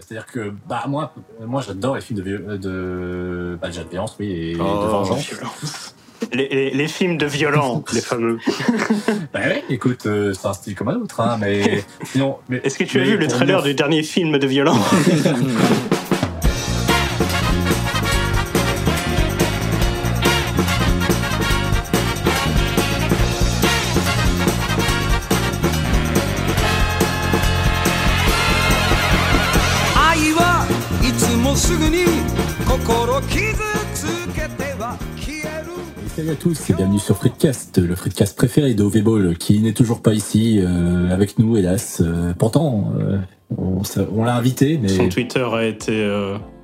[0.00, 1.12] C'est-à-dire que bah moi,
[1.46, 4.64] moi j'adore les films de, de, bah, déjà de violence, oui, et de Oh,
[5.04, 5.94] vengeance.
[6.32, 7.84] Les, les- les films de violence.
[7.92, 8.38] Les fameux.
[9.32, 11.84] Bah ouais, écoute, euh, c'est un style comme un autre, hein, mais
[12.64, 15.97] Est-ce que tu as vu le trailer du dernier film de violence「
[36.28, 40.02] Salut à tous et bienvenue sur Fritcast, le Fritcast préféré de OV Ball, qui n'est toujours
[40.02, 42.02] pas ici euh, avec nous, hélas.
[42.04, 43.16] Euh, pourtant, euh,
[43.56, 44.88] on, l'a invité, mais.
[44.88, 46.06] Son Twitter a été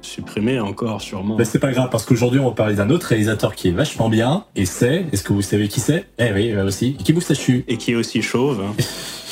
[0.03, 1.37] supprimé encore, sûrement.
[1.39, 4.11] Mais c'est pas grave parce qu'aujourd'hui on va parler d'un autre réalisateur qui est vachement
[4.11, 6.05] bien et c'est, est-ce que vous savez qui c'est?
[6.19, 7.65] Eh oui, aussi, qui moustachu.
[7.67, 8.63] Et qui est aussi chauve.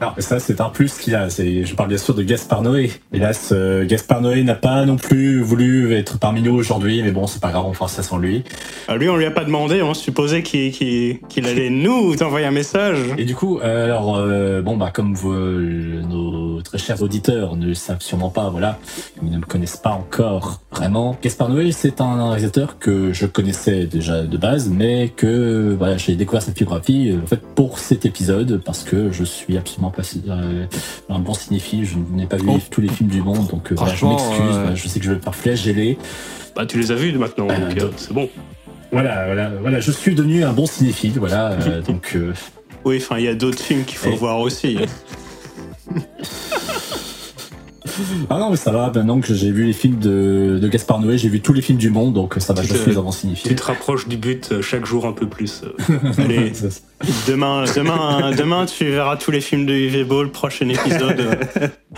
[0.00, 2.90] Alors ça c'est un plus qu'il a, je parle bien sûr de Gaspard Noé.
[3.12, 7.26] Hélas, euh, Gaspard Noé n'a pas non plus voulu être parmi nous aujourd'hui, mais bon
[7.26, 8.44] c'est pas grave, on fera ça sans lui.
[8.88, 12.98] Ah, lui, on lui a pas demandé, on supposait qu'il allait nous envoyer un message.
[13.18, 17.66] Et du coup, euh, alors euh, bon bah comme vous, nos très chers auditeurs ne
[17.66, 18.78] le savent sûrement pas, voilà,
[19.22, 21.16] ils ne me connaissent pas encore vraiment.
[21.22, 26.14] Gaspard Noé, c'est un réalisateur que je connaissais déjà de base, mais que voilà, j'ai
[26.16, 30.02] découvert sa filmographie euh, en fait pour cet épisode parce que je suis absolument pas
[30.28, 30.66] euh,
[31.08, 32.58] un bon cinéphile, je n'ai pas vu Oh.
[32.70, 35.04] tous les films du monde, donc euh, voilà, je Franchement, m'excuse, euh, je sais que
[35.04, 35.98] je vais me faire flageller.
[36.56, 38.28] Bah, tu les as vus maintenant, Euh, donc c'est bon.
[38.92, 42.12] Voilà, voilà, voilà, je suis devenu un bon cinéphile, voilà, euh, donc.
[42.16, 42.32] euh,
[42.84, 44.78] Oui, enfin, il y a d'autres films qu'il faut Et- voir aussi.
[48.28, 51.18] Ah non, mais ça va, maintenant que j'ai vu les films de, de Gaspard Noé,
[51.18, 53.02] j'ai vu tous les films du monde, donc ça va, Tu je te- suis un
[53.02, 53.10] bon
[53.44, 55.62] Tu te rapproches du but euh, chaque jour un peu plus.
[55.64, 55.96] euh.
[56.18, 56.52] Allez,
[57.26, 61.38] demain, demain, demain, tu verras tous les films de UV Ball, prochain épisode.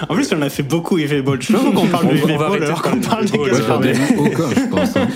[0.09, 1.41] En plus, on a fait beaucoup UV Ball.
[1.43, 3.95] Je veux qu'on parle de UV Ball alors qu'on parle de Gaspard Noé.
[4.19, 4.97] aucun, je pense.
[4.97, 5.09] hein.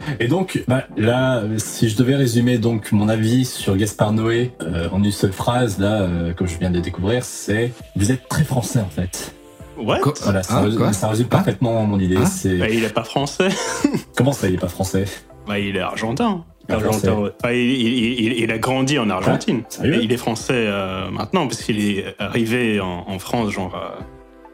[0.20, 4.88] Et donc, bah, là, si je devais résumer donc mon avis sur Gaspard Noé euh,
[4.92, 8.44] en une seule phrase, là, euh, comme je viens de découvrir, c'est vous êtes très
[8.44, 9.34] français en fait.
[9.78, 12.16] What Quoi Voilà, ça, Ah, quoi ça résume Ah parfaitement mon idée.
[12.18, 12.24] Ah
[12.58, 13.48] Bah, il est pas français.
[14.16, 15.04] comment ça, il est pas français?
[15.46, 16.44] Bah, il est argentin.
[16.70, 17.30] Argentin, ouais.
[17.42, 19.62] Enfin, il, il- il- il a grandi en Argentine.
[19.82, 23.88] Il est français euh, maintenant parce qu'il est arrivé en, en France, genre, euh,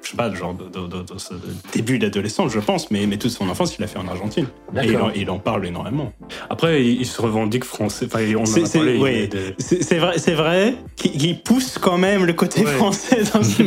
[0.04, 1.34] je sais pas, genre de, de- de- de ce
[1.72, 4.46] début d'adolescence, je pense, mais, mais toute son enfance, il a fait en Argentine.
[4.82, 6.12] Et il en, il en parle énormément.
[6.50, 8.06] Après, il, il se revendique français.
[8.06, 8.94] Enfin, on en C'est- a c'est- parlé.
[8.96, 9.14] il ouais.
[9.24, 12.72] est de- C'est c'est vrai, c'est vrai qu'il qu'il pousse quand même le côté Ouais.
[12.72, 13.62] français dans ce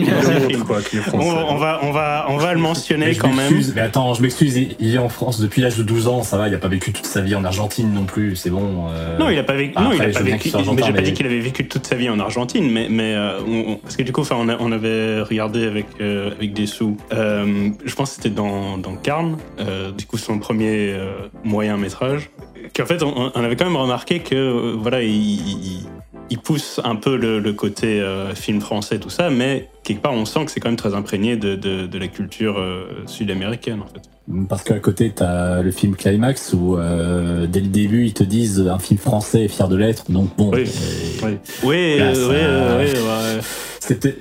[1.14, 3.54] On, on va, on, va, on va le mentionner quand même.
[3.76, 6.48] Mais attends, je m'excuse, il, est en France depuis l'âge de 12 ans, ça va,
[6.48, 8.88] il a pas vécu toute sa vie en Argentine non plus, c'est bon.
[8.90, 9.74] euh, Non, il a pas vécu.
[9.76, 10.52] Après, non, il a je pas vécu.
[10.54, 13.40] Mais j'ai pas dit qu'il avait vécu toute sa vie en Argentine, mais mais euh,
[13.48, 16.54] on- on- parce que du coup, enfin, on, a- on avait regardé avec euh, avec
[16.54, 16.98] des sous.
[17.14, 21.78] Euh, je pense que c'était dans dans Carne, euh, du coup son premier euh, moyen
[21.78, 22.30] métrage.
[22.76, 25.88] Qu'en fait, on, on avait quand même remarqué que voilà, il, il-
[26.30, 28.04] il pousse un peu le, le côté
[28.36, 31.38] film français, tout ça, mais quelque part, on sent que c'est quand même très imprégné
[31.38, 32.62] de, de, de la culture
[33.06, 34.02] sud-américaine, en fait.
[34.50, 38.60] Parce qu'à côté, t'as le film Climax où euh, dès le début, ils te disent
[38.68, 40.12] un film français est fier de l'être.
[40.12, 40.66] Donc bon, Oui.
[40.66, 41.38] euh, Oui.
[41.64, 43.42] Oui, Là, ça- oui, euh, oui, ouais.
[43.80, 44.18] c'était,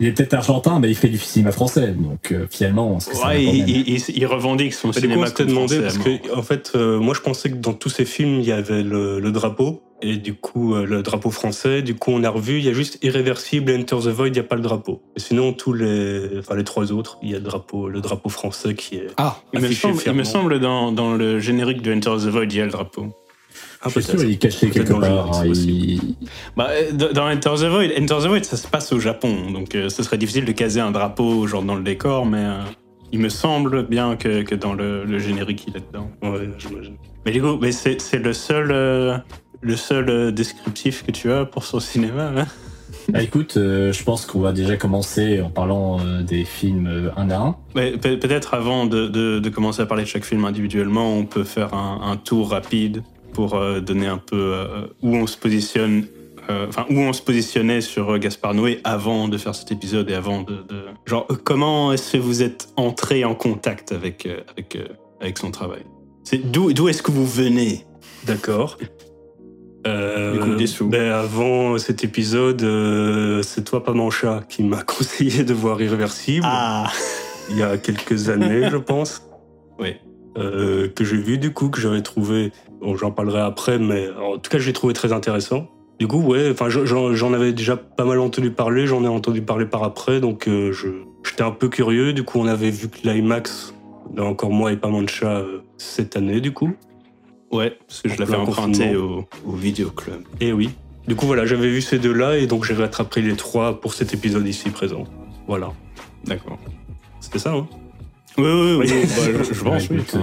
[0.00, 1.88] il, est peut-être argentin, mais il fait du cinéma français.
[1.98, 5.46] Donc euh, finalement, que Ouais, il, il- il- il revendique son Bah, coup, cinéma comme
[5.46, 6.20] demandé français, parce mort.
[6.22, 8.82] que, en fait, euh, moi, je pensais que dans tous ces films, il y avait
[8.82, 9.82] le, le drapeau.
[10.02, 11.80] Et du coup, euh, le drapeau français.
[11.80, 14.32] Du coup, on a revu, il y a juste Irréversible et Enter the Void, il
[14.32, 15.00] n'y a pas le drapeau.
[15.16, 18.28] Et sinon, tous les, enfin, les trois autres, il y a le drapeau, le drapeau
[18.28, 19.06] français qui est.
[19.16, 22.44] Ah, Il me semble, il me semble dans, dans le générique de Enter the Void,
[22.52, 23.06] il y a le drapeau.
[23.82, 25.32] Ah, Je suis sûr, il est caché quelque part.
[25.38, 25.44] hein,
[26.56, 29.74] Bah, euh, dans Enter the Void, Enter the Void, ça se passe au Japon, donc
[29.74, 32.60] euh, ce serait difficile de caser un drapeau genre dans le décor, mais euh,
[33.12, 36.10] il me semble bien que, que dans le, le générique, il est dedans.
[36.22, 36.96] Ouais, j'imagine.
[37.24, 39.16] Mais du coup, mais c'est c'est le seul, euh,
[39.60, 42.32] le seul euh, descriptif que tu as pour son cinéma.
[42.36, 42.46] hein
[43.08, 47.10] Bah, écoute, euh, je pense qu'on va déjà commencer en parlant euh, des films euh,
[47.16, 47.56] un à un.
[47.74, 51.24] Mais pe- Peut-être avant de, de- de commencer à parler de chaque film individuellement, on
[51.24, 53.02] peut faire un, un tour rapide
[53.36, 56.06] pour euh, donner un peu euh, où on se positionne,
[56.48, 60.14] euh, enfin où on se positionnait sur Gaspard Noé avant de faire cet épisode et
[60.14, 64.78] avant de, de- genre comment est-ce que vous êtes entré en contact avec avec
[65.20, 65.82] avec son travail?
[66.24, 67.84] C'est d'où d'où est-ce que vous venez?
[68.24, 68.78] D'accord.
[69.86, 70.88] Euh, des sous.
[70.88, 75.80] ben, avant cet épisode, euh, c'est toi, pas mon chat, qui m'a conseillé de voir
[75.80, 76.46] Irréversible.
[76.48, 76.90] Ah
[77.50, 79.22] il y a quelques années, je pense.
[79.78, 79.94] Oui.
[80.38, 84.38] Euh, que j'ai vu du coup, que j'avais trouvé, bon, j'en parlerai après, mais en
[84.38, 85.68] tout cas, je l'ai trouvé très intéressant.
[85.98, 89.64] Du coup, ouais, enfin, j'en avais déjà pas mal entendu parler, j'en ai entendu parler
[89.64, 90.88] par après, donc euh, je
[91.24, 92.12] j'étais un peu curieux.
[92.12, 93.74] Du coup, on avait vu que l'IMAX,
[94.18, 96.74] encore moi et pas Mancha, euh, cette année, du coup.
[97.50, 100.22] Ouais, parce que je l'avais emprunté au, au vidéoclub.
[100.40, 100.70] Et oui.
[101.08, 104.12] Du coup, voilà, j'avais vu ces deux-là et donc j'ai rattrapé les trois pour cet
[104.12, 105.04] épisode ici présent.
[105.46, 105.72] Voilà.
[106.24, 106.58] D'accord.
[107.20, 107.66] C'était ça, hein?
[108.38, 108.86] Oui, oui, oui.
[108.90, 109.02] Oui.
[109.04, 109.96] bah, je, je pense, oui.
[109.96, 110.16] Écoute,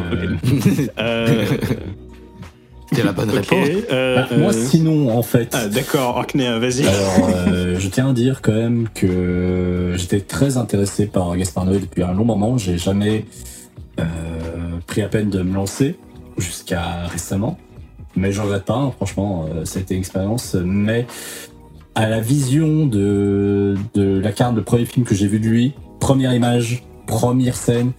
[0.99, 1.45] euh,
[2.95, 3.67] Euh, la bonne réponse.
[3.91, 5.49] euh, bah, moi, euh, sinon, en fait.
[5.53, 6.85] Ah, d'accord, Orkney, vas-y.
[6.85, 11.79] Alors, euh, je tiens à dire quand même que j'étais très intéressé par Gaspard Noé
[11.79, 12.57] depuis un long moment.
[12.59, 13.25] J'ai jamais
[13.99, 14.03] euh,
[14.85, 15.95] pris la peine de me lancer
[16.37, 17.57] jusqu'à récemment.
[18.15, 20.55] Mais je regrette pas, hein, franchement, euh, ça a été une expérience.
[20.63, 21.07] Mais
[21.95, 25.73] à la vision de, de la carte, le premier film que j'ai vu de lui,
[25.99, 27.91] première image, première scène,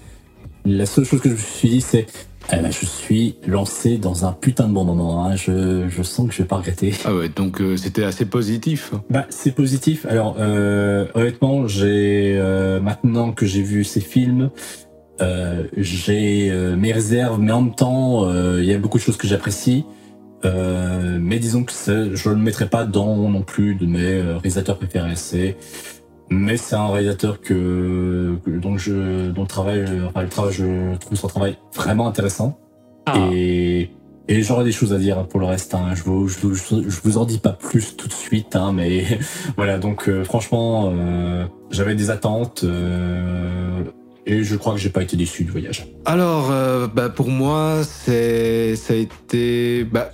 [0.64, 2.06] la seule chose que je me suis dit, c'est
[2.52, 5.24] eh ben, je suis lancé dans un putain de bon moment.
[5.24, 5.34] hein.
[5.34, 6.92] Je, je sens que je vais pas regretter.
[7.06, 8.92] Ah ouais, donc euh, c'était assez positif.
[9.08, 10.04] Bah, c'est positif.
[10.06, 14.50] Alors, euh, honnêtement, j'ai euh, maintenant que j'ai vu ces films,
[15.22, 19.02] euh, j'ai euh, mes réserves, mais en même temps, euh, il y a beaucoup de
[19.02, 19.86] choses que j'apprécie.
[20.44, 24.76] Euh, mais disons que je ne le mettrai pas dans non plus de mes réalisateurs
[24.76, 25.16] préférés.
[25.16, 25.56] C'est,
[26.30, 30.96] mais c'est un réalisateur que, que- dont je, dont le travail, enfin, le travail, je
[30.98, 32.58] trouve son travail vraiment intéressant.
[33.06, 33.28] Ah.
[33.32, 33.90] Et,
[34.28, 35.74] et j'aurais des choses à dire pour le reste.
[35.74, 35.90] Hein.
[35.94, 39.04] Je, vous, je, vous- je vous en dis pas plus tout de suite, hein, mais
[39.56, 39.78] voilà.
[39.78, 43.82] Donc euh, franchement, euh, j'avais des attentes euh,
[44.26, 45.86] et je crois que j'ai pas été déçu du voyage.
[46.06, 50.10] Alors, euh, bah, pour moi, c'est, ça a été, bah,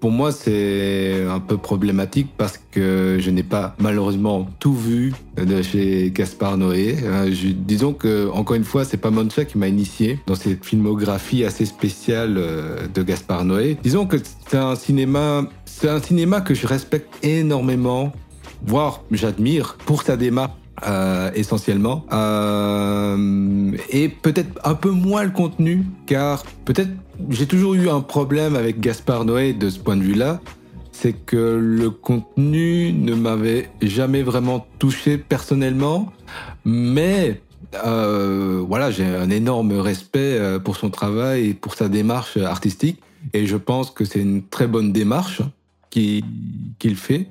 [0.00, 5.60] pour moi, c'est un peu problématique parce que je n'ai pas malheureusement tout vu de
[5.60, 6.96] chez Gaspard Noé.
[7.02, 11.44] Euh, disons que, encore une fois, c'est pas Mancha qui m'a initié dans cette filmographie
[11.44, 13.76] assez spéciale euh, de Gaspard Noé.
[13.82, 14.16] Disons que
[14.48, 18.12] c'est un cinéma, c'est un cinéma que je respecte énormément,
[18.66, 20.52] voire j'admire pour sa démarche.
[20.86, 22.04] Euh, essentiellement.
[22.12, 26.90] Euh, et peut-être un peu moins le contenu car peut-être
[27.28, 30.40] j'ai toujours eu un problème avec Gaspard Noé de ce point de vue-là.
[30.92, 36.12] C'est que le contenu ne m'avait jamais vraiment touché personnellement.
[36.64, 37.40] Mais
[37.84, 43.00] euh, voilà j'ai un énorme respect pour son travail et pour sa démarche artistique.
[43.34, 45.42] Et je pense que c'est une très bonne démarche
[45.90, 46.24] qui-
[46.78, 47.26] qu'il fait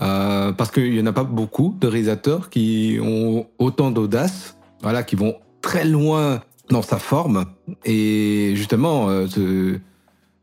[0.00, 5.02] euh, parce qu'il n'y en a pas beaucoup de réalisateurs qui ont autant d'audace, voilà,
[5.02, 7.46] qui vont très loin dans sa forme.
[7.84, 9.78] Et justement, euh, ce-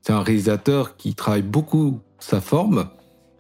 [0.02, 2.88] c'est un réalisateur qui travaille beaucoup sa forme.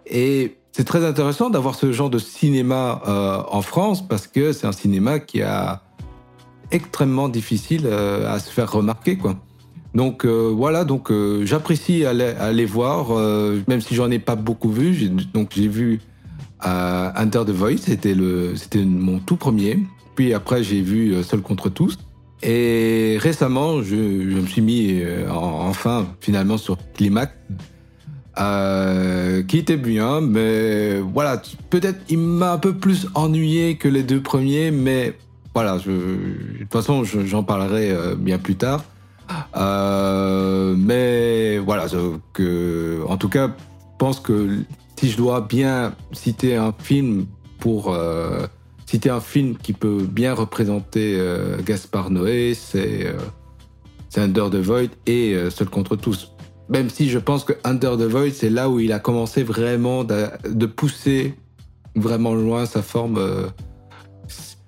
[0.05, 4.67] Et c'est très intéressant d'avoir ce genre de cinéma euh, en France parce que c'est
[4.67, 5.81] un cinéma qui a
[6.71, 9.35] extrêmement difficile à se faire remarquer, quoi.
[9.97, 14.69] Donc euh, voilà, donc euh, j'apprécie aller, voir, euh, même si j'en ai pas beaucoup
[14.69, 14.93] vu.
[14.93, 15.99] J'ai- donc j'ai vu
[16.61, 18.13] Under the Voice, c'était
[18.85, 19.79] mon tout premier.
[20.15, 21.97] Puis après j'ai vu Seul contre tous.
[22.43, 25.01] Et récemment, je, me suis mis
[25.31, 27.33] en- enfin finalement sur Climax,
[29.47, 31.41] qui était bien, mais voilà,
[31.71, 35.15] peut-être il m'a un peu plus ennuyé que les deux premiers, mais
[35.55, 38.83] voilà, de toute façon je- j'en parlerai bien plus tard.
[39.55, 41.87] Euh, mais voilà,
[42.33, 44.59] que, en tout cas, je pense que
[44.99, 47.25] si je dois bien citer un film
[47.59, 48.45] pour euh,
[48.85, 53.17] citer un film qui peut bien représenter euh, Gaspard Noé, c'est euh,
[54.15, 56.33] Under the Void et Seul contre tous.
[56.69, 60.03] Même si je pense que Under the Void, c'est là où il a commencé vraiment
[60.03, 61.35] de, de pousser
[61.95, 63.19] vraiment loin sa forme.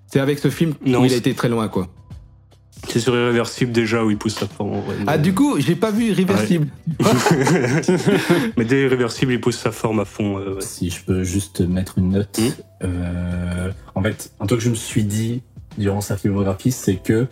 [0.07, 1.87] c'est avec ce film Non, où il a été très loin, quoi.
[2.87, 4.73] C'est sur Irréversible déjà où il pousse sa forme.
[4.73, 4.95] en vrai.
[5.05, 6.67] Ah, du coup, j'ai pas vu Irréversible.
[8.57, 10.37] Mais dès Irréversible, il pousse sa forme à fond.
[10.39, 10.61] euh, ouais.
[10.61, 12.39] Si je peux juste mettre une note.
[12.39, 12.51] Mhm.
[12.83, 15.41] Euh, en fait, un truc que je me suis dit
[15.77, 17.27] durant sa filmographie, c'est que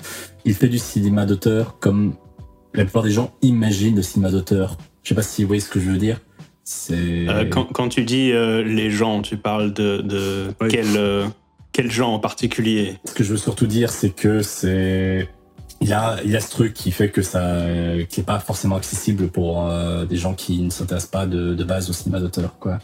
[0.46, 2.13] il fait du cinéma d'auteur comme
[2.74, 4.77] la plupart des gens imaginent le cinéma d'auteur.
[5.04, 6.20] Je sais pas si vous voyez ce que je veux dire.
[6.63, 11.25] C'est Euh, quand, quand tu dis euh, les gens, tu parles de, de quel, euh,
[11.72, 12.98] quel genre en particulier?
[13.06, 15.30] Ce que je veux surtout dire, c'est que c'est
[15.82, 18.76] il a il a ce truc qui fait que ça euh, qui est pas forcément
[18.78, 22.58] accessible pour euh, des gens qui ne s'intéressent pas de, de base au cinéma d'auteur,
[22.60, 22.80] quoi.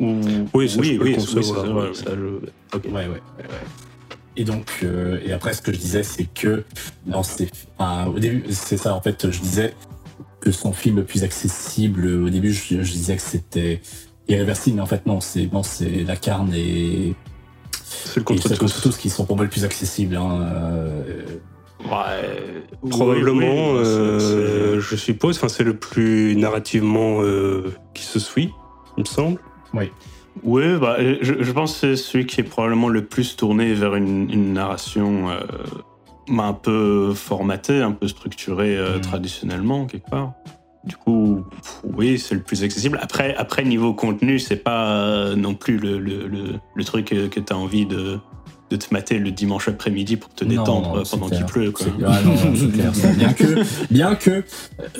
[0.00, 0.20] Ou-
[0.54, 1.40] Oui, ça, oui, oui, c'est.
[4.36, 6.64] Et donc, euh, et après, ce que je disais, c'est que
[7.06, 9.74] dans ces, enfin, au début, c'est ça, en fait, je disais
[10.40, 13.80] que son film le plus accessible, au début, je, je disais que c'était
[14.28, 17.14] irréversible, mais en fait, non, c'est, bon, c'est La Carne et,
[17.84, 18.64] C'est le et contre Seul tous.
[18.64, 21.02] contre tous qui sont pour moi le plus accessibles, hein, euh,
[21.80, 25.36] Ouais, Probablement, oui, oui, euh, je suppose.
[25.38, 28.50] Enfin, c'est le plus narrativement euh, qui se suit,
[28.96, 29.38] il me semble.
[30.42, 33.94] Oui, bah, je, je pense que c'est celui qui est probablement le plus tourné vers
[33.94, 35.40] une, une narration euh,
[36.36, 39.00] un peu formatée, un peu structurée euh, Mhm.
[39.02, 40.32] traditionnellement, quelque part.
[40.84, 42.98] Du coup, pff, oui, c'est le plus accessible.
[43.00, 47.26] Après, après niveau contenu, c'est pas euh, non plus le, le, le, le truc que,
[47.28, 48.18] que tu as envie de,
[48.76, 51.70] de te mater le dimanche après-midi pour te détendre non, c'est pendant qu'il pleut.
[51.70, 51.86] Quoi.
[52.06, 52.34] Ah non,
[52.70, 52.92] clair.
[53.16, 53.44] Bien que,
[53.90, 54.44] bien que,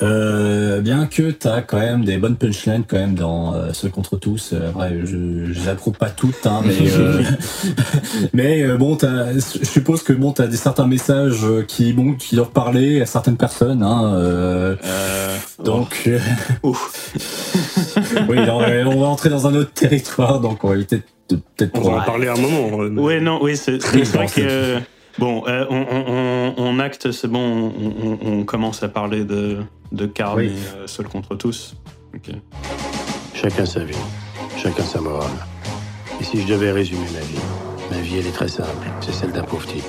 [0.03, 4.17] euh, bien que t'as quand même des bonnes punchlines quand même dans euh, Seul contre
[4.17, 4.51] tous.
[4.53, 4.71] Euh,
[5.05, 7.23] je, je les approuve pas toutes, hein, mais, euh,
[8.33, 12.15] mais euh, bon, t'as- je suppose que bon, t'as des certains messages euh, qui, bon,
[12.15, 16.19] qui doivent parler à certaines personnes, hein, euh, Euh, donc, euh,
[16.63, 17.13] ouf.
[18.29, 21.03] oui, on va, on va entrer dans un autre territoire, donc on va éviter de
[21.29, 21.71] peut-être.
[21.75, 22.69] On va en parler un moment.
[23.03, 24.79] Ouais, non, oui, c'est vrai que.
[25.19, 27.39] Bon, euh, on, on- on- on acte, c'est bon,
[27.79, 29.59] on, on- on commence à parler de,
[29.93, 30.47] de Karl Oui.
[30.47, 31.77] et euh, Seul contre tous.
[33.33, 33.95] Chacun sa vie,
[34.57, 35.31] chacun sa morale.
[36.21, 37.39] Et si je devais résumer ma vie,
[37.91, 39.85] ma vie elle est très simple, c'est celle d'un pauvre type.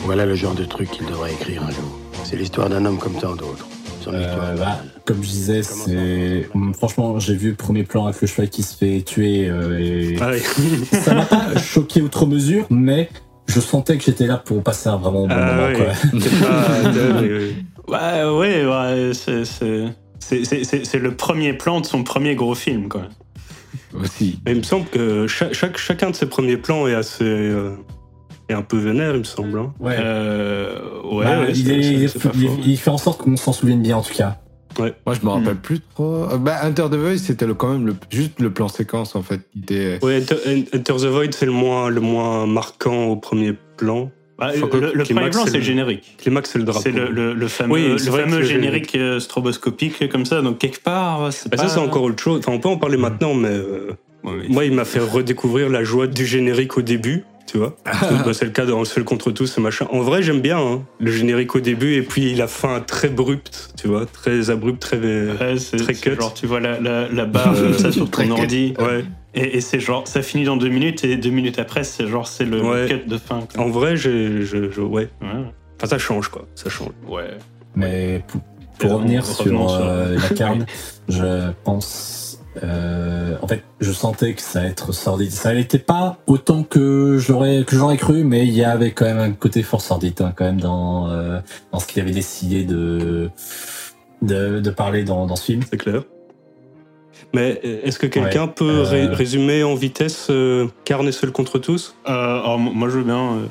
[0.00, 1.98] Voilà le genre de truc qu'il devrait écrire un jour.
[2.24, 3.66] C'est l'histoire d'un homme comme tant d'autres.
[4.06, 8.48] Euh, bah, comme je disais, c'est franchement, j'ai vu le premier plan avec le cheval
[8.48, 10.40] qui se fait tuer euh, et Ah oui.
[10.92, 13.08] ça m'a pas choqué outre mesure, mais
[13.46, 15.68] je sentais que j'étais là pour passer un vraiment bon Ah moment.
[15.68, 15.74] oui.
[15.76, 16.30] Quoi.
[16.48, 16.92] Pas.
[17.88, 23.04] Ouais, ouais, ouais, c'est- le premier plan de son premier gros film, quoi.
[23.98, 24.38] Aussi.
[24.44, 27.24] Mais il me semble que chaque, chacun de ses premiers plans est assez.
[28.50, 29.58] Euh, est un peu vénère, il me semble.
[29.58, 29.72] hein.
[29.80, 29.96] Ouais.
[29.98, 30.78] Euh,
[31.12, 34.14] ouais, Bah, ouais, il, est- est- fait en sorte qu'on s'en souvienne bien en tout
[34.14, 34.38] cas.
[34.78, 34.90] Moi,
[35.20, 35.56] je me rappelle Hmm.
[35.56, 36.24] plus trop.
[36.30, 39.22] Euh, Bah, Hunter the Voice, c'était le, quand même le, juste le plan séquence, en
[39.22, 39.40] fait.
[39.52, 39.98] qui était...
[40.02, 44.10] Ouais, Enter, Enter the Void, c'est le moins, le moins marquant au premier plan.
[44.38, 46.14] Bah, le, premier plan, c'est le générique.
[46.18, 46.80] Climax, c'est le drapeau.
[46.80, 50.42] C'est le, le- le fameux, Oui, le générique euh, stroboscopique comme ça.
[50.42, 51.64] Donc quelque part, c'est Bah, pas...
[51.64, 52.38] Ça, c'est encore autre chose.
[52.38, 53.90] Enfin, on peut en parler maintenant, mais euh,
[54.24, 57.24] Ouais, moi, il m'a fait redécouvrir la joie du générique au début.
[57.50, 59.86] Tu vois Bah, C'est le cas dans le seul contre tous, ce machin.
[59.90, 63.70] En vrai, j'aime bien hein, le générique au début et puis la fin très abrupte,
[63.80, 64.98] tu vois, très abrupte, très.
[64.98, 66.14] Ouais, Très cut.
[66.20, 69.04] genre tu vois la, la, la barre comme ça sur ton ordi Ouais.
[69.34, 72.28] et, et c'est genre ça finit dans deux minutes et deux minutes après c'est genre
[72.28, 72.86] c'est le, Ouais.
[72.86, 73.64] cut de fin quoi.
[73.64, 75.08] En vrai, je, je- ouais.
[75.22, 75.28] Ouais.
[75.76, 76.44] Enfin, ça change, quoi.
[76.54, 76.90] Ça change.
[77.08, 77.30] ouais.
[77.76, 78.40] Mais pour,
[78.78, 80.66] pour Euh, revenir sur sur- euh, la carne,
[81.08, 82.17] je pense.
[82.64, 85.30] Euh, en fait, je sentais que ça allait être sordide.
[85.30, 89.18] Ça n'était pas autant que j'aurais que j'aurais cru, mais il y avait quand même
[89.18, 91.40] un côté fort sordide hein, quand même dans euh,
[91.72, 93.30] dans ce qu'il avait décidé de
[94.22, 95.62] de, de parler dans, dans ce film.
[95.70, 96.02] C'est clair.
[97.34, 98.52] Mais est-ce que quelqu'un Ouais.
[98.54, 99.12] peut ré- Euh.
[99.12, 101.94] résumer en vitesse euh, Karn est seul contre tous?
[102.08, 103.34] Euh, alors, moi je veux bien.
[103.34, 103.46] euh,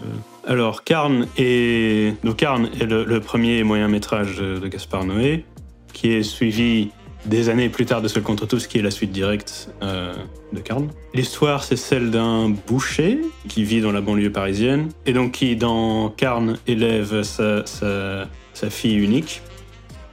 [0.47, 5.45] alors Karn est donc Karn est le, le premier moyen métrage de, de Gaspard Noé
[5.93, 6.89] qui est suivi
[7.27, 10.13] des années plus tard de Seul contre tous qui est la suite directe euh,
[10.53, 10.87] de Karn.
[11.13, 16.09] L'histoire c'est celle d'un boucher qui vit dans la banlieue parisienne et donc qui dans
[16.09, 19.41] Karn élève sa, sa, sa fille unique.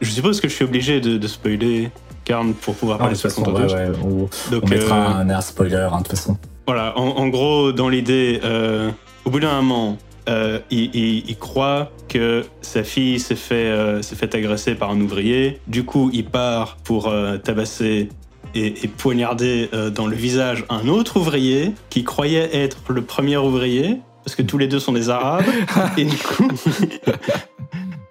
[0.00, 1.90] Je suppose que je suis obligé de, de spoiler
[2.24, 3.74] Karn pour pouvoir parler de Seul contre ouais, tous.
[3.74, 6.36] ouais, on, Donc, on mettra euh, un air spoiler hein, de toute façon.
[6.66, 8.90] voilà, en, en gros, dans l'idée, euh,
[9.24, 14.02] au bout d'un moment, euh, il, il- il croit que sa fille s'est fait, euh,
[14.02, 15.60] fait agresser par un ouvrier.
[15.66, 18.08] Du coup, il part pour euh, tabasser
[18.54, 23.36] et, et poignarder euh, dans le visage un autre ouvrier qui croyait être le premier
[23.36, 25.44] ouvrier, parce que tous les deux sont des Arabes.
[25.98, 26.48] et du coup,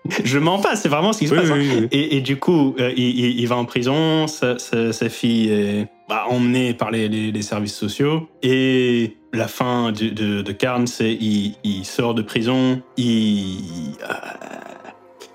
[0.23, 1.49] je mens pas, c'est vraiment ce qui se Oui, passe.
[1.51, 1.57] hein.
[1.57, 1.87] oui, oui.
[1.91, 6.25] Et, et du coup, euh, il, va en prison, sa, sa- sa fille est bah,
[6.29, 8.27] emmenée par les, les- les services sociaux.
[8.41, 10.43] Et la fin de, de,
[10.87, 14.13] c'est il, il sort de prison, il, euh,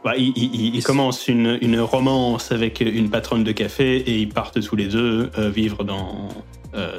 [0.05, 4.77] bah, il, commence une, une romance avec une patronne de café et ils partent tous
[4.77, 6.29] les deux euh, vivre dans,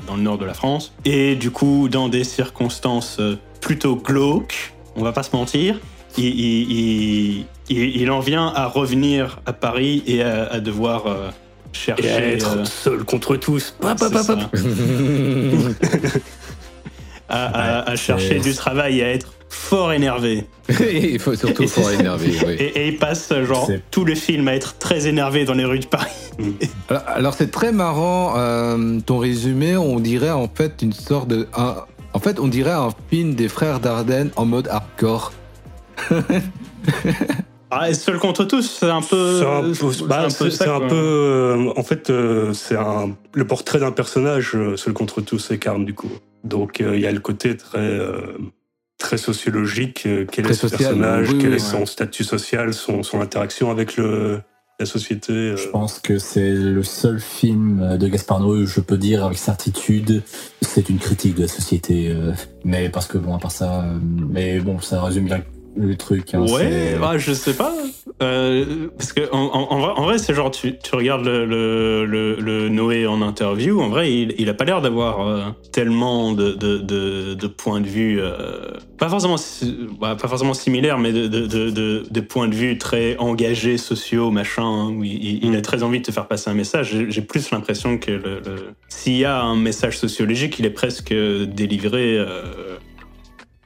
[0.08, 0.94] dans le nord de la France.
[1.06, 3.20] Et du coup, dans des circonstances
[3.62, 5.80] plutôt glauques, on va pas se mentir,
[6.20, 11.08] il, il- il- il- il en vient à revenir à Paris et à, à devoir
[11.08, 11.30] euh,
[11.72, 12.06] chercher.
[12.06, 13.76] Et à être euh, seul contre tous.
[13.82, 13.88] à,
[17.30, 20.46] à- à Ouais, chercher du travail et à être fort énervé.
[20.70, 22.54] il faut surtout Et fort énervé, oui.
[22.60, 25.80] Et, et il passe genre tout le film à être très énervé dans les rues
[25.80, 26.10] de Paris.
[26.90, 31.48] Alors, alors, c'est très marrant, euh, ton résumé, on dirait en fait une sorte de...
[31.56, 31.76] un-
[32.14, 35.32] en fait, on dirait un film des frères Dardenne en mode hardcore.
[37.72, 39.40] Ah, seul contre tous, c'est un peu.
[39.40, 40.88] C'est un peu, c'est bah, un peu c'est- ça, c'est un quoi.
[40.88, 42.76] peu, euh, en fait, euh, c'est
[43.36, 46.10] le portrait d'un personnage, seul contre tous, c'est Karn, du coup.
[46.44, 48.38] Donc, euh, il y a le côté très, euh,
[48.98, 52.74] très sociologique, quel Très est ce social, personnage, oui, quel oui, est son statut social,
[52.74, 54.42] son, son interaction avec le,
[54.80, 55.32] la société.
[55.34, 59.24] euh, Je pense que c'est le seul film de Gaspard Noé où je peux dire
[59.26, 60.24] avec certitude
[60.64, 62.10] c'est une critique de la société.
[62.10, 62.32] euh,
[62.64, 65.42] mais parce que bon, à part ça, mais bon, ça résume bien
[65.78, 66.34] le truc.
[66.34, 67.74] hein, Ouais, c'est- ah, je sais pas.
[68.22, 72.36] Euh, parce que en, en- en vrai, c'est genre tu, tu regardes le, le, le-
[72.36, 73.80] le Noé en interview.
[73.80, 77.80] En vrai, il, il a pas l'air d'avoir euh, tellement de, de, de, de points
[77.82, 79.38] de vue, euh, pas forcément
[80.00, 81.48] bah, pas forcément similaires, mais de, de,
[82.22, 84.64] points de vue très engagés, sociaux, machin.
[84.64, 86.90] hein, où il, a très envie de te faire passer un message.
[87.10, 88.42] J'ai- plus l'impression que
[88.90, 92.18] s'il y a un message sociologique, il est presque délivré.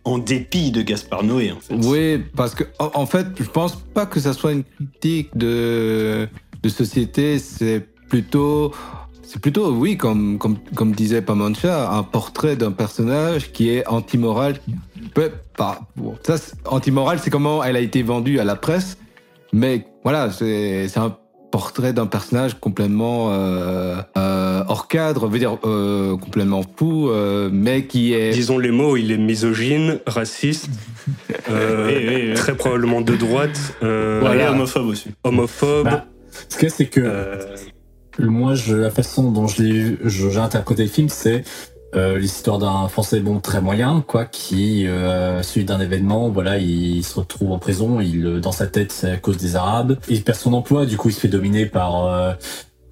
[0.05, 1.75] En dépit de Gaspard Noé, en fait.
[1.75, 6.27] Oui, parce que en, fait, je pense pas que ça soit une critique de,
[6.61, 7.39] de société.
[7.39, 8.73] C'est plutôt,
[9.23, 14.59] c'est plutôt, oui, comme comme comme disait Pamancha, un portrait d'un personnage qui est anti-moral.
[15.55, 15.81] Pas.
[16.23, 18.97] Ça, anti-moral, c'est comment elle a été vendue à la presse.
[19.53, 21.15] Mais voilà, c'est un
[21.57, 27.85] portrait d'un personnage complètement euh, euh, hors cadre, veut dire euh, complètement fou, euh, mais
[27.85, 30.67] qui est Disons les mots, il est misogyne, raciste,
[31.51, 34.45] euh, très probablement de droite, euh, Ouais, Voilà.
[34.45, 35.09] et homophobe aussi.
[35.23, 35.85] homophobe.
[35.85, 36.05] Bah,
[36.49, 37.37] Ce qu'il y a, c'est que euh,
[38.17, 41.43] moi, je, la façon dont je l'ai- je- j'ai interprété le film, c'est
[41.95, 47.03] euh, l'histoire d'un Français bon très moyen, quoi, qui euh, suite d'un événement, voilà, il
[47.03, 47.99] se retrouve en prison.
[48.01, 49.97] Il euh, dans sa tête, c'est à cause des Arabes.
[50.09, 52.31] Il perd son emploi, du coup, il se fait dominer par euh,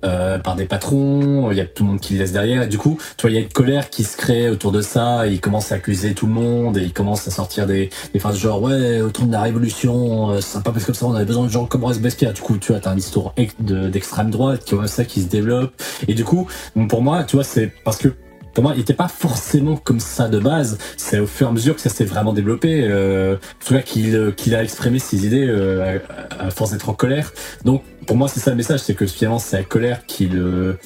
[0.03, 1.51] euh, par des patrons.
[1.51, 2.63] Il y a tout le monde qui le laisse derrière.
[2.63, 4.81] Et du coup, tu vois, il y a une colère qui se crée autour de
[4.81, 5.27] ça.
[5.27, 8.37] Il commence à accuser tout le monde et il commence à sortir des, des phrases
[8.39, 11.45] genre ouais, autour de la révolution, euh, c'est pas parce que ça, on avait besoin
[11.45, 12.33] de gens comme Robespierre.
[12.33, 15.21] Du coup, tu vois, t'as un histoire ex- de- d'extrême droite qui voit ça qui
[15.21, 15.71] se développe.
[16.07, 16.47] Et du coup,
[16.89, 18.09] pour moi, tu vois, c'est parce que
[18.53, 20.77] pour moi, il était pas forcément comme ça de base.
[20.97, 22.83] C'est au fur et à mesure que ça s'est vraiment développé.
[22.83, 25.99] Euh, en tout cas, qu'il euh, a exprimé ses idées euh,
[26.39, 27.33] à, à force d'être en colère.
[27.65, 30.77] Donc, pour moi, c'est ça le message, c'est que finalement, c'est la colère qui le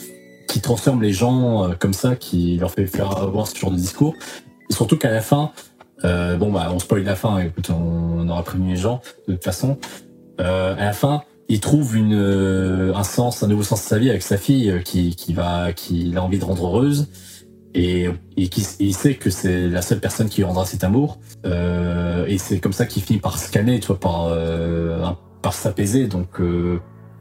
[0.47, 3.77] qui transforme les gens euh, comme ça, qui leur fait faire avoir ce genre de
[3.77, 4.15] discours.
[4.69, 5.51] Et surtout qu'à la fin,
[6.03, 7.39] euh, bon bah, on spoil la fin.
[7.39, 9.77] Écoute, on, aura prévenu les gens de toute façon.
[10.39, 13.97] Euh, à la fin, il trouve une, euh, un sens, un nouveau sens de sa
[13.99, 17.07] vie avec sa fille qui, qui va, qui a envie de rendre heureuse
[17.75, 18.07] et,
[18.37, 21.19] et qui, il sait que c'est la seule personne qui lui rendra cet amour.
[21.45, 25.05] Euh, et c'est comme ça qu'il finit par se calmer, tu vois, par, euh,
[25.41, 26.07] par s'apaiser.
[26.07, 26.79] Donc, euh,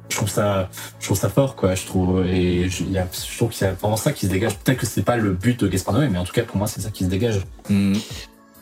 [0.08, 1.74] je trouve ça, je trouve ça fort, quoi.
[1.74, 4.30] Je trouve, et je, il y a, je trouve que c'est vraiment ça qui se
[4.30, 4.56] dégage.
[4.58, 6.66] Peut-être que c'est pas le but de Gaspard Noé, mais en tout cas, pour moi,
[6.66, 7.40] c'est ça qui se dégage.
[7.68, 7.94] Hmm.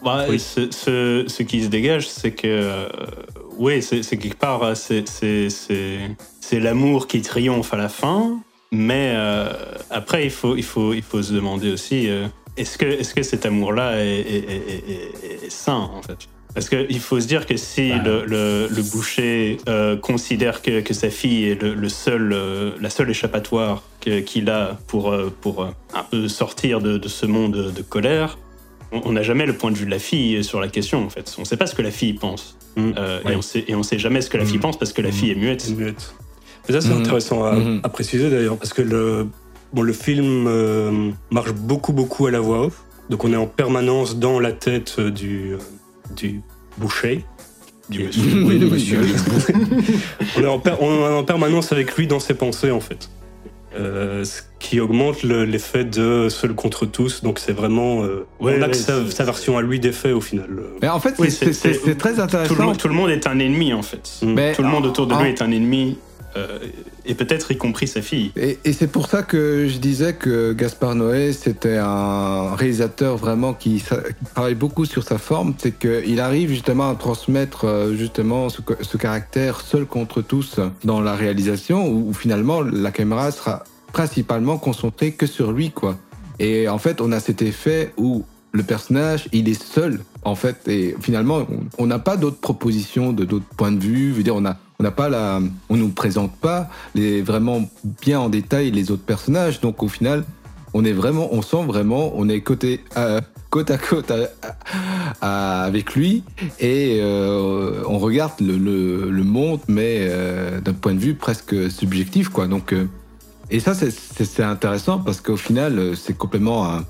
[0.05, 0.41] Bah, Oui.
[0.41, 2.89] ce, ce, ce qui se dégage, c'est que, euh,
[3.59, 8.41] oui, c'est quelque part, c'est- c'est l'amour qui triomphe à la fin,
[8.73, 9.53] mais euh,
[9.91, 13.15] après, il faut, il, faut, il faut se demander aussi, euh, est-ce que, est -ce
[13.15, 16.29] que cet amour-là est, sain, en fait?
[16.55, 18.03] Parce qu'il faut se dire que si Bah.
[18.05, 22.35] le, le, le boucher euh, considère que, que sa fille est le, le seul,
[22.81, 23.83] la seule échappatoire
[24.27, 28.39] qu'il a pour, pour un peu sortir de, de ce monde de colère,
[28.93, 31.35] on n'a jamais le point de vue de la fille sur la question en fait.
[31.39, 32.59] On ne sait pas ce que la fille pense.
[32.77, 32.91] Mm.
[33.31, 34.67] Et, on sait, et on sait jamais ce que la fille Mm.
[34.67, 35.73] pense parce que la fille est muette.
[36.69, 37.01] Mais ça, c'est Mhm.
[37.01, 37.81] intéressant à, Mhm.
[37.83, 39.27] à préciser d'ailleurs, parce que le,
[39.73, 42.83] bon, le film euh, marche beaucoup, beaucoup à la voix off.
[43.11, 45.59] Donc on est en permanence dans la tête euh, du, euh,
[46.17, 46.41] du
[46.79, 47.25] boucher.
[47.91, 49.01] Du est- oui, de monsieur.
[50.37, 53.09] on, est en per- on est en permanence avec lui dans ses pensées, en fait.
[53.75, 57.23] Euh, ce qui augmente le- l'effet de seul contre tous.
[57.23, 58.03] Donc c'est vraiment.
[58.05, 60.49] euh, Ouais, on a ouais, que sa, version à lui des faits au final.
[60.83, 61.51] Mais en fait, Oui, c'est-
[61.97, 62.55] très Tout intéressant.
[62.57, 64.11] le, monde, tout le monde est un ennemi en fait.
[64.23, 64.33] Mm.
[64.35, 65.97] Mais- Tout le monde autour de lui est un ennemi,
[66.37, 66.59] euh,
[67.05, 68.33] et peut-être y compris sa fille.
[68.37, 73.83] Et, c'est pour ça que je disais que Gaspard Noé, c'était un réalisateur vraiment qui,
[74.35, 75.55] travaille beaucoup sur sa forme.
[75.59, 81.15] C'est qu'il arrive justement à transmettre euh, justement ce caractère seul contre tous dans la
[81.15, 85.99] réalisation, où, où finalement la caméra sera principalement concentrée que sur lui, quoi.
[86.39, 90.69] Et en fait, on a cet effet où le personnage, il est seul, en fait,
[90.69, 91.47] et finalement,
[91.79, 94.11] on- n'a pas d'autres propositions, de d'autres points de vue.
[94.11, 97.69] Je veux dire, on a, on n'a pas la, on nous présente pas les vraiment
[98.03, 99.61] bien en détail les autres personnages.
[99.61, 100.25] Donc au final,
[100.75, 104.11] on est vraiment, on sent vraiment, on est côté, euh, côte à côte
[105.21, 106.25] à- avec lui
[106.61, 112.29] et euh, on regarde le, le- monde, mais euh, d'un point de vue presque subjectif,
[112.29, 112.47] quoi.
[112.47, 112.87] Donc euh,
[113.51, 113.91] et ça, c'est-
[114.43, 116.85] intéressant parce qu'au final, euh, c'est complètement un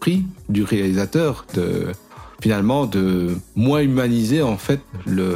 [0.00, 1.88] prix du réalisateur de
[2.40, 5.26] finalement de moins humaniser en fait le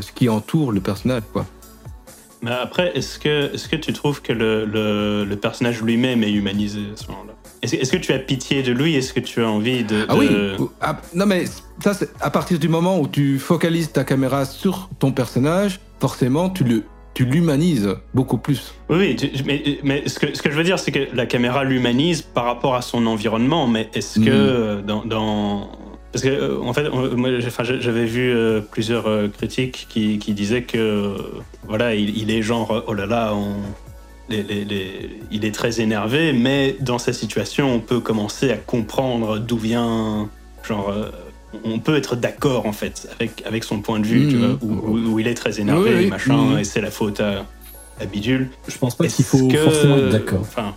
[0.00, 1.46] ce qui entoure le personnage, quoi.
[2.42, 6.32] Mais après, est-ce que, est que tu trouves que le, le- le personnage lui-même est
[6.32, 7.34] humanisé à ce moment-là?
[7.62, 8.94] Est-ce que tu as pitié de lui?
[8.94, 10.06] Est-ce que tu as envie de...
[10.08, 10.30] Ah oui,
[10.80, 11.44] ah, non mais
[11.84, 16.48] ça c'est à partir du moment où tu focalises ta caméra sur ton personnage, forcément
[16.48, 16.84] tu le
[17.24, 18.74] tu l'humanises beaucoup plus.
[18.88, 21.64] Oui, tu- mais, mais ce, que, ce que je veux dire, c'est que la caméra
[21.64, 24.28] l'humanise par rapport à son environnement, mais est-ce que Mhm.
[24.30, 25.70] euh, dans, dans-
[26.12, 31.14] Parce que, euh, en fait, moi, j'avais vu euh, plusieurs critiques qui, qui disaient que,
[31.68, 33.54] voilà, il, il est genre, oh là là, on-
[34.28, 38.56] les- les- les- il est très énervé, mais dans cette situation, on peut commencer à
[38.56, 40.28] comprendre d'où vient,
[40.68, 40.92] genre,
[41.64, 44.44] on peut être d'accord, en fait, avec, avec son point de vue, tu Mhm.
[44.46, 46.06] vois, où, où- où il est très énervé, Oui, oui.
[46.06, 46.58] machin, Mhm.
[46.58, 47.44] et c'est la faute à,
[48.00, 48.50] à Bidule.
[48.68, 50.40] Je pense pas qu'il faut que- forcément être d'accord.
[50.40, 50.74] Enfin,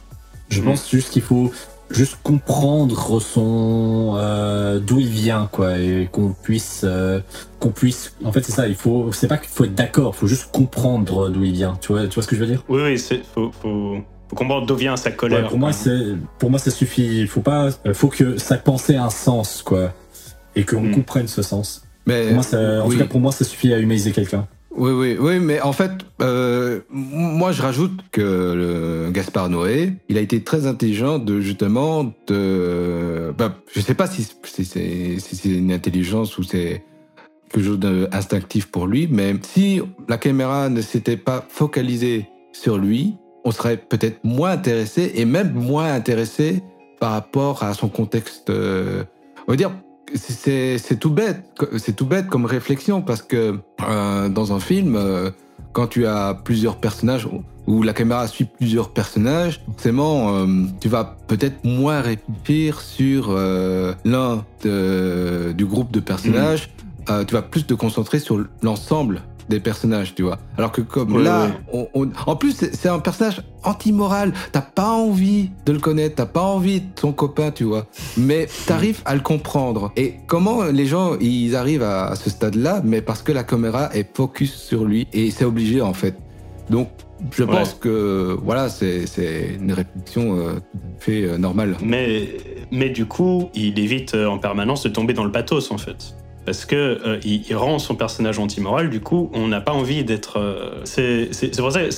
[0.50, 0.66] Je Mm.
[0.66, 1.52] pense juste qu'il faut
[1.90, 7.22] juste comprendre son euh, d'où il vient quoi et qu'on puisse euh,
[7.60, 10.28] qu'on puisse en fait c'est ça il faut c'est pas qu'il faut être d'accord faut
[10.28, 12.64] juste comprendre d'où il vient tu vois tu vois ce que je veux dire?
[12.70, 13.98] Oui, oui, c'est faut, faut,
[14.30, 15.44] faut comprendre d'où vient sa colère.
[15.44, 18.94] Ouais, pour moi c'est pour moi ça suffit il faut pas faut que sa pensée
[18.94, 19.92] ait un sens quoi
[20.56, 20.92] et qu'on Mm.
[20.92, 22.96] comprenne ce sens Mais pour moi, ça- en oui.
[22.96, 25.92] tout cas pour moi ça suffit à humaniser quelqu'un Oui, oui, oui, mais en fait,
[26.22, 32.12] euh, moi je rajoute que le Gaspard Noé, il a été très intelligent de justement
[32.28, 36.84] de, bah, je sais pas si, si c'est si c'est une intelligence ou c'est
[37.52, 43.14] quelque chose d'instinctif pour lui, mais si la caméra ne s'était pas focalisée sur lui,
[43.46, 46.64] on serait peut-être moins intéressé et même moins intéressé
[47.00, 48.50] par rapport à son contexte.
[48.50, 49.04] euh,
[49.48, 49.72] on va dire,
[50.16, 51.44] c'est- tout bête,
[51.78, 55.32] c'est tout bête comme réflexion parce que euh, dans un film, euh,
[55.72, 57.28] quand tu as plusieurs personnages
[57.66, 60.48] où la caméra suit plusieurs personnages, forcément, euh,
[60.82, 63.32] tu vas peut-être moins réfléchir sur
[64.06, 66.70] l'un du groupe de personnages.
[67.10, 70.40] Euh, tu vas plus te concentrer sur l'ensemble des personnages, tu vois.
[70.58, 71.52] Alors que comme Ouais, là, ouais.
[71.74, 74.34] on- on- en plus c'est un personnage anti-moral.
[74.52, 77.86] T'as pas envie de le connaître, t'as pas envie de son copain, tu vois.
[78.18, 79.92] Mais t'arrives à le comprendre.
[79.96, 82.82] Et comment les gens ils arrivent à, à ce stade-là?
[82.84, 86.16] Mais parce que la caméra est focus sur lui et c'est obligé en fait.
[86.70, 86.90] Donc
[87.32, 87.50] je Ouais.
[87.52, 89.06] pense que voilà, c'est
[89.60, 91.78] une réflexion euh, tout à fait euh, normale.
[91.82, 92.28] Mais,
[92.72, 96.16] mais du coup, il évite euh, en permanence de tomber dans le pathos, en fait.
[96.46, 100.04] Parce que euh, il, il rend son personnage anti-moral, du coup, on n'a pas envie
[100.04, 100.38] d'être.
[100.40, 101.54] euh, c'est c'est-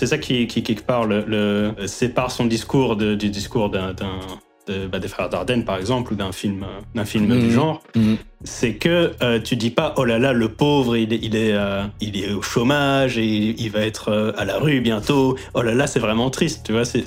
[0.05, 4.19] ça, qui, qui quelque part le, le- sépare son discours de- du discours d'un d'un-
[4.67, 7.39] de- bah, des frères Dardenne, par exemple, ou d'un film, d'un film Mhm.
[7.39, 7.81] du genre.
[7.95, 8.17] Mhm.
[8.43, 11.53] C'est que euh, tu dis pas oh là là le pauvre il est il est
[11.53, 15.35] euh, il est au chômage et il, il va être euh, à la rue bientôt
[15.55, 17.03] oh là là c'est vraiment triste tu vois c'est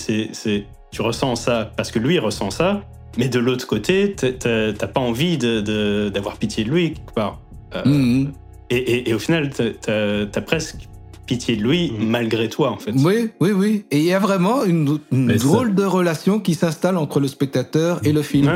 [0.90, 2.81] tu ressens ça parce que lui il ressent ça
[3.18, 7.40] mais de l'autre côté t'as- pas envie de- de- d'avoir pitié de lui quelque part
[7.74, 8.33] Euh, Mhm.
[8.70, 10.88] et, et- et au final t'as- presque
[11.26, 12.09] pitié de lui Mhm.
[12.09, 13.85] malgré toi en fait Oui, oui, oui.
[13.90, 17.20] Et il y a vraiment une, une Mais ça- drôle de relation qui s'installe entre
[17.20, 18.46] le spectateur et le film.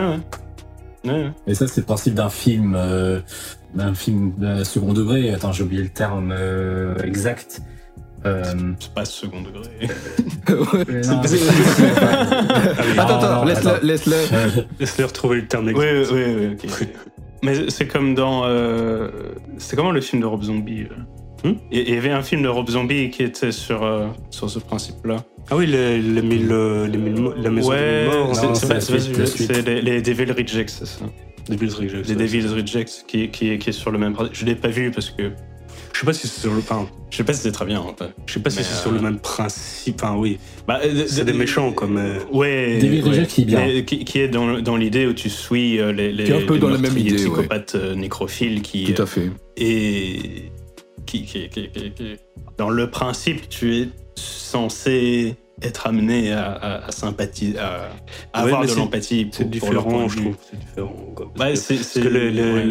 [1.05, 1.31] Ouais, ouais.
[1.47, 3.21] Et ça c'est le principe d'un film euh,
[3.75, 7.65] d'un film euh, second degré attends j'ai oublié le terme euh, exact euh,
[8.81, 9.89] c'est pas second degré
[12.99, 13.87] Attends, attends, laisse-le.
[13.87, 14.15] laisse-le.
[14.33, 14.49] Euh,
[14.81, 16.15] Laisse-les retrouver le terme Oui, exact.
[16.15, 16.89] oui, oui, oui, ok.
[17.43, 18.43] Mais c'est comme dans.
[18.45, 19.09] euh,
[19.59, 22.49] c'est comment le film de Rob Zombie euh Hmm Il y avait un film de
[22.49, 25.25] Rob Zombie qui était sur, euh, sur ce principe-là.
[25.51, 28.55] Ah oui, les, les mille, euh, les mille la maison ouais, des morts.
[28.55, 31.05] c'est- les, les Devil Rejects, c'est ça.
[31.49, 32.23] Devil's Rejects, Les ouais.
[32.23, 34.37] Devil Rejects qui, qui, qui est sur le même principe.
[34.37, 35.33] Je l'ai pas vu parce que.
[35.93, 36.59] Je sais pas si c'est sur le.
[36.59, 37.81] Enfin, Je sais pas si c'est très bien.
[37.81, 38.11] en fait.
[38.27, 40.01] je sais pas si c'est euh, sur le même principe.
[40.03, 40.39] Enfin, oui.
[40.67, 42.19] Bah, euh, C'est des méchants, quoi, mais.
[42.33, 42.79] Ouais.
[42.79, 43.27] Devil ouais.
[43.27, 43.61] Qui est bien.
[43.67, 46.43] Mais qui, qui est dans, dans l'idée où tu suis euh, les, les, Qui est
[46.43, 47.17] un peu les dans la même idée, ouais.
[47.17, 49.31] psychopathes euh, nécrophiles qui, Tout à fait.
[49.57, 50.51] et
[51.07, 52.17] qui, qui- qui- qui- qui-
[52.59, 57.91] dans le principe, tu es censé être amené à, à, à sympathiser, à,
[58.33, 60.37] à Ouais, avoir de l'empathie C'est pour, pour leur point différent, de je trouve.
[60.51, 61.13] C'est différent.
[61.15, 61.31] quoi.
[61.37, 62.65] Parce Ouais, que- c'est- Parce c'est- que les, les, ouais.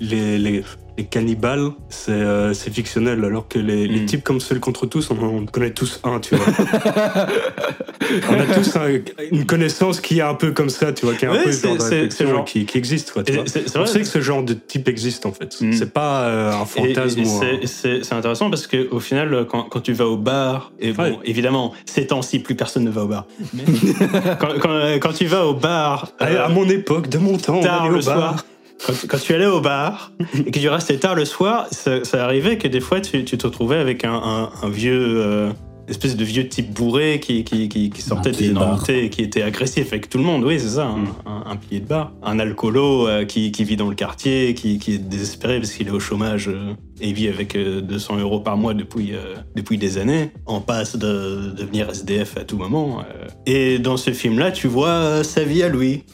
[0.00, 0.62] les, les,
[0.96, 4.06] les, les, les cannibales, c'est euh, fictionnel, alors que les, les Mm.
[4.06, 6.46] types comme Seul contre tous, on connaît tous un, tu vois.
[8.30, 9.00] on a tous un-
[9.32, 11.52] une connaissance qui est un peu comme ça, tu vois, qui est un Ouais, peu
[11.52, 13.44] genre de c'est- réflexion c'est genre- qui, qui existe, quoi, tu vois.
[13.76, 15.56] On sait que ce genre de type existe, en fait.
[15.60, 15.72] Mm.
[15.72, 19.92] C'est pas euh, un fantasme un- c'est- intéressant parce que au final, quand, quand tu
[19.92, 21.18] vas au bar, et bon, Ouais.
[21.24, 23.26] évidemment, ces temps-ci, plus personne ne va au bar.
[23.54, 23.62] Mais
[24.40, 27.60] quand, quand- quand tu vas au bar, À, euh, à mon époque, de mon temps,
[27.60, 28.16] on allait le au bar.
[28.18, 28.44] soir.
[28.86, 30.12] Quand, quand tu allais au bar
[30.46, 33.38] et que tu restais tard le soir, ça, ça arrivait que des fois tu, tu
[33.38, 35.50] te retrouvais avec un, un- un vieux, euh,
[35.88, 39.22] espèce de vieux type bourré qui, qui, qui, qui sortait des de énormités et qui
[39.22, 40.44] était agressif avec tout le monde.
[40.44, 41.08] Oui, c'est ça, un, Mm.
[41.26, 42.12] un, un pilier de bar.
[42.22, 46.00] Un alcoolo euh, qui, vit dans le quartier, qui, est désespéré parce qu'il est au
[46.00, 49.96] chômage euh, et il vit avec euh, 200 euros par mois depuis, euh, depuis des
[49.98, 53.00] années, en passe de devenir SDF à tout moment.
[53.00, 53.26] euh.
[53.46, 56.04] Et dans ce film-là, tu vois euh, sa vie à lui.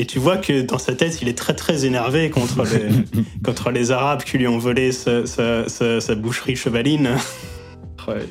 [0.00, 3.70] Et tu vois que dans sa tête, il est très très énervé contre les, contre
[3.70, 7.10] les Arabes qui lui ont volé sa, sa- sa- sa boucherie chevaline.
[8.08, 8.24] ouais.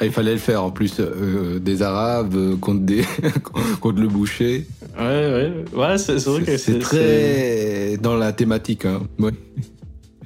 [0.00, 0.96] Ah, Il fallait le faire en plus.
[0.98, 3.04] euh, des Arabes euh, contre, des
[3.80, 4.66] contre le boucher.
[4.98, 8.84] Ouais, ouais, ouais, c'est c'est vrai que C'est très dans la thématique.
[8.84, 9.02] Hein.
[9.20, 9.30] Ouais.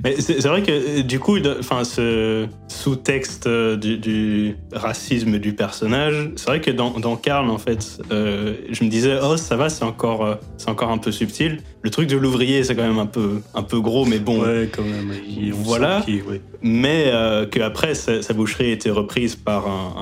[0.04, 5.52] Mais c'est vrai que euh, du coup, enfin, ce sous-texte euh, du, du racisme du
[5.54, 9.56] personnage, c'est vrai que dans, dans Karl, en fait, euh, je me disais, oh, ça
[9.56, 11.58] va, c'est encore, c'est encore un peu subtil.
[11.82, 14.40] Le truc de l'ouvrier, c'est quand même un peu, un peu gros, mais bon.
[14.42, 15.12] Ouais, quand même.
[15.52, 16.02] Voilà.
[16.04, 16.40] qu'il- ouais.
[16.60, 19.94] Mais euh, qu'après, sa, sa boucherie était reprise par un,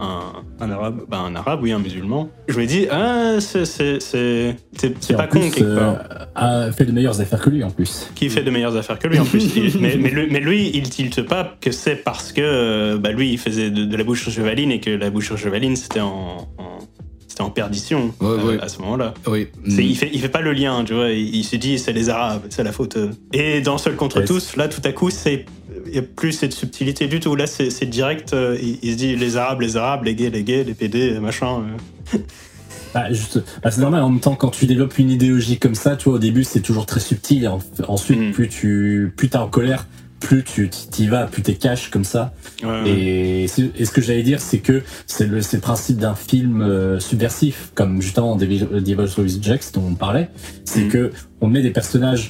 [0.00, 1.00] un, un, Un arabe.
[1.08, 2.28] bah, un arabe, oui, un musulman.
[2.48, 6.26] Je me dis, ah, c'est pas con plus, quelque euh, part.
[6.34, 8.10] a fait de meilleures affaires que lui en plus.
[8.14, 9.54] Qui fait de meilleures affaires que lui en plus.
[9.80, 13.30] Mais, mais lui, mais lui, il tilte pas que c'est parce que euh, bah, lui,
[13.32, 16.78] il faisait de, de la bouche chevaline et que la bouche chevaline, c'était en, en-
[17.26, 18.58] c'était en perdition Ouais, euh, ouais.
[18.60, 19.14] à ce moment-là.
[19.26, 19.48] Oui.
[19.66, 21.08] Il, fait, il fait pas le lien, tu vois.
[21.10, 22.98] Il, il se dit, c'est les Arabes, c'est la faute.
[23.32, 25.46] Et dans Seul contre tous, là, tout à coup, c'est
[25.86, 27.34] il y a plus cette subtilité du tout.
[27.36, 28.32] Là, c'est direct.
[28.32, 31.18] euh, il, il se dit les Arabes, les Arabes, les gays, les gays, les PD,
[31.20, 31.62] machin.
[32.14, 32.18] euh.
[32.94, 33.04] Bah,
[33.62, 36.14] bah, c'est normal en même temps quand tu développes une idéologie comme ça, tu vois,
[36.16, 38.32] au début c'est toujours très subtil et en- ensuite Mm.
[38.32, 39.86] plus tu plus t'es en colère,
[40.20, 42.34] plus tu t'y vas, plus t'es cash comme ça.
[42.62, 42.90] Ouais.
[42.90, 47.70] Et, ce que j'allais dire, c'est que c'est le, le principe d'un film euh, subversif,
[47.74, 50.28] comme justement Devil- Devil's Rejects dont on parlait,
[50.66, 50.88] c'est Mhm.
[50.90, 52.28] que on met des personnages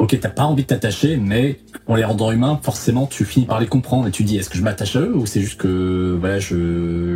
[0.00, 3.60] ok, t'as pas envie de t'attacher, mais en les rendant humains, forcément, tu finis par
[3.60, 6.16] les comprendre et tu dis, est-ce que je m'attache à eux ou c'est juste que,
[6.18, 6.48] voilà, je,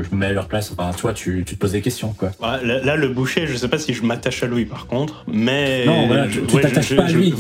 [0.03, 0.73] je me mets à leur place?
[0.77, 2.31] Enfin, tu vois, tu, tu te poses des questions, quoi.
[2.41, 5.25] Ouais, là, là, le boucher, je sais pas si je m'attache à lui par contre,
[5.27, 5.85] mais.
[5.87, 7.35] Non, voilà, je- tu ouais, t'attaches je- pas à lui.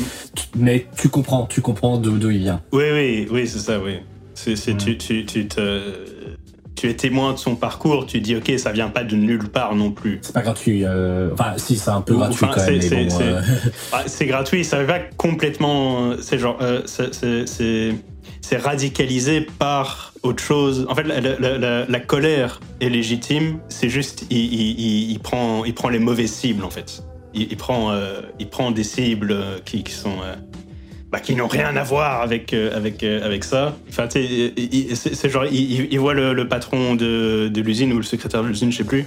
[0.57, 2.61] Mais tu comprends, tu comprends d'où il vient.
[2.72, 3.98] Oui, oui, oui, c'est ça, oui.
[4.35, 5.80] C'est, c'est- tu, tu, tu, te,
[6.76, 9.74] tu es témoin de son parcours, tu dis, ok, ça vient pas de nulle part
[9.76, 10.18] non plus.
[10.22, 10.84] C'est pas gratuit.
[10.84, 13.18] euh, Enfin, si, c'est un peu gratuit enfin, quand même, c'est- bon.
[13.20, 13.40] euh,
[14.26, 16.14] gratuit, ça va complètement.
[16.20, 16.58] C'est genre.
[16.60, 17.06] euh, c'est-
[18.58, 20.87] radicalisé par autre chose.
[20.90, 24.26] En fait, la, la- la- la colère est légitime, c'est juste.
[24.30, 27.02] Il, il- il- il prend, il prend les mauvaises cibles, en fait.
[27.34, 30.16] Il, il prend, euh, il prend des cibles euh, qui, qui sont.
[31.14, 33.77] Bah, qui n'ont rien à voir avec, euh, avec, euh, avec ça.
[33.88, 38.03] Enfin, c'est genre, il, il- il voit le, le patron de, de l'usine ou le
[38.03, 39.07] secrétaire de l'usine, je sais plus.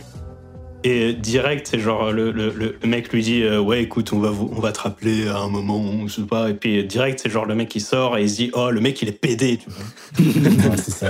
[0.85, 4.19] Et direct, c'est genre, le, le, le le mec lui dit euh, Ouais, écoute, on
[4.19, 6.49] va, vous- on va te rappeler à un moment, je sais pas.
[6.49, 8.79] Et puis direct, c'est genre le mec qui sort et il se dit Oh, le
[8.79, 10.69] mec il est pédé, tu vois.
[10.69, 11.07] ouais, c'est ça.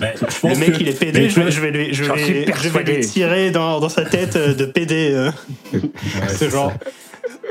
[0.00, 2.04] Mais je Le mec que- il est pédé, je vais, vois, je vais lui, je
[2.04, 5.10] vais, je vais lui tirer dans, dans sa tête euh, de pédé.
[5.12, 5.30] euh.
[5.72, 5.80] ouais,
[6.28, 6.70] C'est c'est genre.
[6.70, 6.90] ça.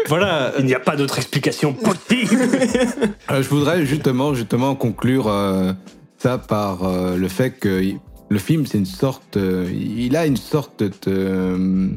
[0.08, 0.54] Voilà.
[0.60, 2.38] Il n'y a pas d'autre explication possible.
[3.30, 5.74] Euh, je voudrais justement, justement conclure euh,
[6.18, 7.82] ça par euh, le fait que
[8.30, 11.90] le film, c'est une sorte, euh, il a une sorte de, euh,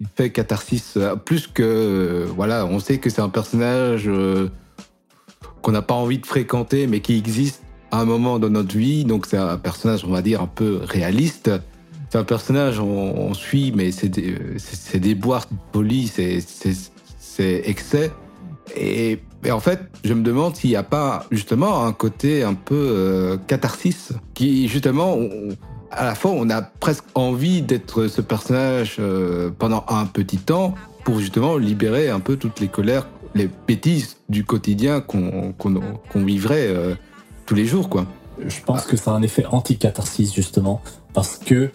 [0.00, 4.48] il fait catharsis plus que, euh, voilà, on sait que c'est un personnage euh,
[5.62, 9.04] qu'on n'a pas envie de fréquenter, mais qui existe à un moment dans notre vie.
[9.04, 11.50] Donc c'est un personnage, on va dire, un peu réaliste.
[12.10, 15.46] C'est un personnage, on, on suit, mais c'est des, boires
[16.12, 16.92] c'est c'est-
[17.36, 18.10] c'est excès.
[18.74, 19.20] Et,
[19.50, 23.36] en fait, je me demande s'il n'y a pas justement un côté un peu euh,
[23.46, 25.16] catharsis qui justement,
[25.92, 30.74] à la fois, on a presque envie d'être ce personnage euh, pendant un petit temps
[31.04, 35.54] pour justement libérer un peu toutes les colères, les bêtises du quotidien qu'on
[36.16, 36.94] vivrait euh,
[37.44, 38.06] tous les jours, quoi.
[38.44, 40.82] Je pense que c'est un effet anti-catharsis, justement,
[41.14, 41.70] parce que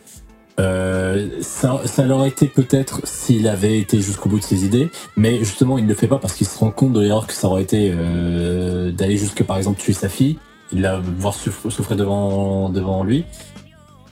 [0.59, 5.39] euh, ça, ça l'aurait été peut-être s'il avait été jusqu'au bout de ses idées, mais
[5.39, 7.47] justement, il ne le fait pas parce qu'il se rend compte de l'erreur que ça
[7.47, 10.37] aurait été euh, d'aller jusque, par exemple, tuer sa fille,
[10.73, 13.25] il la voir souff- souffrir devant, devant lui.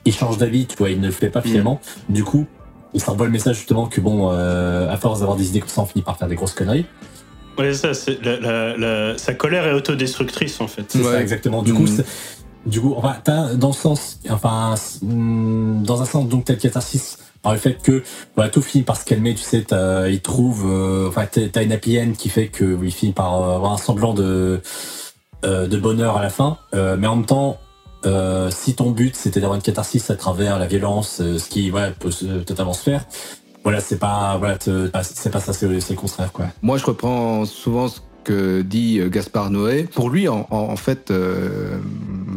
[0.06, 1.82] Il change d'avis, tu vois, il ne le fait pas finalement.
[2.08, 2.48] Du coup,
[2.94, 5.82] il s'envoie le message justement que bon, euh, à force d'avoir des idées comme ça,
[5.82, 6.86] on finit par faire des grosses conneries.
[7.58, 10.86] Ouais, c'est ça, c'est la- la- la- sa colère est autodestructrice en fait.
[10.88, 11.62] C'est ça exactement.
[11.62, 11.88] Du coup, Mhm.
[11.88, 12.06] c'est-
[12.66, 13.16] du coup, enfin,
[13.56, 18.04] dans le sens, enfin, hmm, dans un sens donc tel catharsis par le fait que
[18.36, 19.34] voilà, tout finit par se calmer.
[19.34, 23.14] Tu sais, t'as- il trouve, euh, enfin, t'as une happy qui fait que il finit
[23.14, 24.62] par euh, avoir un semblant de
[25.46, 26.58] euh, de bonheur à la fin.
[26.74, 27.58] Euh, mais en même temps,
[28.06, 31.92] euh, si ton but c'était d'avoir une catharsis à travers la violence, ce qui voilà
[31.92, 32.12] peut
[32.46, 33.06] totalement se faire.
[33.64, 36.46] Voilà, c'est pas voilà, c'est pas ça, c'est c'est le contraire quoi.
[36.62, 39.84] Moi, je reprends souvent ce que dit euh, Gaspard Noé.
[39.84, 41.80] Pour lui, en, fait, euh,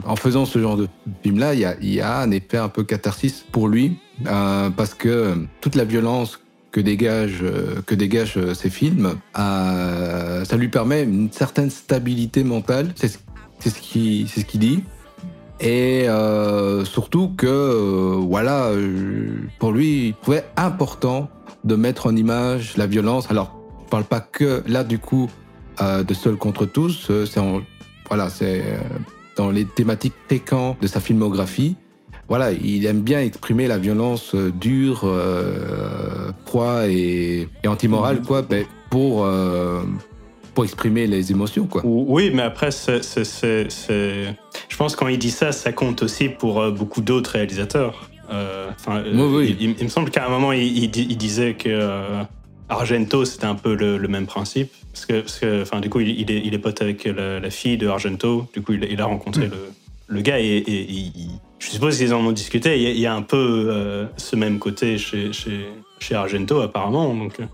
[0.07, 0.89] en faisant ce genre de
[1.23, 5.75] film-là, il y a, un effet un peu catharsis pour lui, euh, parce que toute
[5.75, 6.41] la violence
[6.71, 7.45] que dégagent
[7.85, 12.93] que dégagent ces films, ça lui permet une certaine stabilité mentale.
[12.95, 13.19] C'est ce,
[13.61, 14.83] ce qui c'est ce qu'il dit.
[15.61, 16.07] Et
[16.85, 18.71] surtout que, voilà,
[19.59, 21.29] pour lui, il trouvait important
[21.63, 23.31] de mettre en image la violence.
[23.31, 25.31] Alors, je parle pas que là, du coup,
[25.81, 27.09] euh, de seul contre tous.
[27.11, 27.41] euh, C'est
[28.09, 28.77] voilà, c'est euh,
[29.37, 31.77] dans les thématiques fréquentes de sa filmographie.
[32.29, 35.05] Voilà, il aime bien exprimer la violence dure,
[36.47, 39.27] froid et, et antimorale, quoi, ben, pour,
[40.55, 41.83] pour exprimer les émotions, quoi.
[41.85, 46.29] Ou- Oui, mais après, c'est, je pense que quand il dit ça, ça compte aussi
[46.29, 48.09] pour beaucoup d'autres réalisateurs.
[48.31, 49.57] Euh, Oui, oui.
[49.61, 52.23] Il, il me semble qu'à un moment, il, il di- il disait que euh,
[52.71, 54.73] Argento, c'était un peu le, le même principe.
[54.93, 57.41] Parce que, parce que enfin, du coup, il, il est, il est pote avec la,
[57.41, 58.47] la fille de Argento.
[58.53, 59.71] Du coup, il, il a rencontré le,
[60.09, 62.77] le gars et, et- et il- je suppose qu'ils en ont discuté.
[62.77, 65.67] Il y a, il y a un peu euh, ce même côté chez, chez,
[66.01, 67.15] chez Argento, apparemment.
[67.15, 67.45] Donc, euh,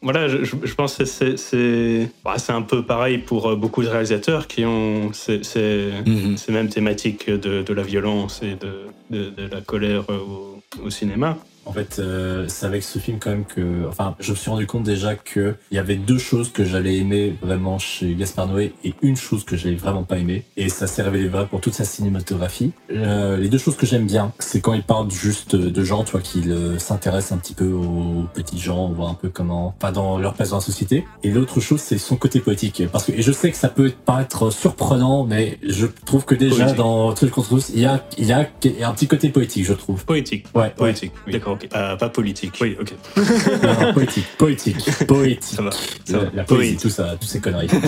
[0.00, 3.88] voilà, je, pense que c'est c'est bah, c'est un peu pareil pour euh, beaucoup de
[3.88, 5.90] réalisateurs qui ont ces, ces-
[6.36, 10.90] ces mêmes thématiques de, de la violence et de, de, de la colère au, au
[10.90, 11.36] cinéma.
[11.64, 14.66] En fait, euh, c'est avec ce film quand même que, enfin, je me suis rendu
[14.66, 18.74] compte déjà que il y avait deux choses que j'allais aimer vraiment chez Gaspard Noé
[18.84, 20.44] et une chose que j'allais vraiment pas aimer.
[20.56, 22.72] Et ça s'est révélé vrai pour toute sa cinématographie.
[22.90, 26.12] Euh, les deux choses que j'aime bien, c'est quand il parle juste de gens, tu
[26.12, 29.92] vois, qui euh, s'intéressent un petit peu aux petits gens, voir un peu comment, pas
[29.92, 31.06] dans leur place dans la société.
[31.22, 32.82] Et l'autre chose, c'est son côté poétique.
[32.90, 36.56] Parce que, et je sais que ça peut paraître surprenant, mais je trouve que déjà
[36.64, 36.76] Poétique.
[36.76, 39.74] dans Truc contre tous, il y a, il y a un petit côté poétique, je
[39.74, 40.04] trouve.
[40.04, 40.46] Poétique.
[40.54, 40.70] Ouais, ouais.
[40.70, 41.12] Poétique.
[41.26, 41.32] oui.
[41.32, 41.68] D'accord, ok.
[41.74, 42.54] Euh, pas politique.
[42.60, 42.94] Oui, ok.
[43.62, 45.56] Non, poétique, poétique, poétique.
[45.56, 45.70] Ça va.
[45.70, 46.30] Ça La, va.
[46.34, 47.68] la poésie, tout ça, toutes ces conneries.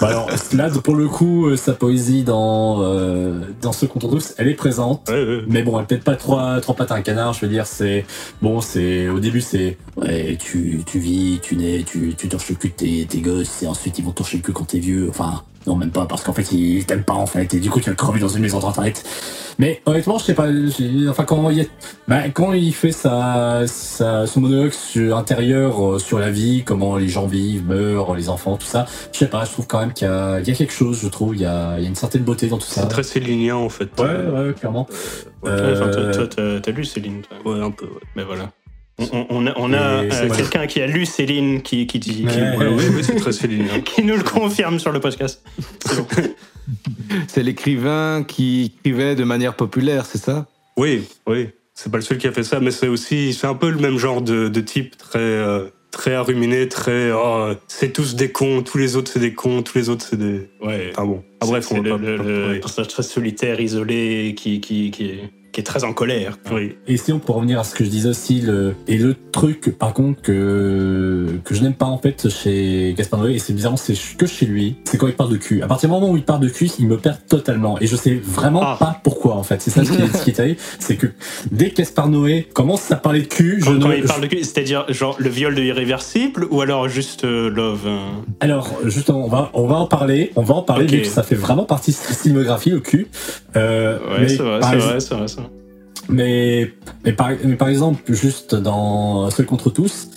[0.00, 4.34] Bah alors, là, pour le coup, euh, sa poésie dans, euh, dans ce contre tous,
[4.38, 5.08] elle est présente.
[5.08, 5.42] Ouais, ouais.
[5.48, 8.04] Mais bon, elle peut-être pas trois, trois pattes à un canard, je veux dire, c'est,
[8.40, 12.56] bon, c'est, au début, c'est, ouais, tu, tu vis, tu nais, tu, tu torches le
[12.56, 15.06] cul de tes, tes gosses, et ensuite ils vont torcher le cul quand t'es vieux,
[15.08, 17.78] enfin, non, même pas, parce qu'en fait, ils t'aiment pas, en fait, et du coup,
[17.80, 19.04] tu vas le crever dans une maison de retraite.
[19.58, 20.46] Mais, honnêtement, je sais pas,
[21.08, 21.64] enfin, quand il, a-
[22.08, 26.96] bah, quand il fait sa, sa, son monologue sur, intérieur euh, sur la vie, comment
[26.96, 29.92] les gens vivent, meurent, les enfants, tout ça, je sais pas, je trouve quand même
[29.92, 31.86] qu'il y a, il y a quelque chose, je trouve, il y a, il y
[31.86, 32.82] a une certaine beauté dans tout ça.
[32.82, 33.88] C'est très célinien en fait.
[34.00, 34.86] Ouais, ouais, clairement.
[35.42, 37.52] Ouais, enfin, toi, Euh, t'as t'as lu Céline toi.
[37.52, 37.86] Ouais, un peu.
[37.86, 38.00] Ouais.
[38.16, 38.50] Mais voilà.
[39.12, 41.98] On, on- on a, on a Et euh, quelqu'un qui a lu Céline qui, qui,
[41.98, 42.56] dit, qui, Ouais.
[42.56, 43.80] Ouais, oui, oui, c'est très célinien.
[43.80, 45.42] qui nous le confirme sur le podcast.
[45.86, 46.06] C'est bon.
[47.28, 50.46] C'est l'écrivain qui écrivait de manière populaire, c'est ça?
[50.76, 51.48] Oui, oui.
[51.74, 53.78] C'est pas le seul qui a fait ça, mais c'est aussi, c'est un peu le
[53.78, 58.62] même genre de, de type, très, euh, très aruminé, très, oh, c'est tous des cons,
[58.62, 60.48] tous les autres c'est des cons, tous les autres c'est des.
[60.62, 60.92] Ouais.
[60.92, 61.24] Enfin bon.
[61.40, 61.96] Ah, bref, C'est on le, pas.
[61.96, 65.92] le- pas- le personnage très solitaire, isolé, qui, qui, qui, est, qui est très en
[65.92, 66.38] colère.
[66.50, 66.76] Oui.
[66.88, 69.92] Et sinon, pour revenir à ce que je disais aussi, le, et le truc, par
[69.92, 73.94] contre, que, que je n'aime pas, en fait, chez Gaspard Noé, et c'est bizarre, c'est
[74.16, 75.62] que chez lui, c'est quand il parle de cul.
[75.62, 77.78] À partir du moment où il parle de cul, il me perd totalement.
[77.80, 78.76] Et je sais vraiment Ah.
[78.78, 79.60] pas pourquoi, en fait.
[79.60, 80.58] C'est ça ce qui est, ce qui est terrible.
[80.78, 81.08] C'est que
[81.50, 84.22] dès que Gaspard Noé commence à parler de cul, je Quand, quand ne, il parle
[84.22, 87.98] de cul, c'est-à-dire genre le viol de irréversible ou alors juste euh, Love euh,
[88.40, 90.32] Alors, justement, on va, on va en parler.
[90.36, 90.90] On va en parler, Ok.
[90.92, 93.06] vu que ça fait vraiment partie de sa filmographie, le cul.
[93.56, 95.41] Euh, Ouais, mais c'est vrai, c'est vrai, c'est vrai.
[96.08, 96.72] Mais,
[97.04, 100.08] mais, par, mais par exemple, juste dans Seul contre tous,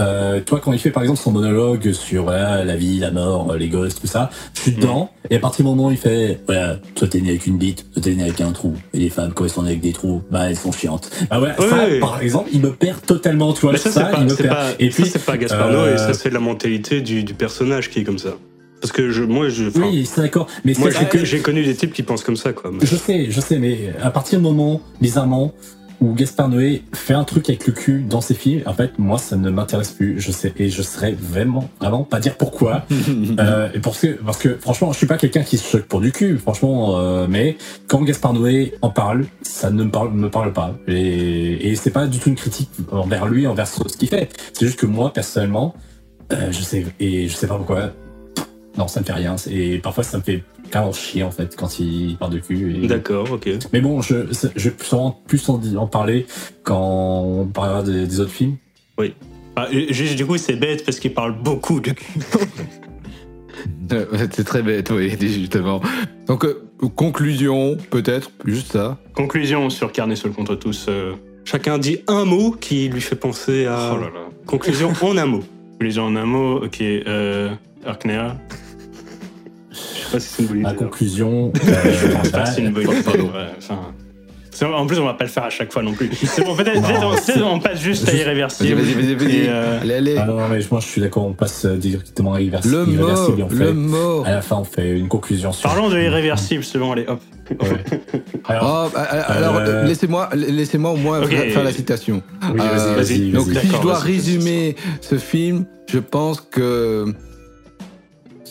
[0.00, 3.54] euh, toi, quand il fait par exemple son monologue sur voilà, la vie, la mort,
[3.56, 6.40] les gosses, tout ça, je suis dedans, et à partir du moment où il fait,
[6.46, 9.10] voilà, toi t'es né avec une bite, toi t'es né avec un trou, et les
[9.10, 11.10] femmes, quand elles sont nées avec des trous, bah elles sont chiantes.
[11.28, 14.00] Bah ouais, Ouais, ça, par exemple, il me perd totalement, tu vois, Mais ça, c'est
[14.00, 14.48] ça, pas, il me perd.
[14.48, 17.90] pas, et puis, c'est pas Gaspard euh, Noé, ça, c'est la mentalité du, du personnage
[17.90, 18.30] qui est comme ça.
[18.80, 21.40] Parce que je, moi, je, enfin, oui, c'est d'accord, mais moi, c'est j'ai, que- j'ai
[21.40, 22.70] connu des types qui pensent comme ça, quoi.
[22.82, 25.52] Je sais, je sais, mais à partir du moment, bizarrement,
[26.00, 29.18] où Gaspard Noé fait un truc avec le cul dans ses films, en fait, moi,
[29.18, 30.18] ça ne m'intéresse plus.
[30.18, 32.86] Je sais, et je saurais vraiment, vraiment pas dire pourquoi.
[33.38, 36.00] euh, et parce que, parce que, franchement, je suis pas quelqu'un qui se choque pour
[36.00, 40.30] du cul, franchement, euh, mais quand Gaspard Noé en parle, ça ne me parle, me
[40.30, 40.74] parle pas.
[40.88, 44.30] Et, et c'est pas du tout une critique envers lui, envers ce ce qu'il fait.
[44.54, 45.74] C'est juste que moi, personnellement,
[46.32, 47.92] euh, je sais, et je sais pas pourquoi.
[48.80, 49.36] Non, ça me fait rien.
[49.50, 52.82] Et parfois, ça me fait carrément chier, en fait, quand il parle de cul.
[52.82, 52.86] Et...
[52.86, 53.46] D'accord, ok.
[53.74, 54.14] Mais bon, je,
[54.56, 56.26] je vais sûrement plus en, en parler
[56.62, 58.56] quand on parlera des, des autres films.
[59.56, 62.20] Ah, et juste du coup, c'est bête parce qu'il parle beaucoup de cul.
[63.92, 65.82] Euh, C'est très bête, oui, justement.
[66.28, 66.62] Donc, euh,
[66.94, 68.96] conclusion, peut-être, juste ça.
[69.14, 70.86] Conclusion sur Carnet seul contre tous.
[70.88, 71.12] euh,
[71.44, 73.92] Chacun dit un mot qui lui fait penser à.
[73.94, 74.28] Oh là là.
[74.46, 75.42] Conclusion en un mot.
[75.72, 76.80] Conclusion en un mot, ok.
[76.80, 77.50] Euh,
[77.84, 78.36] Arknea.
[80.12, 80.78] Je sais pas si c'est une bonne Ma idée.
[80.78, 80.84] hein.
[80.84, 81.52] conclusion.
[81.62, 83.02] Je euh, pense pas que c'est une bonne idée.
[83.02, 83.24] pardon.
[83.24, 83.78] ouais, enfin,
[84.52, 86.10] c'est- en plus, on va pas le faire à chaque fois non plus.
[86.14, 86.82] C'est bon, peut-être
[87.44, 88.74] on, passe juste à irréversible.
[88.80, 89.46] vas-y, vas-y, vas-y.
[89.48, 90.16] Euh, Allez, allez.
[90.18, 92.74] ah non, non, mais moi je suis d'accord, on passe directement à irréversible.
[92.76, 94.26] le mort, irréversible et on fait, le mort.
[94.26, 95.62] À la fin, on fait une conclusion sur.
[95.70, 97.20] Parlons de irréversible, c'est bon, allez, hop.
[97.50, 97.68] Ouais.
[98.44, 102.22] Alors, Oh, bah, alors, Euh, laissez-moi laissez-moi au moins faire la citation.
[102.52, 103.30] oui, euh, vas-y, vas-y.
[103.32, 103.66] Donc, vas-y.
[103.66, 104.12] si je dois vas-y.
[104.12, 107.06] résumer ce film, je pense que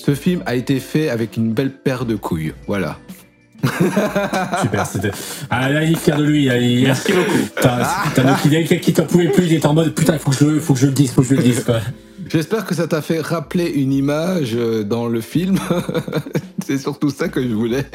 [0.10, 2.54] ce film a été fait avec une belle paire de couilles.
[2.66, 2.98] Voilà.
[4.62, 5.12] Super, c'était.
[5.52, 6.46] Ah là, il est fier de lui.
[6.46, 7.38] il- Merci beaucoup.
[7.62, 7.86] T'as
[8.46, 10.74] il est qui t'en pouvait plus, il était en mode putain, faut que je, faut
[10.74, 11.82] que je le dise, faut que je le dise quoi.
[12.30, 15.58] J'espère que ça t'a fait rappeler une image euh, dans le film.
[16.66, 17.86] C'est surtout ça que je voulais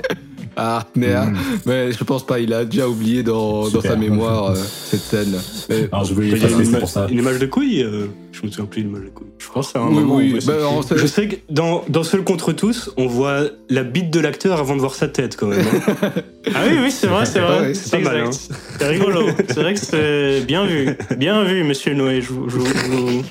[0.57, 1.27] à Artnea.
[1.27, 1.37] Mm.
[1.67, 5.35] Mais je pense pas, il a déjà oublié dans, dans sa mémoire euh, cette scène.
[5.69, 7.07] Mais- Alors je voulais Il y a effacer, une, c'est ima- pour ça.
[7.11, 9.27] une image de couille euh, Je me souviens plus de l'image de couille.
[9.39, 10.17] Je pense que c'est un oui, moment.
[10.17, 10.55] oui, bah,
[10.97, 14.75] Je sais que dans, dans Seul contre tous, on voit la bite de l'acteur avant
[14.75, 15.65] de voir sa tête quand même.
[16.03, 16.11] hein.
[16.55, 17.61] Ah oui, oui, c'est vrai, c'est vrai.
[17.61, 18.57] ouais, c'est pas mal, exact.
[18.79, 19.27] C'est rigolo.
[19.49, 20.89] C'est vrai que c'est bien vu.
[21.17, 22.21] Bien vu, monsieur Noé.
[22.23, 23.23] Je vous.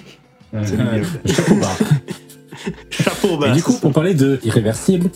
[1.26, 1.78] Chapeau bas.
[2.90, 3.48] Chapeau bas.
[3.48, 5.10] Et du coup, pour parler de Irréversible,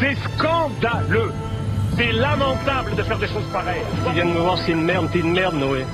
[0.00, 1.32] C'est scandaleux
[1.96, 5.08] C'est lamentable de faire des choses pareilles Tu viens de me voir, c'est une merde,
[5.12, 5.84] t'es une merde, Noé.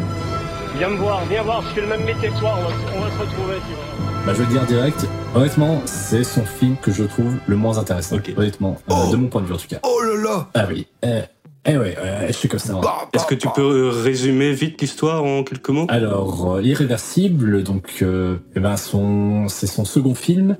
[0.79, 3.01] Viens me voir, viens voir, je fais le même métier que toi, on va, on
[3.01, 4.25] va se retrouver, tu vois.
[4.27, 7.79] bah, je vais le dire direct, honnêtement, c'est son film que je trouve le moins
[7.79, 8.17] intéressant.
[8.17, 8.33] Ok.
[8.37, 9.13] Honnêtement, euh, Oh.
[9.13, 9.79] de mon point de vue en tout cas.
[9.83, 10.87] Oh là là Ah oui.
[11.05, 11.21] Eh,
[11.67, 12.73] eh ouais, ouais, je suis comme ça.
[12.73, 12.81] moi.
[12.83, 15.87] Bah, Est-ce que tu peux euh, résumer vite l'histoire en quelques mots?
[15.89, 20.57] Alors, euh, Irréversible, donc, euh, eh ben, son, c'est son second film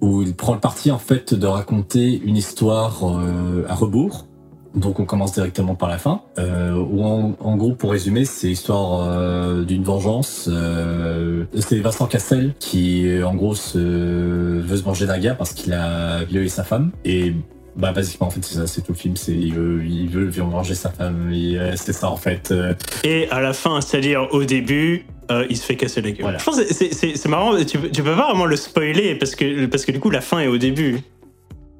[0.00, 4.26] où il prend le parti en fait de raconter une histoire euh, à rebours.
[4.74, 6.22] Donc, on commence directement par la fin.
[6.38, 10.48] Euh, où en, en gros, pour résumer, c'est l'histoire euh, d'une vengeance.
[10.52, 15.52] Euh, c'est Vincent Cassel qui, euh, en gros, se, veut se venger d'un gars parce
[15.52, 17.34] qu'il a violé sa femme et
[17.76, 20.26] bah basiquement en fait c'est ça c'est tout le film c'est il veut il veut
[20.28, 22.72] venger sa femme euh, c'est ça en fait euh,
[23.02, 26.22] Et à la fin, c'est-à-dire au début, euh, il se fait casser la gueule.
[26.22, 26.38] Voilà.
[26.38, 29.66] Je pense que c'est- marrant, tu, peux- tu peux pas vraiment le spoiler parce que,
[29.66, 31.00] parce que du coup, la fin est au début.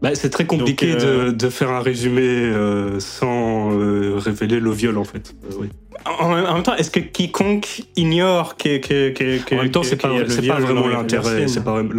[0.03, 4.59] Bah, C'est très compliqué Donc, euh, de, de faire un résumé euh, sans euh, révéler
[4.61, 5.35] le viol en fait.
[5.51, 5.69] Euh, oui.
[6.07, 8.79] En, en même temps, est-ce que quiconque ignore que.
[8.79, 11.47] que, que, que En même temps, c'est pas, pas vraiment l'intérêt.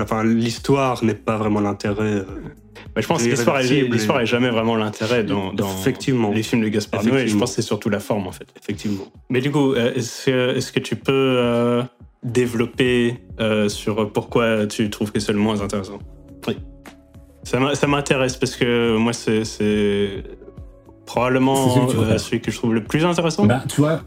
[0.01, 2.23] Enfin, l'histoire n'est pas vraiment l'intérêt.
[2.97, 6.31] Je pense que l'histoire est, est jamais vraiment l'intérêt dans, dans Effectivement.
[6.31, 7.27] les films de Gaspard Noé.
[7.27, 8.47] Je pense que c'est surtout la forme en fait.
[8.61, 9.05] Effectivement.
[9.29, 11.83] Mais du coup, euh, est-ce que, tu peux euh,
[12.23, 15.99] développer euh, sur pourquoi tu trouves que c'est le moins intéressant?
[16.47, 16.57] Oui.
[17.43, 19.43] Ça m'intéresse parce que moi, c'est,
[21.05, 23.45] probablement celui euh, celui que je trouve le plus intéressant.
[23.45, 24.01] Bah, tu vois,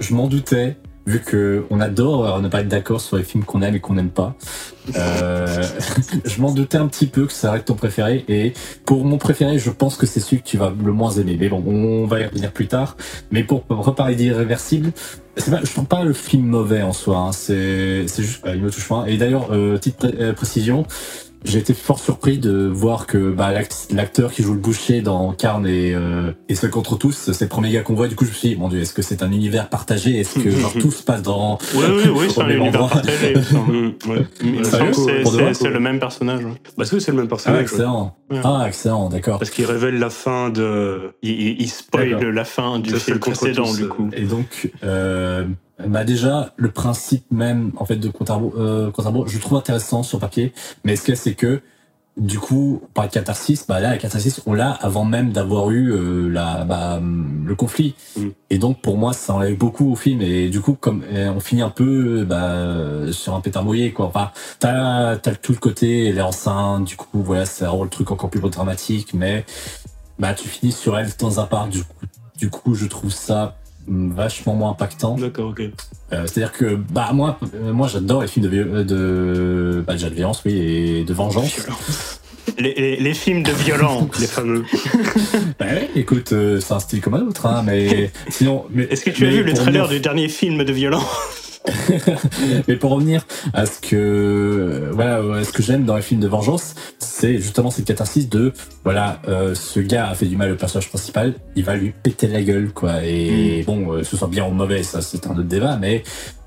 [0.00, 0.76] je m'en doutais,
[1.08, 3.80] vu que on adore euh, ne pas être d'accord sur les films qu'on aime et
[3.80, 4.34] qu'on n'aime pas.
[4.96, 5.62] Euh,
[6.24, 8.52] je m'en doutais un petit peu que ça serait ton préféré, et
[8.84, 11.36] pour mon préféré, je pense que c'est celui que tu vas le moins aimer.
[11.38, 12.96] Mais bon, on va y revenir plus tard.
[13.30, 14.92] Mais pour reparler d'Irréversible,
[15.50, 17.32] pas, je trouve pas le film mauvais en soi, hein.
[17.32, 19.04] c'est juste, bah, il me touche pas.
[19.06, 20.86] Et d'ailleurs, euh, petite euh, précision,
[21.44, 25.32] j'ai été fort surpris de voir que bah, l'act- l'acteur qui joue le boucher dans
[25.32, 28.08] Carne et, euh, et Seul contre tous, c'est le premier gars qu'on voit.
[28.08, 30.18] Du coup, je me suis dit, mon dieu, est-ce que c'est un univers partagé?
[30.18, 31.58] Est-ce que genre, tout se passe dans.
[31.74, 32.88] Oui, oui, oui, c'est un même univers endroit?
[33.02, 33.34] partagé.
[33.68, 33.92] Mm,
[34.62, 36.44] que c'est- le même personnage.
[36.44, 36.52] ouais.
[36.76, 37.56] Bah, c'est c'est le même Ah, personnage.
[37.58, 37.62] ouais?
[37.62, 38.16] excellent.
[38.30, 38.40] Ouais.
[38.44, 39.38] Ah, excellent, d'accord.
[39.38, 41.12] Parce qu'il révèle la fin de.
[41.22, 44.10] Il, il, il spoil la fin du film précédent, tous, du coup.
[44.14, 45.44] Et donc, euh,
[45.86, 48.90] bah déjà, le principe même, en fait, de Contarbo, euh,
[49.26, 50.52] je le trouve intéressant sur papier,
[50.84, 51.60] mais ce qu'il c'est que,
[52.16, 55.92] du coup, par la catharsis, bah là, la catharsis, on l'a avant même d'avoir eu
[55.92, 57.94] euh, la, bah, le conflit.
[58.16, 58.28] Mm.
[58.50, 60.20] Et donc, pour moi, ça enlève beaucoup au film.
[60.20, 64.06] Et du coup, comme euh, on finit un peu bah, sur un pétard mouillé, quoi.
[64.06, 67.90] Enfin, t'as as tout le côté, elle est enceinte, du coup, voilà, ça rend le
[67.90, 69.44] truc encore plus dramatique, mais
[70.18, 72.06] bah, tu finis sur elle dans un parc, du coup,
[72.38, 73.56] du coup je trouve ça
[73.88, 75.16] vachement moins impactant.
[75.16, 75.60] D'accord, ok.
[75.60, 80.08] Euh, C'est-à-dire que bah moi, euh, moi j'adore les films de, viol- de bah, déjà
[80.10, 81.52] de violence, oui, et de vengeance.
[82.58, 84.08] Les, les- les films de violence.
[84.20, 84.64] Les fameux.
[85.60, 88.64] Bah ouais, écoute, euh, c'est un style comme un autre, hein, mais sinon.
[88.70, 91.04] Mais, Est-ce que tu as vu le trailer du dernier film de violence?
[92.68, 96.20] Mais pour revenir à ce que euh, voilà, à ce que j'aime dans les films
[96.20, 98.52] de vengeance, c'est justement cette catharsis de
[98.84, 102.28] voilà, euh, ce gars a fait du mal au personnage principal, il va lui péter
[102.28, 103.04] la gueule quoi.
[103.04, 106.02] Et bon, euh, ce soit bien ou mauvais, ça c'est un autre débat, mais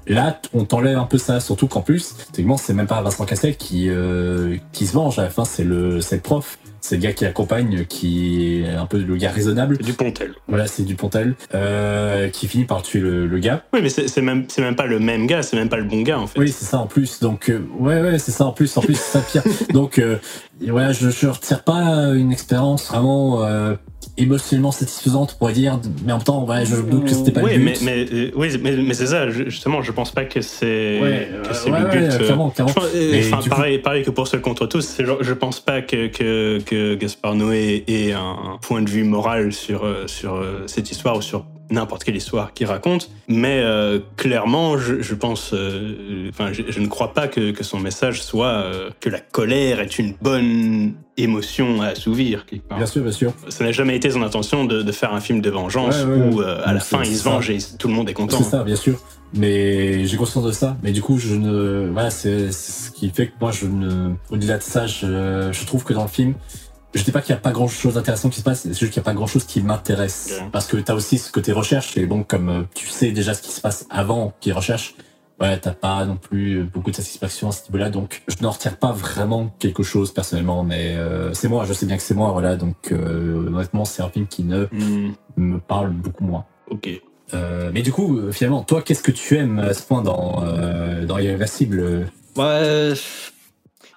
[0.07, 3.57] là on t'enlève un peu ça, surtout qu'en plus, techniquement c'est même pas Vincent Cassel
[3.57, 6.57] qui euh, qui se venge à la fin, c'est le c'est le prof.
[6.81, 9.77] C'est le gars qui l'accompagne, qui est un peu le gars raisonnable.
[9.77, 10.33] Du Pontel.
[10.47, 13.63] Voilà, c'est Dupontel, euh, qui finit par tuer le, le gars.
[13.73, 15.83] Oui, mais c'est c'est même, c'est même pas le même gars, c'est même pas le
[15.83, 16.39] bon gars en fait.
[16.39, 17.19] Oui, c'est ça en plus.
[17.19, 18.75] Donc, euh, ouais, ouais, c'est ça en plus.
[18.77, 19.43] En plus, c'est ça pire.
[19.73, 20.17] Donc, euh,
[20.63, 21.83] et voilà, je, je retire pas
[22.15, 23.75] une expérience vraiment euh,
[24.17, 25.79] émotionnellement satisfaisante, pour dire.
[26.05, 27.81] Mais en même temps, ouais, je doute que c'était pas oui, le mais, but.
[27.83, 31.43] mais, euh, oui, mais, mais c'est ça, justement, je pense pas que c'est Ouais, euh,
[31.71, 32.13] ouais, le ouais, but.
[32.13, 32.69] euh, clairement, clairement.
[32.75, 35.59] je pense- euh, Mais enfin, coup- pareil, pareil que pour Seul contre tous, je pense
[35.59, 40.35] pas que, que, que Gaspard Noé ait un point de vue moral sur, euh, sur
[40.35, 43.09] euh, cette histoire ou sur n'importe quelle histoire qu'il raconte.
[43.27, 47.63] Mais euh, clairement, je, je pense, euh, enfin, je, je ne crois pas que, que
[47.63, 52.45] son message soit euh, que la colère est une bonne émotion à assouvir.
[52.45, 52.77] quelque part.
[52.77, 53.33] Bien sûr, bien sûr.
[53.49, 56.27] Ça n'a jamais été son intention de, de faire un film de vengeance Ouais, ouais,
[56.33, 56.45] où ouais.
[56.63, 58.37] à la fin il se venge et tout le monde est content.
[58.37, 58.99] C'est ça, bien sûr.
[59.33, 60.75] Mais j'ai conscience de ça.
[60.83, 64.09] Mais du coup, je ne, voilà, c'est c'est ce qui fait que moi, je ne,
[64.29, 66.33] au-delà de ça, je, je trouve que dans le film,
[66.93, 68.91] je dis pas qu'il y a pas grand chose d'intéressant qui se passe, c'est juste
[68.91, 70.41] qu'il y a pas grand chose qui m'intéresse.
[70.51, 73.41] Parce que t'as aussi ce côté recherche, et bon, comme euh, tu sais déjà ce
[73.41, 74.95] qui se passe avant qu'il recherche,
[75.39, 78.77] ouais, t'as pas non plus beaucoup de satisfaction à ce niveau-là, donc je n'en retire
[78.77, 82.31] pas vraiment quelque chose personnellement, mais euh, c'est moi, je sais bien que c'est moi,
[82.31, 86.45] voilà, donc euh, honnêtement, c'est un film qui ne Hmm, me parle beaucoup moins.
[86.69, 86.89] ok.
[87.33, 90.43] Euh, mais du coup, euh, finalement, toi, qu'est-ce que tu aimes à ce point dans,
[90.43, 92.09] euh, dans Irréversible?
[92.35, 92.93] Ouais,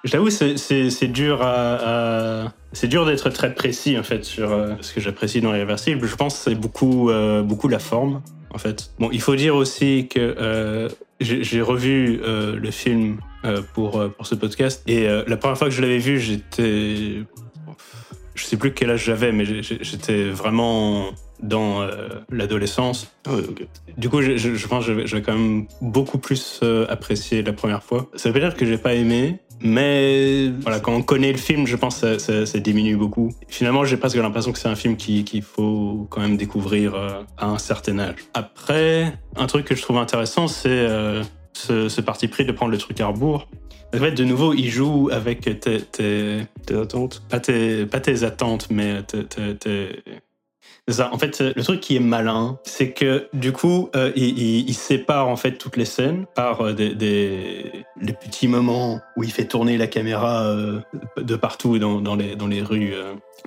[0.04, 4.74] je t'avoue, c'est- dur à, à- c'est dur d'être très précis en fait sur euh,
[4.82, 6.06] ce que j'apprécie dans Irréversible.
[6.06, 8.20] Je pense que c'est beaucoup, euh, beaucoup la forme
[8.50, 8.90] en fait.
[8.98, 10.88] Bon, il faut dire aussi que euh,
[11.20, 13.18] j'ai revu le film
[13.72, 17.22] pour pour ce podcast et la première fois que je l'avais vu, j'étais,
[18.34, 21.10] je sais plus quel âge j'avais, mais j'étais vraiment
[21.42, 23.12] dans euh, l'adolescence.
[23.98, 26.60] Du coup, je, je- je pense que je vais- je vais quand même beaucoup plus
[26.62, 28.08] euh, apprécier la première fois.
[28.14, 31.66] Ça veut pas dire que j'ai pas aimé, mais voilà, quand on connaît le film,
[31.66, 33.32] je pense que ça, ça- ça diminue beaucoup.
[33.48, 37.22] Finalement, j'ai presque l'impression que c'est un film qui- qu'il faut quand même découvrir euh,
[37.38, 38.16] à un certain âge.
[38.34, 41.22] Après, un truc que je trouve intéressant, c'est euh,
[41.54, 43.48] ce, ce parti pris de prendre le truc à rebours.
[43.94, 47.22] En fait, de nouveau, il joue avec tes, tes, tes attentes.
[47.30, 50.02] Pas tes, pas tes attentes, mais tes,
[50.86, 55.36] En fait, le truc qui est malin, c'est que du coup, euh, il, sépare en
[55.36, 57.72] fait toutes les scènes par euh, des,
[58.20, 60.80] petits moments où il fait tourner la caméra euh,
[61.16, 62.92] de partout dans, les rues,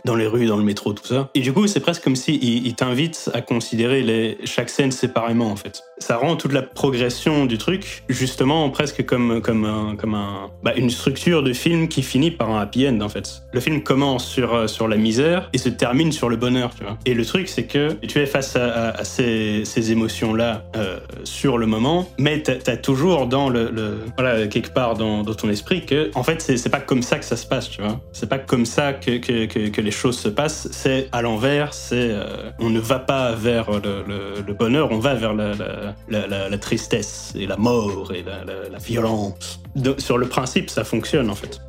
[0.05, 1.29] dans les rues, dans le métro, tout ça.
[1.35, 5.83] Et du coup, c'est presque comme si t'invite à considérer chaque scène séparément en fait.
[5.99, 10.17] Ça rend toute la progression du truc justement presque comme comme un, comme
[10.63, 13.41] bah, une structure de film qui finit par un happy end en fait.
[13.51, 16.83] Le film commence sur euh, sur la misère et se termine sur le bonheur, tu
[16.83, 16.97] vois.
[17.05, 21.65] Et le truc, c'est que tu es face à, ces, ces émotions-là euh, sur le
[21.65, 26.23] moment, mais tu as, toujours dans le, voilà quelque part dans, ton esprit que en
[26.23, 27.99] fait c'est pas comme ça que ça se passe, tu vois.
[28.13, 30.67] C'est pas comme ça que, que, que les choses se passent.
[30.71, 31.73] C'est à l'envers.
[31.73, 35.49] C'est euh, on ne va pas vers le, le- le bonheur, on va vers la,
[35.55, 35.69] la,
[36.09, 39.59] la- la- la tristesse et la mort et la, la- la violence.
[39.75, 41.59] De- sur le principe, ça fonctionne en fait.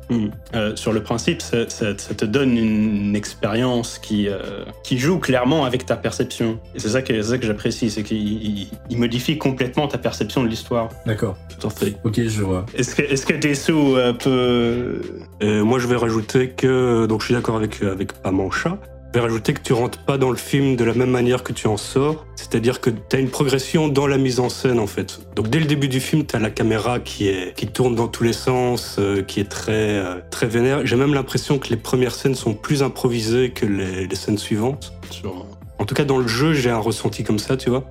[0.55, 5.19] Euh, sur le principe, ça, ça- ça te donne une expérience qui, euh, qui joue
[5.19, 6.59] clairement avec ta perception.
[6.73, 9.99] Et c'est ça que, c'est ça que j'apprécie, c'est qu'il il- il modifie complètement ta
[9.99, 10.89] perception de l'histoire.
[11.05, 11.35] D'accord.
[11.51, 11.95] Tout en fait.
[12.03, 12.65] Ok, je vois.
[12.75, 15.01] Est-ce que, est-ce que Dessou euh, peut...
[15.69, 18.77] Moi, je vais rajouter que, donc je suis d'accord avec, avec Pamancha,
[19.11, 21.51] je vais rajouter que tu rentres pas dans le film de la même manière que
[21.51, 24.85] tu en sors, c'est-à-dire que tu as une progression dans la mise en scène en
[24.85, 25.19] fait.
[25.35, 28.07] Donc dès le début du film, tu as la caméra qui, est, qui tourne dans
[28.07, 30.85] tous les sens, euh, qui est très, euh, très vénère.
[30.85, 34.93] J'ai même l'impression que les premières scènes sont plus improvisées que les, les scènes suivantes.
[35.79, 37.85] En tout cas, dans le jeu, j'ai un ressenti comme ça, tu vois.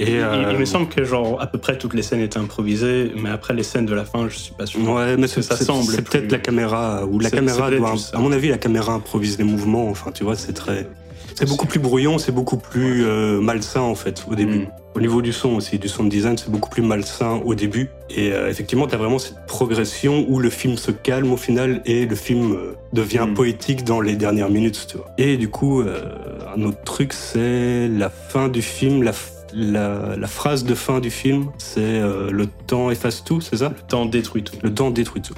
[0.00, 2.38] Et, il, euh, il me semble que genre à peu près toutes les scènes étaient
[2.38, 4.80] improvisées, mais après les scènes de la fin, je suis pas sûr.
[4.88, 8.32] Ouais, mais ça semble c'est plus- peut-être la caméra ou la caméra doit, à mon
[8.32, 9.88] avis, la caméra improvise les mouvements.
[9.88, 10.88] Enfin, tu vois, c'est très,
[11.34, 14.58] c'est beaucoup plus brouillon, c'est beaucoup plus euh, malsain en fait au début.
[14.60, 14.66] Mm.
[14.96, 17.90] Au niveau du son aussi, du sound design, c'est beaucoup plus malsain au début.
[18.10, 22.06] Et euh, effectivement, t'as vraiment cette progression où le film se calme au final et
[22.06, 23.34] le film euh, devient Mm.
[23.34, 25.06] poétique dans les dernières minutes, tu vois.
[25.16, 30.26] Et du coup, un autre truc, c'est la fin du film, la, f- la, la
[30.26, 33.68] phrase de fin du film, c'est euh, le temps efface tout, c'est ça?
[33.76, 34.54] Le temps détruit tout.
[34.62, 35.34] Le temps détruit tout.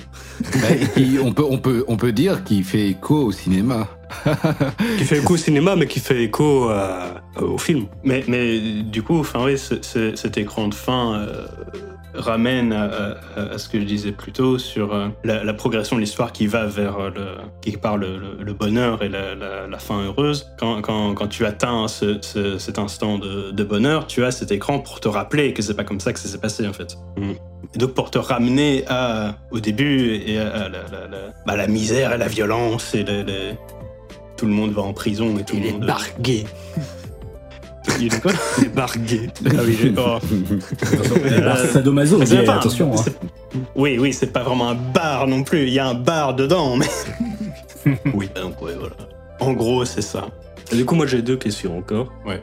[0.60, 3.88] Bah, et on, peut, on, peut, on peut dire qu'il fait écho au cinéma.
[4.98, 7.86] qui fait écho au cinéma, mais qui fait écho à- au film.
[8.04, 11.46] Mais, mais du coup, enfin oui, ce- ce- cet écran de fin euh,
[12.14, 15.96] ramène à, à- à ce que je disais plus tôt sur euh, la, la progression
[15.96, 17.10] de l'histoire qui va vers euh,
[17.66, 20.50] le, part le, le- le bonheur et la, la- la fin heureuse.
[20.58, 24.52] Quand, quand- quand tu atteins ce- ce- cet instant de, de bonheur, tu as cet
[24.52, 26.96] écran pour te rappeler que c'est pas comme ça que ça s'est passé en fait.
[27.16, 27.34] Mhm.
[27.74, 31.56] Et donc pour te ramener à, au début et à, à la, la- la- bah,
[31.56, 33.04] la misère et la violence et
[34.36, 35.86] tout le monde va en prison et tout le monde.
[35.86, 36.44] bargué.
[38.00, 39.28] Il est quoi Les bargués.
[39.46, 40.18] Ah oui, j'ai- oh.
[41.36, 42.92] Alors, sadomaso, Mais c'est mais pas un- attention.
[42.96, 43.04] hein.
[43.74, 45.62] Oui, oui, c'est pas vraiment un bar non plus.
[45.66, 46.86] Il y a un bar dedans, mais.
[48.14, 48.94] oui, donc ouais, voilà.
[49.40, 50.26] En gros, c'est ça.
[50.72, 52.12] Et du coup, moi, j'ai deux questions encore.
[52.26, 52.42] Ouais.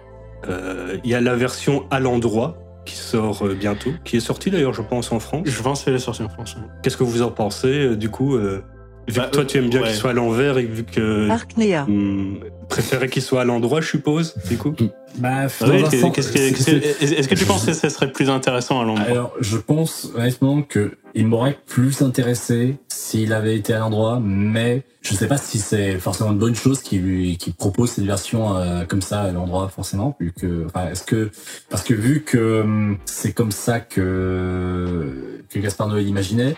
[0.50, 4.50] Euh, Il y a la version à l'endroit qui sort euh, bientôt, qui est sortie
[4.52, 5.44] d'ailleurs, je pense, en France.
[5.46, 6.56] Je pense qu'elle est sortie en France.
[6.84, 8.64] Qu'est-ce que vous en pensez euh, Du coup, euh,
[9.10, 9.88] Vu que Bah, toi, tu aimes bien ouais.
[9.88, 11.30] qu'il soit à l'envers et vu que.
[11.30, 11.86] Arknea.
[11.88, 12.36] Hmm,
[12.70, 14.74] préférais qu'il soit à l'endroit, je suppose, du coup.
[15.18, 19.08] Bah, Ouais, que- que- Est-ce que tu penses que ça serait plus intéressant à l'endroit?
[19.10, 24.84] Alors, je pense honnêtement que il m'aurait plus intéressé s'il avait été à l'endroit, mais
[25.02, 28.56] je sais pas si c'est forcément une bonne chose qu'il lui qu'il propose cette version
[28.56, 31.32] euh, comme ça à l'endroit forcément, vu que enfin, est-ce que
[31.72, 36.56] parce que vu que hum, c'est comme ça que que Gaspard Noé imaginait.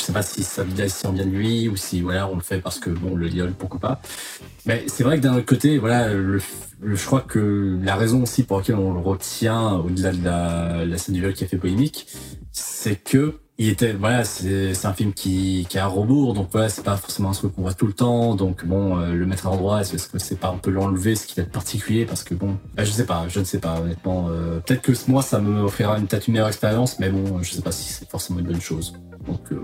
[0.00, 2.34] Je sais pas si ça vient si on vient de lui ou si voilà on
[2.34, 4.00] le fait parce que bon le liol pourquoi pas.
[4.64, 8.58] Mais c'est vrai que d'un autre côté voilà je crois que la raison aussi pour
[8.58, 12.06] laquelle on le retient au-delà de la, la scène du viol qui a fait polémique,
[12.50, 16.70] c'est que il était voilà c'est un film qui qui a un rebours donc voilà
[16.70, 19.46] c'est pas forcément un truc qu'on voit tout le temps donc bon euh, le mettre
[19.46, 22.24] à l'endroit est-ce que c'est pas un peu l'enlever ce qui va être particulier parce
[22.24, 25.20] que bon bah, je sais pas je ne sais pas honnêtement euh, peut-être que moi
[25.20, 28.08] ça me offrira une peut-être une meilleure expérience mais bon je sais pas si c'est
[28.08, 28.94] forcément une bonne chose
[29.26, 29.62] donc euh,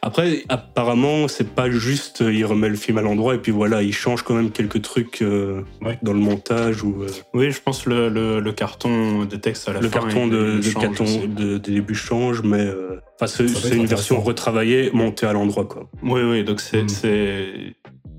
[0.00, 3.82] Après, apparemment, c'est pas juste euh, il remet le film à l'endroit et puis voilà,
[3.82, 5.98] il change quand même quelques trucs euh, Ouais.
[6.02, 9.74] dans le montage ou euh, Oui, je pense le, le, le carton de texte à
[9.74, 10.00] la le fin.
[10.00, 14.20] carton de, de change carton de, de début change, mais euh, enfin, c'est une version
[14.20, 15.88] retravaillée montée à l'endroit quoi.
[16.02, 16.82] Oui, oui, donc c'est.
[16.82, 17.72] Mm.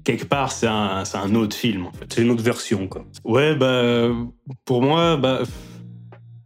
[0.04, 2.06] Quelque part, c'est un, c'est un autre film, en fait.
[2.14, 3.04] C'est une autre version quoi.
[3.26, 4.08] Ouais, bah,
[4.64, 5.42] pour moi, bah,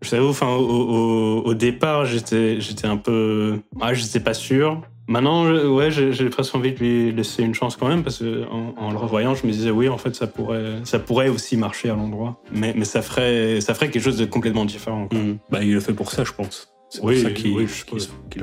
[0.01, 4.81] je t'avoue, enfin, au, au, au départ, j'étais, j'étais un peu, ah, j'étais pas sûr.
[5.07, 8.45] Maintenant, je- ouais, j'ai, presque envie de lui laisser une chance quand même, parce que
[8.49, 11.57] en, en le revoyant, je me disais, oui, en fait, ça pourrait, ça pourrait aussi
[11.57, 15.09] marcher à l'endroit, mais, mais ça ferait, ça ferait quelque chose de complètement différent.
[15.11, 15.33] Mm.
[15.49, 16.69] Bah, il le fait pour ça, je pense.
[16.89, 17.67] C'est Oui, pour ça qu'il oui,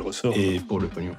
[0.00, 0.34] ressort.
[0.36, 1.12] Et pour le pognon,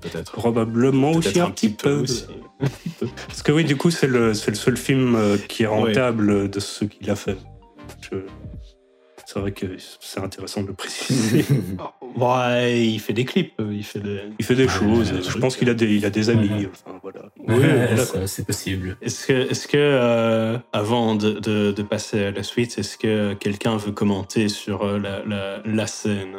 [0.00, 0.32] peut-être.
[0.32, 2.00] Probablement aussi un petit peu.
[2.00, 2.24] aussi.
[3.28, 6.48] Parce que oui, du coup, c'est le, c'est le seul film euh, qui est rentable
[6.50, 7.36] de ce qu'il a fait.
[8.10, 8.16] Je-
[9.36, 9.66] C'est vrai que
[10.00, 11.44] c'est intéressant de le préciser.
[12.16, 14.20] Ouais, il fait des clips, il fait des.
[14.38, 15.12] Il fait des Ouais, choses.
[15.12, 16.48] ouais, je pense qu'il a des, il a des amis.
[16.48, 16.70] Ouais.
[16.72, 17.20] Enfin, voilà.
[17.46, 22.24] ouais, voilà, ça, c'est possible Est-ce que, est-ce que euh, avant de, de- de passer
[22.24, 26.34] à la suite, est-ce que quelqu'un veut commenter sur euh, la, la, la scène?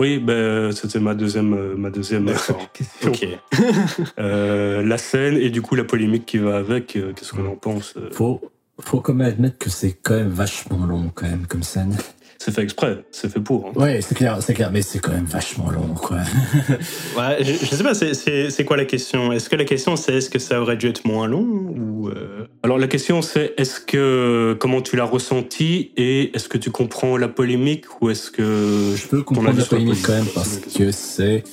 [0.00, 2.72] Oui, ben, c'était ma deuxième, euh, ma deuxième D'accord.
[2.72, 3.12] question.
[3.12, 3.28] Ok.
[4.18, 7.54] Euh, la scène et du coup la polémique qui va avec, euh, qu'est-ce qu'on en
[7.56, 8.40] pense euh, faut
[8.80, 11.96] faut quand même admettre que c'est quand même vachement long quand même comme scène
[12.44, 13.66] C'est fait exprès, c'est fait pour.
[13.68, 13.72] hein.
[13.80, 16.18] ouais c'est clair c'est clair mais c'est quand même vachement long quoi
[17.16, 19.32] Ouais, je, je sais pas, c'est- quoi la question?
[19.32, 22.46] Est-ce que la question c'est est-ce que ça aurait dû être moins long ou euh,
[22.64, 27.16] Alors la question c'est est-ce que comment tu l'as ressenti et est-ce que tu comprends
[27.16, 31.44] la polémique ou est-ce que Je peux comprendre la polémique quand même parce que c'est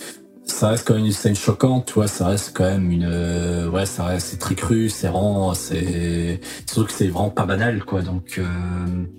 [0.50, 3.70] ça reste quand même une scène choquante, tu vois, ça reste quand même une euh,
[3.70, 7.84] ouais, ça reste c'est très cru, c'est vraiment c'est surtout que c'est vraiment pas banal
[7.84, 8.02] quoi.
[8.02, 8.44] Donc euh,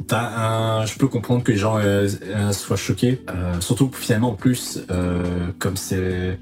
[0.07, 4.31] t'as un je peux comprendre que les gens euh, euh, soient choqués, euh, surtout finalement
[4.31, 5.23] en plus euh,
[5.59, 6.39] comme c'est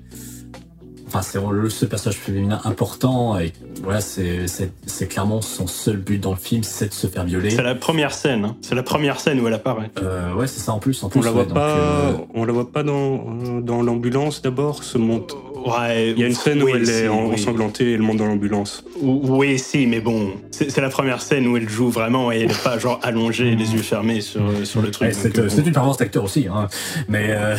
[1.08, 3.52] Enfin, c'est le seul personnage féminin important et
[3.82, 7.24] voilà, c'est c'est c'est clairement son seul but dans le film, c'est de se faire
[7.24, 7.50] violer.
[7.50, 8.56] c'est la première scène hein.
[8.60, 9.90] C'est la première scène où elle apparaît.
[10.02, 11.02] Euh, ouais, c'est ça en plus.
[11.02, 13.82] En plus on la ouais, voit donc, pas, euh, on la voit pas dans dans
[13.82, 15.34] l'ambulance d'abord se monte.
[15.66, 16.10] Ouais.
[16.12, 17.34] Il y a une scène où elle si, est oui.
[17.34, 18.84] ensanglantée et elle monte dans l'ambulance.
[19.02, 22.62] Oui, si, mais bon, c'est la première scène où elle joue vraiment et elle est
[22.62, 25.08] pas genre allongée, les yeux fermés sur, sur le truc.
[25.08, 26.68] Ouais, c'est euh, une performance d'acteur aussi, hein.
[27.08, 27.56] mais, euh,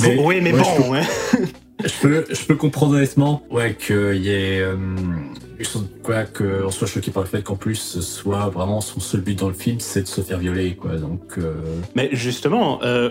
[0.00, 1.02] mais- oui, mais ouais, bon, je ouais.
[1.82, 4.76] je peux, comprendre honnêtement, ouais, qu'il y ait, euh,
[6.02, 9.48] quoi, qu'on soit choqué par le fait qu'en plus soit vraiment son seul but dans
[9.48, 10.96] le film, c'est de se faire violer, quoi.
[10.96, 11.54] Donc, euh,
[11.94, 13.10] Mais justement, euh,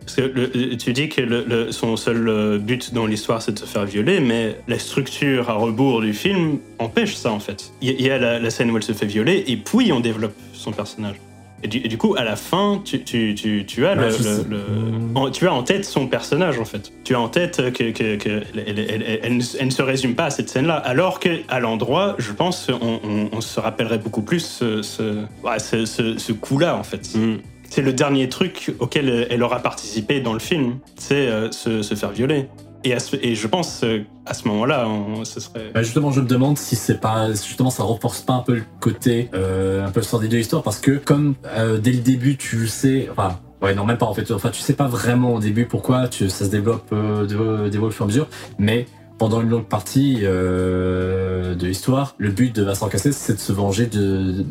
[0.00, 3.84] parce que tu dis que son seul euh, but dans l'histoire c'est de se faire
[3.84, 7.72] violer, mais la structure à rebours du film empêche ça en fait.
[7.80, 10.72] Il y a- la scène où elle se fait violer et puis on développe son
[10.72, 11.16] personnage.
[11.64, 14.22] Et du, et du coup, à la fin, tu, tu, tu, tu as, le, je
[14.22, 14.42] sais.
[14.48, 16.92] le- le- en, tu as en tête son personnage en fait.
[17.04, 19.82] Tu as en tête que, que, que elle, elle- elle- elle ne, elle ne se
[19.82, 23.60] résume pas à cette scène-là, alors que à l'endroit, je pense, on, on- on se
[23.60, 27.14] rappellerait beaucoup plus ce, ce, ouais, ce, ce- ce coup-là en fait.
[27.14, 27.36] Mm.
[27.70, 31.94] C'est le dernier truc auquel elle aura participé dans le film, c'est euh, se, se
[31.94, 32.46] faire violer.
[32.84, 34.88] Et, à ce- et je pense euh, à ce moment-là,
[35.24, 35.70] ce serait.
[35.72, 38.62] bah, justement, je me demande si c'est pas, justement, ça renforce pas un peu le
[38.80, 42.66] côté, euh, un peu sordide de l'histoire, parce que comme euh, dès le début, tu
[42.66, 43.38] sais, enfin.
[43.62, 44.28] Ouais, non, même pas en fait.
[44.32, 47.92] Enfin, tu sais pas vraiment au début pourquoi tu, ça se développe, euh, développe au
[47.92, 48.28] fur et à mesure,
[48.58, 48.86] mais
[49.18, 53.52] pendant une longue partie euh, de l'histoire, le but de Vincent Cassel, c'est de se
[53.52, 54.44] venger de, de-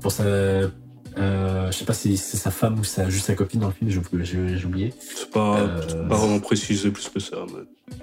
[0.00, 0.24] pour sa,
[1.18, 3.72] euh, je sais pas si c'est sa femme ou sa, juste sa copine dans le
[3.72, 3.90] film,
[4.22, 4.92] j'ai- oublié.
[5.00, 7.36] C'est pas, Euh, pas vraiment précisé plus que ça.
[7.48, 7.96] mais-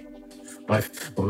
[0.68, 1.28] Bref, pour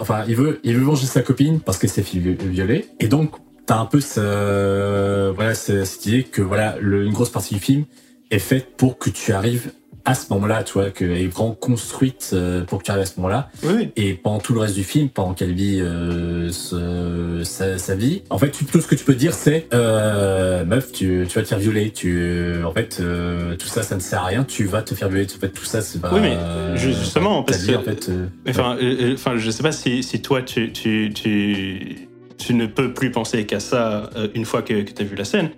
[0.00, 2.88] enfin, il veut, il veut venger sa copine parce qu'elle s'est fait vi- violer.
[3.00, 3.30] Et donc,
[3.64, 7.60] t'as un peu ce, voilà, ce- cette idée que voilà, le- une grosse partie du
[7.60, 7.84] film
[8.30, 9.72] est faite pour que tu arrives
[10.04, 13.06] à ce moment-là, tu vois, qu'elle est vraiment construite euh, pour que tu arrives à
[13.06, 13.48] ce moment-là.
[13.62, 13.90] Oui.
[13.96, 18.22] Et pendant tout le reste du film, pendant qu'elle vit euh, ce- sa, sa vie,
[18.30, 21.42] en fait, tu- tout ce que tu peux dire, c'est euh, meuf, tu, tu vas
[21.42, 21.90] te faire violer.
[21.92, 24.44] Tu, en fait, euh, tout ça, ça ne sert à rien.
[24.44, 25.26] Tu vas te faire violer.
[25.26, 26.12] En fait, tout ça, c'est pas.
[26.12, 26.36] Oui, mais
[26.76, 28.10] justement, parce vie, que- en fait.
[28.48, 32.92] Enfin, euh, enfin, je sais pas si, si toi, tu, tu, tu, tu ne peux
[32.92, 35.50] plus penser qu'à ça une fois que, tu as vu la scène.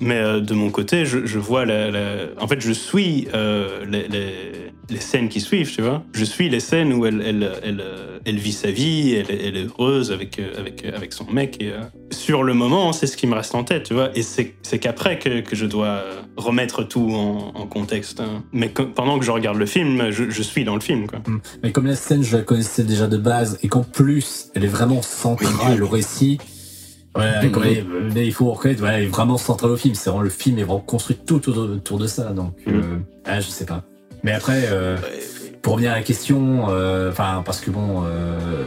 [0.00, 3.84] Mais euh, de mon côté, je, je vois la, la- En fait, je suis euh,
[3.88, 4.32] les, les,
[4.90, 6.02] les scènes qui suivent, tu vois.
[6.12, 9.56] Je suis les scènes où elle, elle, elle, euh, elle vit sa vie, elle, elle
[9.56, 11.56] est heureuse avec, avec, avec son mec.
[11.60, 11.80] Et, euh,
[12.10, 14.10] sur le moment, c'est ce qui me reste en tête, tu vois.
[14.16, 16.02] Et c'est qu'après que, que je dois
[16.36, 18.20] remettre tout en, en contexte.
[18.20, 18.42] hein.
[18.52, 21.20] Mais pendant que je regarde le film, je, je suis dans le film, quoi.
[21.62, 24.68] Mais comme la scène, je la connaissais déjà de base, et qu'en plus, elle est
[24.68, 26.38] vraiment centrale au récit.
[27.16, 27.50] Ouais,
[28.14, 29.94] mais il faut reconnaître, ouais, elle est vraiment centrale au film.
[29.94, 32.30] C'est vraiment le film est vraiment construit tout autour, autour de ça.
[32.32, 32.74] Donc, Mhm.
[32.74, 32.82] euh,
[33.26, 33.82] ah, je sais pas.
[34.22, 34.96] Mais après, euh,
[35.60, 38.64] pour revenir à la question, euh, enfin, parce que bon, euh,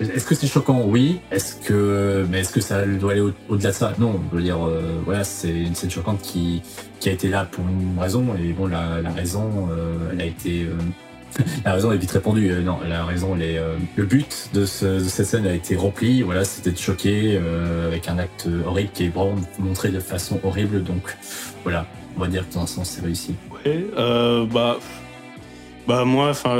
[0.00, 0.82] est-ce que c'est choquant?
[0.86, 1.20] Oui.
[1.30, 3.92] Est-ce que, mais est-ce que ça doit aller au- au-delà de ça?
[3.98, 4.20] Non.
[4.32, 6.62] Je veux dire, euh, voilà, c'est une scène choquante qui,
[7.00, 8.24] qui a été là pour une raison.
[8.42, 10.66] Et bon, la, la raison, euh, elle a été.
[11.64, 12.50] la raison est vite répondue.
[12.50, 16.22] Euh, non, la raison, euh, le but de, ce- de cette scène a été rempli.
[16.22, 20.40] Voilà, c'était de choquer euh, avec un acte horrible qui est vraiment montré de façon
[20.42, 20.82] horrible.
[20.82, 21.16] Donc,
[21.62, 23.34] voilà, on va dire que dans un sens, c'est réussi.
[23.64, 23.86] Ouais,
[24.52, 24.78] bah,
[25.86, 26.56] bah moi, enfin,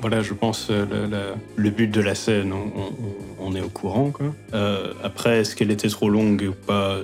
[0.00, 2.52] voilà, je pense le, but de la scène,
[3.40, 4.12] on, est au courant,
[5.02, 6.98] après, est-ce qu'elle était trop longue ou pas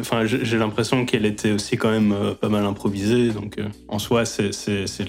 [0.00, 3.98] Enfin, j'ai l'impression qu'elle était aussi quand même euh, pas mal improvisée, donc euh, en
[3.98, 4.50] soi, c'est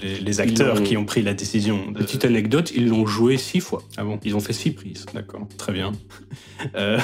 [0.02, 1.90] les, les acteurs qui ont pris la décision.
[1.90, 1.98] De...
[1.98, 3.82] Petite anecdote, ils l'ont joué six fois.
[3.96, 5.06] Ah bon, Ils ont fait six prises.
[5.14, 5.92] d'accord, très bien.
[6.76, 7.02] Euh, Ah,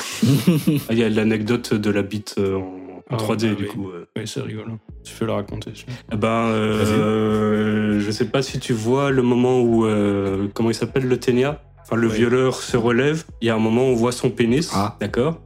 [0.93, 3.69] Il y a l'anecdote de la bite en, en Ah, 3D, bah du oui.
[3.69, 3.89] coup.
[3.89, 4.05] euh.
[4.15, 4.73] oui, c'est rigolo.
[5.03, 5.73] Tu peux le raconter.
[6.13, 10.75] Eh ben, euh, je sais pas si tu vois le moment où, euh, comment il
[10.75, 11.63] s'appelle, le Ténia?
[11.83, 12.17] Enfin, le Oui.
[12.17, 13.25] violeur se relève.
[13.41, 14.71] Il y a un moment où on voit son pénis.
[14.75, 14.97] Ah.
[15.01, 15.41] D'accord?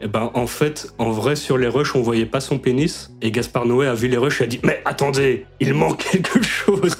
[0.00, 3.10] Eh ben, en fait, en vrai, sur les rushs, on voyait pas son pénis.
[3.22, 6.42] Et Gaspard Noé a vu les rushs et a dit Mais attendez, il manque quelque
[6.42, 6.96] chose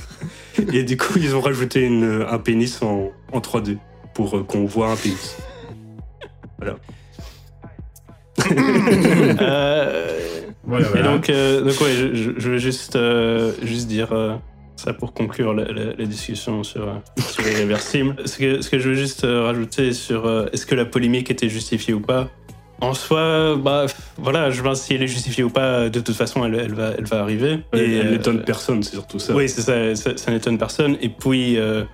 [0.73, 3.77] Et du coup, ils ont rajouté une- un pénis en, en 3D
[4.15, 5.37] pour euh, qu'on voit un pénis.
[9.41, 10.21] Euh,
[10.65, 14.35] Voilà, Et donc, euh, donc ouais, je, je- je veux juste, euh, juste dire euh,
[14.77, 18.17] ça pour conclure la, la- la discussion sur, euh, sur l'irréversible.
[18.25, 21.31] Ce que, ce que je veux juste euh, rajouter sur euh, est-ce que la polémique
[21.31, 22.29] était justifiée ou pas?
[22.81, 23.87] En soi, bah
[24.19, 26.91] voilà, je pense si elle est justifiée ou pas, de toute façon, elle, elle va,
[26.99, 27.61] elle va arriver.
[27.73, 29.35] Et elle euh, n'étonne personne, c'est surtout ça.
[29.35, 30.99] oui, c'est ça, ça, ça n'étonne personne.
[31.01, 31.85] Et puis, euh,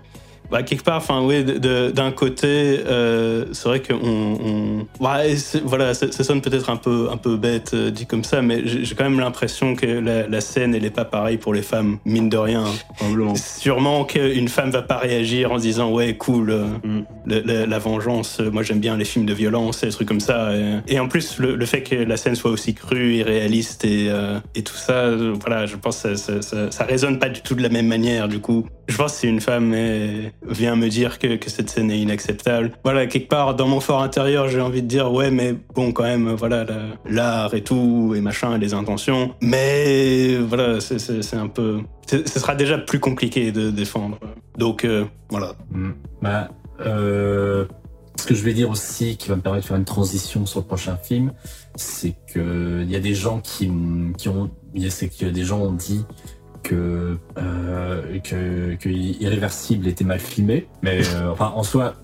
[0.52, 2.46] bah, quelque part, enfin, oui, d'un côté,
[2.86, 7.16] euh, c'est vrai qu'on, on, ouais, c'est- voilà, ça, ça sonne peut-être un peu, un
[7.16, 10.74] peu bête euh, dit comme ça, mais j'ai quand même l'impression que la, la scène,
[10.74, 12.64] elle est pas pareille pour les femmes, mine de rien.
[12.96, 13.34] Probablement.
[13.34, 17.02] Sûrement qu'une femme va pas réagir en se disant ouais cool euh, Mm.
[17.66, 20.94] la vengeance moi j'aime bien les films de violence et des trucs comme ça et,
[20.94, 24.08] et en plus le, le fait que la scène soit aussi crue et réaliste et,
[24.54, 27.54] et tout ça voilà je pense que ça, ça, ça, ça résonne pas du tout
[27.54, 30.88] de la même manière du coup je pense que si une femme est- vient me
[30.88, 34.82] dire que, cette scène est inacceptable voilà quelque part dans mon fort intérieur j'ai envie
[34.82, 38.74] de dire ouais mais bon quand même voilà la- l'art et tout et machin les
[38.74, 44.18] intentions mais voilà c'est- un peu ce sera déjà plus compliqué de défendre.
[44.58, 45.54] Donc euh, voilà.
[45.70, 45.90] Mm.
[46.20, 46.48] Bah,
[46.80, 47.64] euh,
[48.20, 50.60] ce que je vais dire aussi, qui va me permettre de faire une transition sur
[50.60, 51.32] le prochain film,
[51.76, 53.70] c'est que il y a des gens qui,
[54.18, 54.50] qui ont,
[54.90, 56.04] c'est que des gens ont dit
[56.62, 61.94] que euh, que, que Irréversible était mal filmé, mais euh, enfin en soi.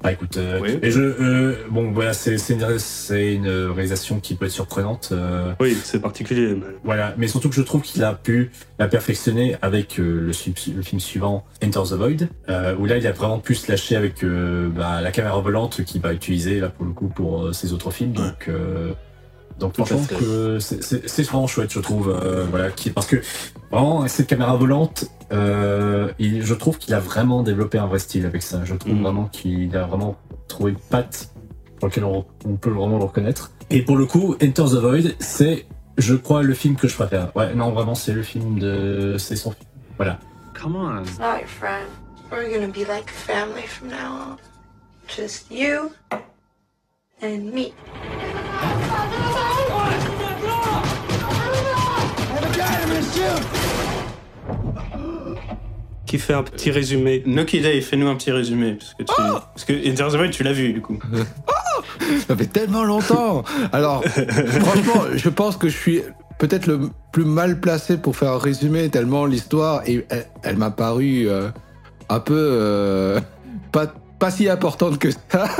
[0.00, 0.78] Bah écoute, euh, Oui.
[0.80, 5.08] et je, euh, bon voilà, c'est une, réalisation qui peut être surprenante.
[5.10, 6.54] euh, Oui, c'est particulier.
[6.54, 10.54] mais- voilà, mais surtout que je trouve qu'il a pu la perfectionner avec le, su-
[10.76, 12.28] le film suivant, Enter the Void,
[12.78, 16.12] où là il a vraiment pu se lâcher avec bah, la caméra volante qu'il va
[16.12, 18.12] utiliser là pour le coup pour ses autres films.
[18.12, 18.92] Donc, euh,
[19.58, 20.00] donc franchement,
[20.60, 22.08] c'est- c'est c'est vraiment chouette, je trouve.
[22.10, 23.16] euh, voilà, qui, parce que
[23.70, 28.24] vraiment cette caméra volante, euh, il- je trouve qu'il a vraiment développé un vrai style
[28.26, 28.64] avec ça.
[28.64, 29.02] Je trouve Mm.
[29.02, 30.16] vraiment qu'il a vraiment
[30.48, 31.30] trouvé une patte
[31.78, 33.50] pour lequel on, on peut vraiment le reconnaître.
[33.70, 35.66] Et pour le coup, Enter the Void, c'est,
[35.98, 37.30] je crois, le film que je préfère.
[37.36, 39.64] Ouais, non, vraiment, c'est le film de, c'est son film.
[39.96, 40.18] Voilà.
[40.60, 41.02] Come on.
[41.02, 41.86] It's not your friend.
[42.32, 44.36] We're gonna be like family from now on?
[45.08, 45.90] Just you?
[47.22, 47.72] And me.
[56.06, 57.22] Qui fait un petit résumé.
[57.26, 58.78] Noki Day, fais-nous un petit résumé.
[58.78, 60.98] Parce que, tu, parce que Enter the Void, tu l'as vu du coup.
[62.28, 63.44] Ça fait tellement longtemps.
[63.72, 64.02] Alors,
[64.60, 66.02] franchement, je pense que je suis
[66.38, 70.70] peut-être le plus mal placé pour faire un résumé, tellement l'histoire, et elle, elle m'a
[70.70, 71.50] paru euh,
[72.08, 73.20] un peu euh,
[73.72, 75.46] pas, pas si importante que ça.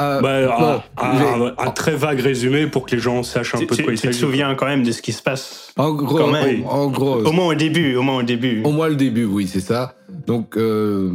[0.00, 3.54] Euh, Bah, bon, un, un- j'ai- un très vague résumé pour que les gens sachent
[3.54, 4.18] un Tu, peu de tu- quoi il tu te s'agit.
[4.20, 6.64] souviens quand même de ce qui se passe en gros, quand même.
[6.66, 8.62] en, en gros, Au moins au début, au moins au début.
[8.64, 9.94] Au moins le début, oui, c'est ça.
[10.26, 11.10] Donc, euh,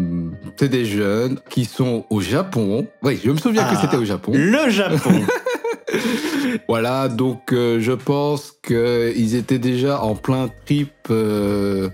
[0.58, 2.88] c'est des jeunes qui sont au Japon.
[3.04, 3.74] Oui, je me souviens Ah.
[3.76, 4.32] que c'était au Japon.
[4.34, 5.12] Le Japon.
[6.68, 11.90] Voilà, donc euh, je pense qu'ils étaient déjà en plein trip euh,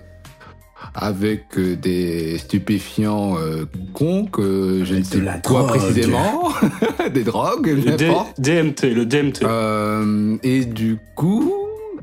[0.94, 5.66] avec euh, des stupéfiants euh, cons que je ne sais quoi drogue.
[5.68, 6.48] précisément.
[7.14, 8.40] des drogues, n'importe.
[8.40, 9.42] DMT, le DMT.
[9.44, 11.52] Euh, et du coup,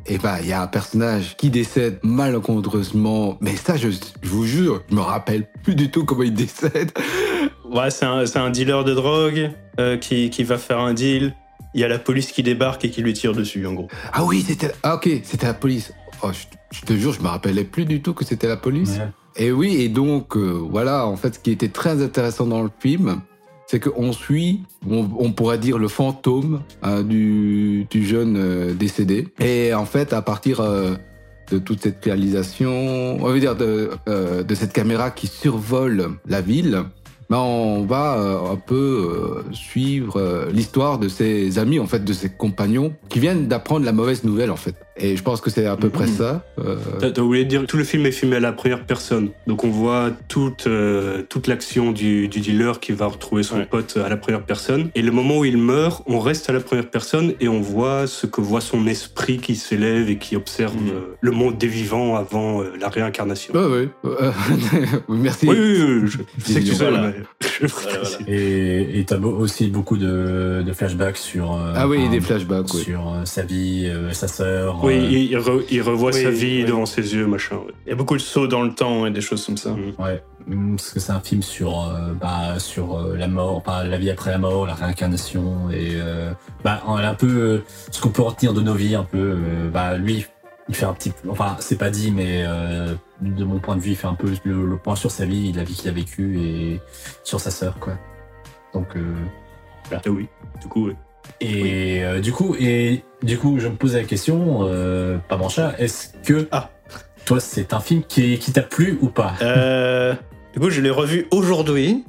[0.08, 3.38] eh ben, il y a un personnage qui décède malencontreusement.
[3.42, 6.92] Mais ça, je, je vous jure, je me rappelle plus du tout comment il décède.
[7.70, 11.36] Ouais, c'est un, c'est un dealer de drogue euh, qui, qui va faire un deal.
[11.74, 13.88] Il y a la police qui débarque et qui lui tire dessus, en gros.
[14.14, 14.72] Ah oui, c'était.
[14.84, 15.92] Ah ok, c'était la police.
[16.24, 18.98] Oh, je, je te jure, je me rappelais plus du tout que c'était la police.
[18.98, 19.10] Ouais.
[19.38, 22.72] Et oui, et donc, euh, voilà, en fait, ce qui était très intéressant dans le
[22.80, 23.22] film,
[23.68, 29.28] c'est qu'on suit, on, on pourrait dire, le fantôme hein, du, du jeune euh, décédé.
[29.40, 30.96] Et en fait, à partir euh,
[31.52, 36.84] de toute cette réalisation, on veut dire de, de cette caméra qui survole la ville,
[37.30, 38.18] ben, on va
[38.52, 43.86] un peu suivre l'histoire de ses amis, en fait, de ses compagnons, qui viennent d'apprendre
[43.86, 44.76] la mauvaise nouvelle, en fait.
[45.00, 46.44] Et je pense que c'est à peu près ça.
[46.60, 49.30] euh, T'as oublié de dire que tout le film est filmé à la première personne.
[49.48, 53.66] Donc on voit toute, euh, toute l'action du, du dealer qui va retrouver son Ouais.
[53.66, 54.90] pote à la première personne.
[54.96, 58.08] Et le moment où il meurt, on reste à la première personne et on voit
[58.08, 60.90] ce que voit son esprit qui s'élève et qui observe Mhm.
[60.90, 63.54] euh, le monde des vivants avant euh, la réincarnation.
[63.56, 63.86] Euh,
[65.08, 65.48] oui, merci.
[65.48, 67.08] Oui, oui, oui, je, je sais que tu sais, Voilà.
[67.08, 68.18] mais Voilà, voilà.
[68.28, 71.54] Et t'as beau- aussi beaucoup de, de flashbacks sur.
[71.54, 72.82] euh, Ah oui, enfin, des flashbacks, oui.
[72.84, 74.84] Sur euh, sa vie, euh, sa sœur.
[74.88, 76.66] Oui, euh, il, il re- il revoit Oui, sa vie oui.
[76.66, 77.58] devant ses yeux, machin.
[77.58, 77.74] ouais.
[77.86, 79.72] Il y a beaucoup de sauts dans le temps et des choses comme ça.
[79.72, 79.94] Mhm.
[80.00, 83.84] Ouais, Mm, parce que c'est un film sur, euh, bah, sur euh, la mort, enfin,
[83.84, 86.32] la vie après la mort, la réincarnation et euh,
[86.64, 89.18] bah, un peu euh, ce qu'on peut retenir de nos vies, un peu.
[89.38, 90.26] euh, bah, lui,
[90.70, 93.82] il fait un petit, peu- enfin, c'est pas dit, mais euh, de mon point de
[93.82, 95.94] vue, il fait un peu le, le point sur sa vie, la vie qu'il a
[95.94, 96.80] vécue et
[97.26, 97.94] sur sa sœur, quoi.
[98.74, 99.02] Donc, euh,
[99.92, 100.28] Ah oui,
[100.62, 100.96] du coup, oui.
[101.42, 105.74] Et euh, du coup, et du coup, je me posais la question, euh, pas mancha,
[105.78, 106.70] est-ce que Ah.
[107.26, 109.34] toi, c'est un film qui, qui t'a plu ou pas?
[109.42, 110.14] Euh,
[110.54, 112.04] du coup, je l'ai revu aujourd'hui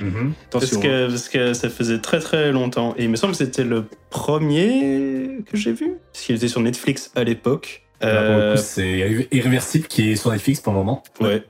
[0.00, 0.32] Mhm.
[0.50, 0.80] parce Attention.
[0.80, 0.82] hein.
[0.82, 2.94] que, parce que ça faisait très très longtemps.
[2.96, 5.92] Et il me semble que c'était le premier que j'ai vu.
[6.12, 7.82] Parce qu'il était sur Netflix à l'époque.
[8.00, 11.02] Là, pour le coup, c'est Irréversible qui est sur Netflix pour le moment.
[11.20, 11.42] ouais.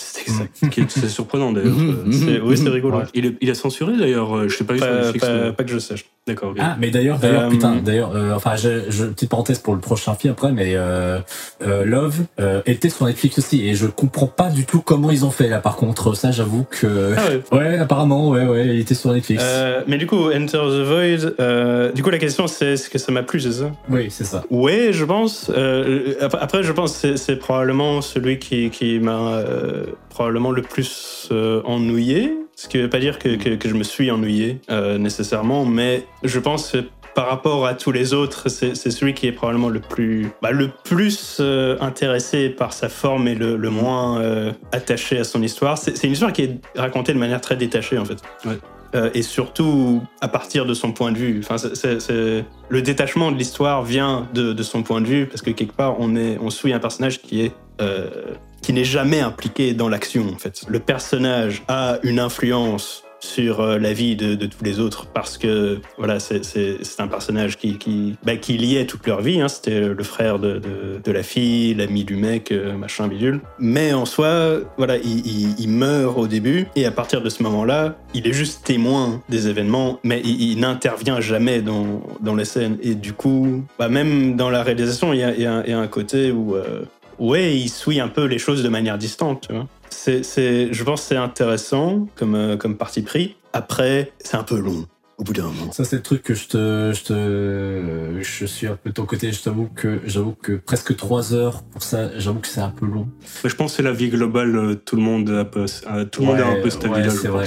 [0.00, 1.74] C'est C'est surprenant d'ailleurs.
[1.76, 2.98] Mhm, Euh, C'est- Oui, c'est rigolo.
[2.98, 3.04] Ouais.
[3.14, 5.26] Il, est- il a censuré d'ailleurs, euh, je sais pas Pas, Netflix.
[5.26, 6.04] pas- mais- pas que je sache.
[6.26, 6.54] D'accord.
[6.58, 9.80] Ah, mais d'ailleurs, d'ailleurs, Euh, putain, d'ailleurs, euh, enfin, je, je, petite parenthèse pour le
[9.80, 11.18] prochain film après, mais euh,
[11.66, 15.24] euh, Love euh, était sur Netflix aussi et je comprends pas du tout comment ils
[15.24, 15.58] ont fait là.
[15.60, 17.22] Par contre, ça, j'avoue que Ah
[17.52, 17.58] ouais.
[17.58, 19.42] ouais, apparemment, ouais, ouais, il était sur Netflix.
[19.44, 22.98] Euh, mais du coup, Enter the Void, euh, du coup, la question c'est est-ce que
[22.98, 23.72] ça m'a plu, c'est ça?
[23.88, 24.44] Oui, c'est ça.
[24.50, 25.50] Ouais, je pense.
[25.54, 30.62] Euh, après- je pense que c'est- c'est probablement celui qui, qui m'a euh, probablement le
[30.62, 32.36] plus euh, ennuyé.
[32.56, 36.04] Ce qui veut pas dire que, que, que je me suis ennuyé euh, nécessairement, mais
[36.22, 36.84] je pense que
[37.14, 40.70] par rapport à tous les autres, c'est celui qui est probablement le plus, bah, le
[40.84, 45.76] plus euh, intéressé par sa forme et le, le moins euh, attaché à son histoire.
[45.78, 48.18] C'est une histoire qui est racontée de manière très détachée en fait.
[48.44, 48.58] Ouais.
[48.94, 51.42] Euh, et surtout à partir de son point de vue.
[51.44, 51.56] Enfin,
[52.68, 55.96] le détachement de l'histoire vient de, de son point de vue parce que quelque part
[56.00, 57.52] on est, on suit un personnage qui est
[58.72, 60.62] n'est jamais impliqué dans l'action en fait.
[60.68, 65.78] Le personnage a une influence sur euh, la vie de, tous les autres parce que
[65.98, 66.40] voilà c'est
[66.98, 69.48] un personnage qui qui, bah, qui liait toute leur vie hein.
[69.48, 70.60] c'était le frère de,
[71.04, 75.68] de, la fille l'ami du mec euh, machin bidule mais en soi voilà il, il-
[75.68, 79.48] meurt au début et à partir de ce moment là il est juste témoin des
[79.48, 84.50] événements mais il, n'intervient jamais dans, dans les scènes et du coup bah, même dans
[84.50, 86.82] la réalisation il y a, y a un côté où euh,
[87.20, 90.84] ouais il suit un peu les choses de manière distante tu vois c'est, c'est, je
[90.84, 93.36] pense que c'est intéressant comme, euh, comme parti pris.
[93.52, 94.86] Après, c'est un peu long
[95.18, 95.70] au bout d'un moment.
[95.72, 99.04] Ça, c'est le truc que je te, je te, je suis un peu de ton
[99.04, 99.30] côté.
[99.32, 102.86] Je t'avoue que, j'avoue que presque trois heures pour ça, j'avoue que c'est un peu
[102.86, 103.08] long.
[103.44, 106.04] Mais je pense que c'est la vie globale, euh, tout le monde, a peu- euh,
[106.06, 107.46] tout le monde est un peu stable ouais, là, c'est je vrai.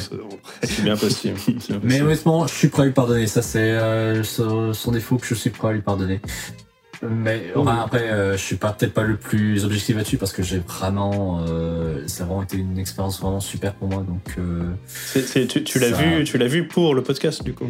[0.61, 1.39] C'est bien possible.
[1.81, 3.25] Mais honnêtement, je suis prêt à lui pardonner.
[3.25, 6.21] Ça, c'est euh, son, son défaut que je suis prêt à lui pardonner.
[7.09, 10.41] Mais enfin, après, euh, je suis pas peut-être pas le plus objectif là-dessus parce que
[10.43, 14.03] j'ai vraiment, euh, ça a vraiment été une expérience vraiment super pour moi.
[14.07, 17.43] Donc euh, C'est- c'est- tu, tu l'as ça- vu, tu l'as vu pour le podcast
[17.43, 17.67] du coup.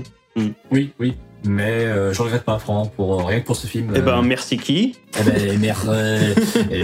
[0.72, 1.16] oui, oui.
[1.46, 3.92] Mais euh, je regrette pas, franchement, pour, rien que pour ce film.
[3.94, 5.86] Eh ben, euh, merci qui eh ben, mer-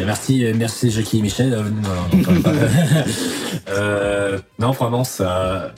[0.05, 1.53] merci, merci Jackie et Michel.
[1.53, 2.41] Euh, non, non.
[3.69, 5.73] Euh, non, vraiment, ça.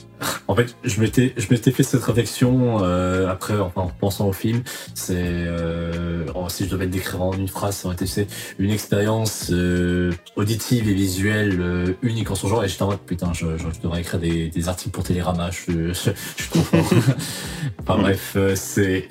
[0.48, 4.32] En fait, je m'étais, je m'étais fait cette réflexion euh, après, enfin, en pensant au
[4.32, 4.62] film.
[4.94, 8.26] C'est, euh, oh, si je devais le décrire en une phrase, ça aurait été
[8.58, 12.64] une expérience euh, auditive et visuelle euh, unique en son genre.
[12.64, 15.50] Et j'étais en mode putain, je, je, devrais écrire des, des articles pour Télérama.
[15.50, 16.50] Je, je, je suis
[17.80, 19.08] enfin bref, euh, c'est.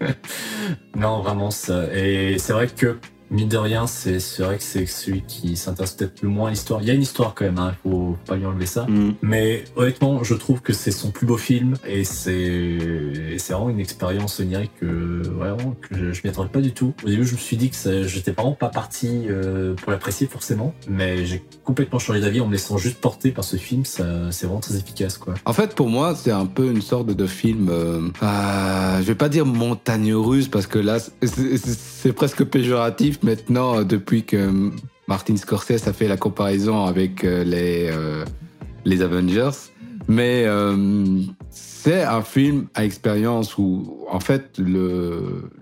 [0.96, 1.94] non, vraiment ça.
[1.94, 2.98] Et c'est vrai que
[3.30, 6.50] mine de rien, c'est c'est vrai que c'est celui qui s'intéresse peut-être le moins à
[6.50, 6.80] l'histoire.
[6.82, 8.86] Il y a une histoire quand même, hein, faut pas lui enlever ça.
[8.86, 9.14] Mm.
[9.22, 12.78] Mais honnêtement, je trouve que c'est son plus beau film et c'est
[13.50, 16.94] vraiment une expérience onirique que vraiment que je, je m'y attendais pas du tout.
[17.04, 20.74] Au début, je me suis dit que j'étais vraiment pas parti euh, pour l'apprécier forcément,
[20.88, 23.84] mais j'ai complètement changé d'avis en me laissant juste porter par ce film.
[23.84, 25.34] C'est vraiment très efficace, quoi.
[25.44, 27.68] En fait, pour moi, c'est un peu une sorte de film.
[27.70, 33.78] Euh, ah, je vais pas dire montagne russe parce que là, c'est presque péjoratif maintenant
[33.78, 34.70] euh, depuis que
[35.06, 38.24] Martin Scorsese a fait la comparaison avec euh, les euh,
[38.84, 39.50] les Avengers.
[40.10, 40.46] Mais
[41.50, 44.58] c'est un film à expérience où, en fait,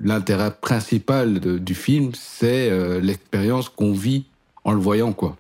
[0.01, 4.27] l'intérêt principal du film, c'est l'expérience qu'on vit
[4.63, 5.37] en le voyant, quoi.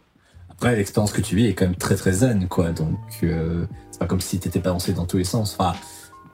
[0.50, 2.72] Après, l'expérience que tu vis est quand même très très zen, quoi.
[2.72, 5.56] Donc, c'est pas comme si t'étais balancé dans tous les sens.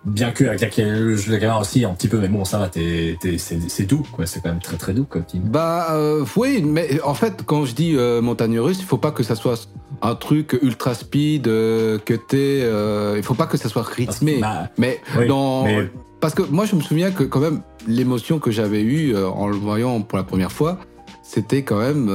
[0.05, 2.45] Bien que avec la, le jeu de la caméra aussi, un petit peu, mais bon,
[2.45, 4.27] ça va, c'est, doux, quoi.
[4.27, 5.45] C'est quand même très très doux comme film.
[5.45, 9.13] Bah euh, oui, mais en fait, quand je dis euh, montagne russe, il faut pas
[9.13, 9.69] que ça soit
[10.03, 14.39] un truc ultra speed, euh, que t'es, euh, il faut pas que ça soit rythmé.
[14.41, 15.91] Bah, mais oui, dans, mais-
[16.21, 19.49] parce que moi, je me souviens que quand même l'émotion que j'avais eue euh, en
[19.49, 20.79] le voyant pour la première fois,
[21.23, 22.11] c'était quand même,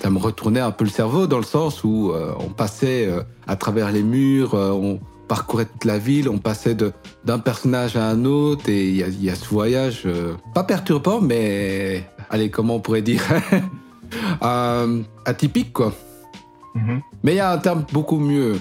[0.00, 3.10] ça me retournait un peu le cerveau dans le sens où on passait
[3.46, 5.00] à travers les murs, on
[5.30, 6.76] parcourait toute la ville, on passait
[7.24, 10.34] d'un personnage à un autre et il y a, il y a ce voyage euh,
[10.54, 13.22] pas perturbant, mais allez, comment on pourrait dire
[14.42, 15.94] Euh, atypique quoi.
[16.74, 17.00] Mhm.
[17.22, 18.56] Mais il y a un terme beaucoup mieux.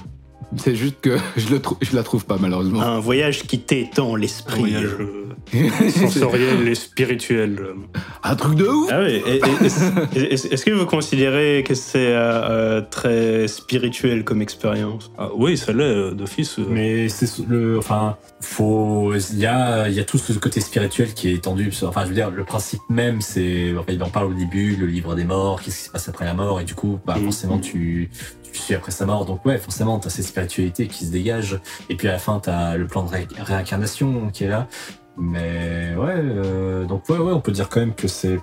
[0.57, 2.81] C'est juste que je, le trou- je la trouve pas malheureusement.
[2.81, 4.59] Un voyage qui t'étend Un l'esprit.
[4.59, 5.29] voyage euh,
[5.89, 7.59] sensoriel et spirituel.
[8.23, 9.21] Un truc de ouf Ah oui,
[10.15, 15.11] est-ce que vous considérez que c'est euh, euh, très spirituel comme expérience?
[15.17, 16.57] Ah, oui, ça l'est, d'office.
[16.59, 16.65] euh.
[16.69, 21.13] Mais c'est le, enfin, faut, il y a, il y a tout ce côté spirituel
[21.13, 21.71] qui est étendu.
[21.83, 24.85] Enfin, je veux dire, le principe même, c'est, enfin, il en parle au début, le
[24.87, 27.25] livre des morts, qu'est-ce qui se passe après la mort, et du coup, bah, Mhm.
[27.25, 28.09] forcément, tu,
[28.51, 29.25] tu suis après sa mort.
[29.25, 31.59] Donc ouais, forcément, t'as cette spiritualité qui se dégage.
[31.89, 34.67] Et puis à la fin, t'as le plan de ré- réincarnation qui est là.
[35.17, 38.39] Mais ouais, euh, donc ouais, ouais, on peut dire quand même que c'est,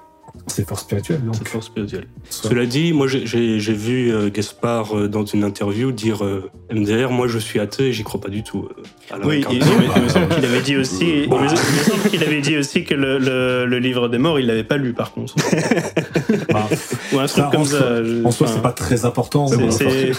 [0.46, 1.24] c'est fort spirituel.
[1.24, 2.06] Donc, C'est fort spirituel.
[2.28, 3.24] soit- Cela dit, moi j'ai-
[3.72, 7.92] vu euh, Gaspard euh, dans une interview dire euh, MDR, moi je suis athée et
[7.94, 8.68] j'y crois pas du tout.
[8.78, 11.48] euh, à la Oui, il, me- semble qu'il avait dit aussi, il me, il me
[11.48, 14.76] semble qu'il avait dit aussi que le, le- le livre des morts, il l'avait pas
[14.76, 15.34] lu par contre.
[16.52, 16.68] bah,
[17.12, 18.04] Ou un truc ça, en comme soi- ça.
[18.04, 19.46] je- en soi, enfin, c'est pas très important.
[19.50, 19.68] mais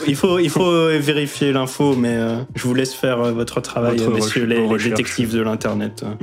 [0.07, 3.97] il, faut, il faut vérifier l'info, mais euh, je vous laisse faire euh, votre travail,
[3.97, 6.03] Votre euh, messieurs les, détectives de l'Internet.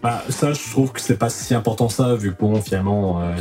[0.00, 3.34] Bah, ça, je trouve que c'est pas si important ça, vu que bon, finalement, euh,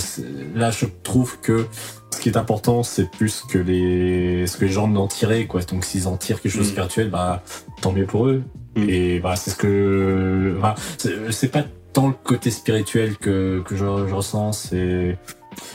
[0.55, 1.67] là, je trouve que
[2.11, 5.61] ce qui est important, c'est plus que les, ce que les gens en tirent, quoi.
[5.61, 6.71] Donc, s'ils en tirent quelque chose de Mm.
[6.71, 7.43] spirituel, bah,
[7.84, 8.41] tant mieux pour eux.
[8.75, 8.89] Mm.
[8.89, 11.63] Et bah, c'est ce que, bah, c'est c'est pas
[11.93, 15.15] tant le côté spirituel que, que je, je ressens, c'est,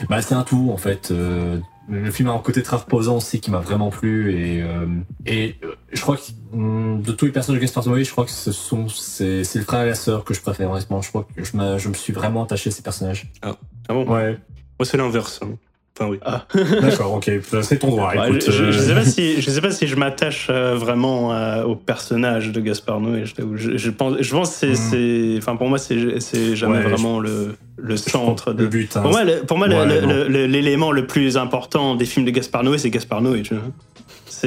[0.09, 1.11] bah, c'est un tout, en fait.
[1.11, 1.59] Euh,
[1.89, 4.85] le film a un côté très reposant aussi qui m'a vraiment plu et, euh,
[5.25, 6.21] et euh, je crois que
[6.53, 9.59] hum, de tous les personnages de Gaspard Noé, je crois que ce sont c'est c'est
[9.59, 11.01] le frère et la sœur que je préfère honnêtement.
[11.01, 13.31] Je crois que je, me suis vraiment attaché à ces personnages.
[13.41, 13.57] Ah
[13.89, 14.09] bon?
[14.09, 14.39] Ouais,
[14.79, 15.41] Moi c'est l'inverse.
[15.43, 15.57] hein.
[15.95, 16.19] Enfin oui.
[16.81, 17.29] d'accord, ok,
[17.61, 18.13] c'est ton droit.
[18.15, 21.31] Ouais, écoute, je, sais euh, pas si je sais pas si je m'attache euh, vraiment
[21.33, 23.25] euh, au personnage de Gaspard Noé.
[23.25, 23.57] Je, t'avoue.
[23.57, 27.19] je, je pense je pense que c'est enfin pour moi c'est c'est jamais Ouais, vraiment
[27.19, 27.55] le
[27.97, 28.97] centre de le but.
[28.97, 30.07] hein, pour moi, le- pour moi, le- Ouais, le- non.
[30.13, 33.43] le- le- l'élément le plus important des films de Gaspard Noé, c'est Gaspard Noé.
[33.43, 33.63] Tu vois.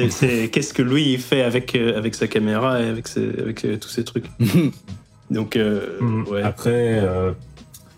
[0.09, 3.63] C'est, qu'est-ce que lui il fait avec euh, avec sa caméra et avec ses- avec
[3.63, 4.25] euh, tous ces trucs.
[5.31, 5.97] Donc euh,
[6.29, 6.41] ouais.
[6.43, 7.31] Après, euh,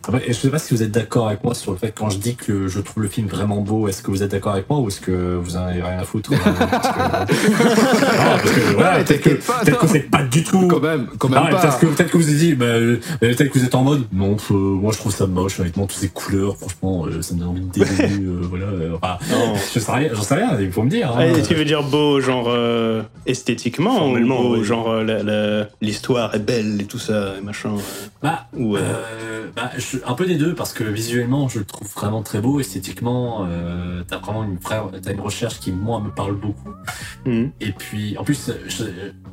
[0.10, 2.10] après, je sais pas si vous êtes d'accord avec moi sur le fait que quand
[2.10, 4.70] je dis que je trouve le film vraiment beau, est-ce que vous êtes d'accord avec
[4.70, 7.58] moi ou est-ce que vous en avez rien à foutre parce que- Non,
[8.38, 10.68] parce que, voilà, Ouais, peut-être que, c'est pas du tout.
[10.68, 11.62] Quand même, quand même Ah, pas.
[11.80, 14.36] Peut-être que, que vous avez dit, bah, euh, peut-être que vous êtes en mode, non,
[14.52, 17.50] euh, moi je trouve ça moche, honnêtement, toutes ces couleurs, franchement, euh, ça me donne
[17.50, 18.66] envie de dégoûter, euh, voilà.
[18.66, 19.54] euh, enfin, Non.
[19.74, 21.12] je sais rien, j'en sais rien, il faut me dire.
[21.16, 21.34] Ah, hein.
[21.48, 24.64] tu veux dire beau, genre euh, esthétiquement, ou beau, oui.
[24.64, 27.72] genre euh, l'histoire est belle et tout ça, et machin.
[28.22, 31.66] Bah, ou, euh, euh, bah, je- un peu des deux parce que visuellement je le
[31.66, 32.60] trouve vraiment très beau.
[32.60, 36.70] Esthétiquement euh, t'as vraiment une vraie t'as une recherche qui moi me parle beaucoup.
[37.26, 37.52] Mhm.
[37.60, 38.84] et puis en plus je,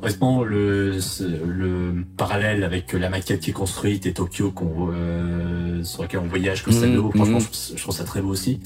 [0.01, 5.83] honnêtement le ce- le parallèle avec la maquette qui est construite et Tokyo qu'on euh,
[5.83, 8.21] sur laquelle on voyage comme ça de Mhm, haut franchement je, je trouve ça très
[8.21, 8.59] beau aussi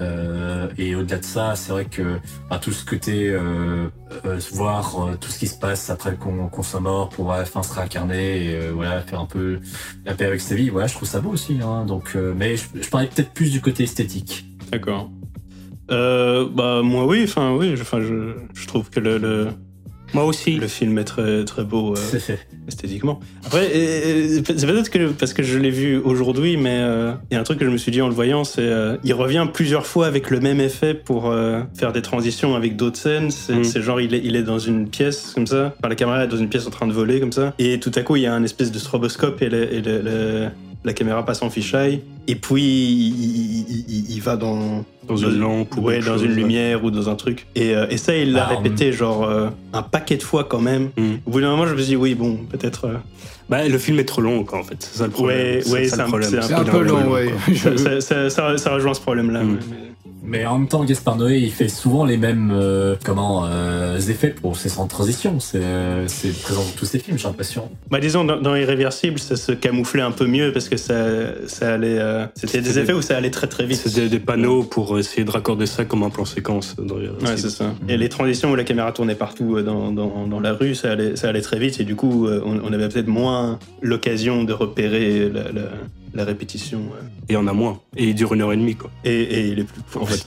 [0.00, 2.18] euh, et au-delà de ça, c'est vrai que
[2.50, 3.88] bah, tout ce côté euh,
[4.24, 7.62] euh, voir tout ce qui se passe après qu'on soit mort pour à la fin
[7.62, 9.60] se réincarner et voilà faire un peu
[10.04, 10.70] la paix avec sa vie.
[10.70, 11.58] Voilà, je trouve ça beau aussi.
[11.62, 14.46] Hein, donc, mais je, parlais peut-être plus du côté esthétique.
[14.70, 15.10] D'accord.
[15.88, 19.48] Bah moi oui, enfin oui, enfin je, trouve que le,
[20.14, 20.52] Moi aussi.
[20.56, 22.18] le film est très très beau euh,
[22.68, 23.20] esthétiquement.
[23.44, 27.36] Après, euh, c'est peut-être que parce que je l'ai vu aujourd'hui, mais euh, il y
[27.36, 29.46] a un truc que je me suis dit en le voyant, c'est euh, il revient
[29.52, 31.34] plusieurs fois avec le même effet pour
[31.74, 33.30] faire des transitions avec d'autres scènes.
[33.30, 33.64] C'est Mm.
[33.64, 36.28] c'est genre il est, il est dans une pièce comme ça, enfin la caméra est
[36.28, 38.26] dans une pièce en train de voler comme ça, et tout à coup il y
[38.26, 40.48] a un espèce de stroboscope et, le- et le- le-
[40.84, 45.16] la caméra passe en fisheye, et puis il, il- il- il- il va dans Dans
[45.16, 46.36] une lampe ou ouais, dans chose, une ouais.
[46.36, 47.46] lumière ou dans un truc.
[47.54, 50.60] Et, euh, et ça, il l'a Bah, répété genre euh, un paquet de fois quand
[50.60, 50.90] même.
[50.96, 51.12] Mm.
[51.26, 52.86] Au bout d'un moment, je me suis dit, oui, bon, peut-être.
[52.86, 52.94] euh,
[53.48, 54.76] Bah, le film est trop long, quoi, en fait.
[54.78, 55.56] C'est ça le problème.
[55.56, 57.32] Ouais, C'est ouais, un- peu long, ouais.
[57.56, 59.42] ça, ça, ça, ça- ça rejoint ce problème-là.
[59.42, 59.58] Mm.
[59.70, 59.76] mais-
[60.26, 64.30] Mais en même temps, Gaspard Noé, il fait souvent les mêmes euh, comment euh, effets
[64.30, 65.38] pour ses sans transition.
[65.38, 67.68] C'est euh, c'est présent dans tous ses films, j'ai l'impression.
[67.90, 70.94] Bah, disons, dans, dans Irréversible, ça se camouflait un peu mieux parce que ça,
[71.46, 71.98] ça allait.
[71.98, 73.82] euh, C'était des C'était- effets où ça allait très très vite.
[73.84, 76.74] C'est des, panneaux pour essayer de raccorder ça comme un plan séquence.
[76.76, 77.74] Dans Ouais, c'est ça.
[77.88, 81.16] Et les transitions où la caméra tournait partout dans, dans, dans la rue, ça allait,
[81.16, 85.28] ça allait très vite et du coup, on, on avait peut-être moins l'occasion de repérer
[85.28, 85.62] la, la,
[86.14, 86.78] la répétition.
[86.78, 86.98] ouais.
[87.28, 87.80] Et il y en a moins.
[87.96, 88.90] Et il dure une heure et demie, quoi.
[89.04, 89.80] Et, et il est plus.
[90.00, 90.24] En fait,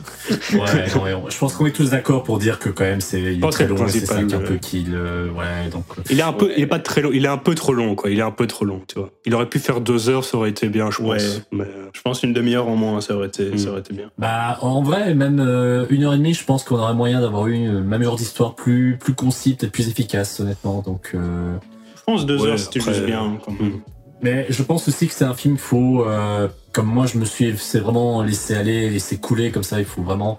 [0.53, 3.21] Ouais, non, on- je pense qu'on est tous d'accord pour dire que quand même c'est
[3.21, 6.01] il est très long c'est ça qui est un peu qu'il euh, ouais donc euh,
[6.09, 7.11] Il est un peu, il est pas très long.
[7.13, 8.09] Il est un peu trop long, quoi.
[8.09, 9.09] Il est un peu trop long, tu vois.
[9.25, 11.41] Il aurait pu faire deux heures, ça aurait été bien, je pense.
[11.51, 13.57] Mais euh, je pense une demi-heure en moins, ça aurait été, Mm.
[13.57, 14.09] ça aurait été bien.
[14.17, 17.47] Bah, en vrai, même euh, une heure et demie, je pense qu'on aurait moyen d'avoir
[17.47, 20.81] eu une même genre d'histoire plus, plus concis, peut-être plus efficace, honnêtement.
[20.81, 21.55] Donc, euh...
[21.95, 23.38] Je pense deux Ouais, heures, c'était juste bien.
[23.45, 23.71] quand même.
[23.71, 23.81] mm.
[24.22, 27.26] Mais je pense aussi que c'est un film qu'il faut, euh, comme moi, je me
[27.26, 29.80] suis, c'est vraiment laisser aller, laisser couler comme ça.
[29.80, 30.38] Il faut vraiment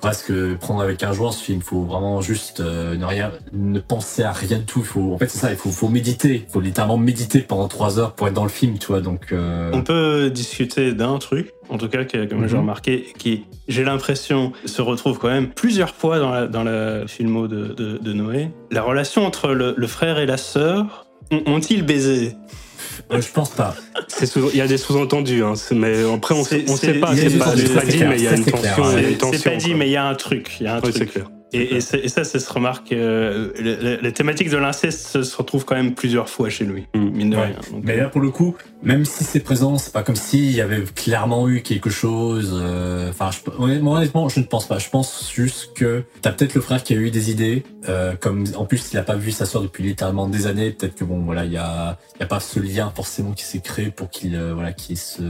[0.00, 1.58] presque prendre avec un joueur ce film.
[1.58, 4.78] Il faut vraiment juste euh, ne rien, ne penser à rien de tout.
[4.80, 5.50] Il faut, en fait, c'est ça.
[5.50, 6.44] Il faut, faut méditer.
[6.48, 9.00] Il faut littéralement méditer pendant trois heures pour être dans le film, tu vois.
[9.00, 9.70] Donc, euh...
[9.74, 12.60] On peut discuter d'un truc, en tout cas, que, comme j'ai Mhm.
[12.60, 17.48] remarqué, qui, j'ai l'impression, se retrouve quand même plusieurs fois dans la, dans la filmo
[17.48, 18.50] de, de, de Noé.
[18.70, 22.36] La relation entre le, le frère et la sœur, ont- ont-ils baisé?
[23.18, 23.74] Je pense pas.
[24.08, 25.54] c'est sous- il y a des sous-entendus, hein.
[25.72, 27.14] Mais après, on, c'est- sait pas.
[27.16, 27.54] C'est pas, pas
[27.86, 28.84] dit, mais il y a une tension.
[28.84, 28.94] ouais.
[28.98, 30.56] il y a une C'est pas dit, mais il y a un truc.
[30.60, 31.12] Il y a un Ouais, truc.
[31.52, 32.92] Et, et, ça, ça se remarque.
[32.92, 37.10] euh, la thématique de l'inceste se, retrouve quand même plusieurs fois chez lui, Mm.
[37.10, 37.42] mine de Ouais.
[37.46, 37.56] rien.
[37.72, 40.60] Donc, Mais là, pour le coup, même si c'est présent, c'est pas comme s'il y
[40.60, 42.50] avait clairement eu quelque chose.
[42.62, 44.78] euh, Enfin, je- honnêtement, je ne pense pas.
[44.78, 47.64] Je pense juste que t'as peut-être le frère qui a eu des idées.
[47.88, 50.70] euh, comme en plus, il a pas vu sa sœur depuis littéralement des années.
[50.70, 53.44] Peut-être que bon, voilà, il y a, il y a pas ce lien forcément qui
[53.44, 55.22] s'est créé pour qu'il, euh, voilà, qu'il se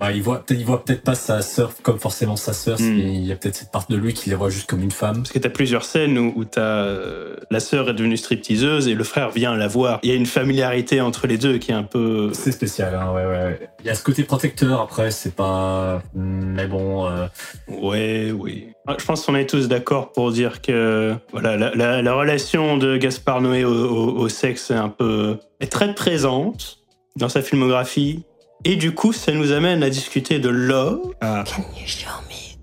[0.00, 2.80] bah, il voit il voit peut-être pas sa sœur comme forcément sa sœur.
[2.80, 2.98] Mm.
[2.98, 5.18] Il y a peut-être cette part de lui qui les voit juste comme une femme.
[5.18, 8.94] Parce que t'as plusieurs scènes où, où t'as euh, la sœur est devenue stripteaseuse et
[8.94, 10.00] le frère vient la voir.
[10.02, 12.30] Il y a une familiarité entre les deux qui est un peu.
[12.32, 13.70] C'est spécial, hein, ouais, ouais.
[13.80, 14.80] Il y a ce côté protecteur.
[14.80, 16.02] Après, c'est pas.
[16.14, 17.06] Mais bon.
[17.06, 17.26] euh,
[17.68, 18.68] Ouais, oui.
[18.86, 22.76] Ah, Je pense qu'on est tous d'accord pour dire que voilà, la, la- la relation
[22.76, 26.78] de Gaspard Noé au, au- au sexe est un peu est très présente
[27.16, 28.24] dans sa filmographie.
[28.64, 31.12] Et du coup, ça nous amène à discuter de love.
[31.20, 32.56] Ah, Can you show me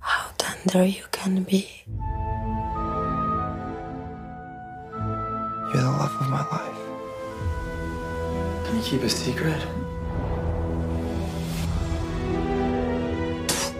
[0.00, 1.66] how tender you can be?
[5.72, 6.80] You're the love of my life.
[8.64, 9.60] Can you keep a secret?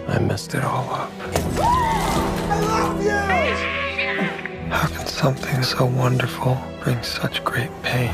[0.09, 1.11] I messed it all up.
[2.49, 4.69] I love you!
[4.69, 8.11] How can something so wonderful bring such great pain?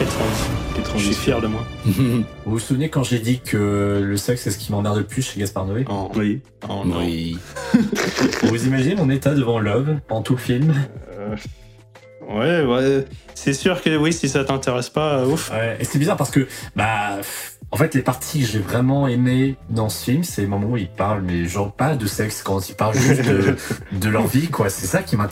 [0.00, 0.24] Quelle trans-
[0.74, 1.60] quelle trans- Je suis fier de moi.
[1.84, 5.20] Vous vous souvenez quand j'ai dit que le sexe c'est ce qui m'emmerde le plus
[5.20, 6.40] chez Gaspard Noé Oh, oui.
[6.70, 7.00] oh non.
[7.00, 7.38] Oui.
[8.44, 10.74] vous imaginez mon état devant Love en tout le film?
[11.18, 11.36] Euh,
[12.30, 13.04] ouais, ouais.
[13.34, 15.50] C'est sûr que oui, si ça t'intéresse pas, euh, ouf.
[15.50, 17.18] Ouais, et c'est bizarre parce que, bah,
[17.72, 20.76] en fait, les parties que j'ai vraiment aimées dans ce film, c'est les moments où
[20.76, 23.54] ils parlent, mais genre pas de sexe, quand ils parlent juste de,
[23.92, 24.68] de leur vie, quoi.
[24.70, 25.26] C'est ça qui m'a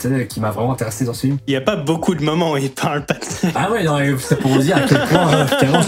[0.51, 1.37] vraiment intéressé dans ce film.
[1.47, 3.53] Il y a pas beaucoup de moments où il parle pas de sexe.
[3.55, 5.81] Ah ouais, non, mais c'est pour vous dire à quel point, euh,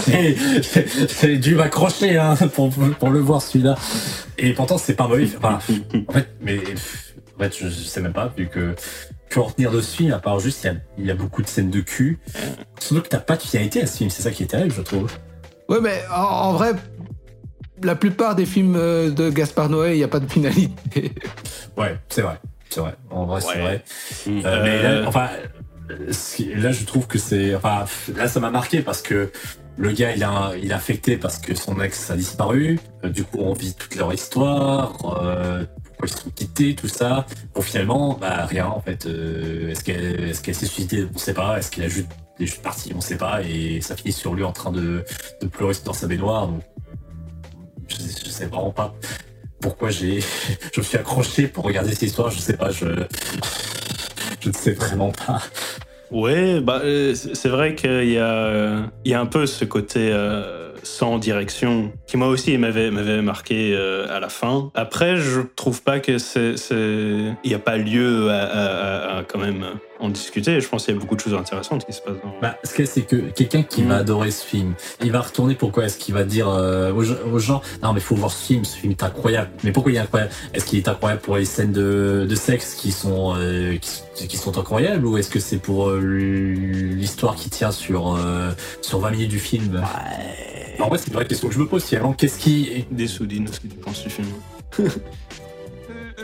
[1.22, 3.74] j'ai- dû m'accrocher hein, pour, pour le voir celui-là.
[4.38, 5.28] Et pourtant, c'est pas mauvais.
[5.36, 5.58] Enfin,
[6.08, 8.74] en fait, mais en fait, je, je sais même pas, vu que
[9.30, 11.40] que retenir de ce film, à part juste, il y a, il y a beaucoup
[11.40, 12.18] de scènes de cul.
[12.78, 14.82] Surtout que t'as pas de finalité à ce film, c'est ça qui est terrible, je
[14.82, 15.10] trouve.
[15.72, 16.72] Ouais, mais en, en vrai,
[17.82, 21.12] la plupart des films euh, de Gaspard Noé, il n'y a pas de finalité.
[21.78, 22.38] Ouais, c'est vrai.
[22.68, 22.94] C'est vrai.
[23.10, 23.82] En vrai, c'est vrai.
[24.26, 24.40] Mm.
[24.44, 25.28] Euh, mais là, Euh, enfin,
[25.88, 29.30] là, je trouve que c'est, enfin, là, ça m'a marqué parce que
[29.78, 32.78] le gars, il a, il est affecté parce que son ex a disparu.
[33.04, 35.64] Du coup, on vit toute leur histoire, euh,
[36.02, 37.26] pourquoi ils se sont quittés, tout ça.
[37.54, 39.06] Bon, finalement, bah, rien, en fait.
[39.06, 41.58] Euh, est-ce qu'elle, est-ce qu'elle s'est suicidée On sait pas.
[41.58, 42.08] Est-ce qu'il a juste,
[42.40, 43.42] est juste parti On sait pas.
[43.42, 45.04] Et ça finit sur lui en train de,
[45.40, 46.48] de pleurer dans sa baignoire.
[46.48, 46.62] Donc,
[47.88, 48.94] je, sais vraiment pas
[49.60, 50.20] pourquoi j'ai,
[50.74, 52.30] je me suis accroché pour regarder cette histoire.
[52.30, 52.70] Je sais pas.
[52.70, 52.86] Je,
[54.40, 55.40] je ne sais vraiment pas.
[56.10, 60.10] Ouais, bah, euh, c'est vrai qu'il y, a, il y a un peu ce côté
[60.12, 64.70] euh, sans direction qui, moi aussi, m'avait marqué euh, à la fin.
[64.74, 66.54] Après, je trouve pas que c'est.
[66.72, 69.64] Il n'y a pas lieu à- à- à quand même
[70.02, 70.60] en discuter.
[70.60, 72.34] Je pense qu'il y a beaucoup de choses intéressantes qui se passent dans.
[72.40, 73.88] Bah, ce que c'est que quelqu'un qui Mm.
[73.88, 77.16] va adorer ce film, il va retourner pourquoi Est-ce qu'il va dire euh, aux, gens-
[77.32, 79.50] aux gens non mais faut voir ce film, ce film est incroyable.
[79.64, 80.32] Mais pourquoi il est incroyable?
[80.54, 83.76] Est-ce qu'il est incroyable pour les scènes de, de sexe qui sont euh,
[84.14, 88.18] qui, qui sont incroyables ou est-ce que c'est pour euh, l'histoire qui tient sur
[88.80, 89.82] sur 20 minutes du film?
[90.80, 91.84] En vrai, c'est une vraie question que je me pose.
[91.84, 94.26] Finalement, qu'est-ce qui Des soudines, ce que tu penses du film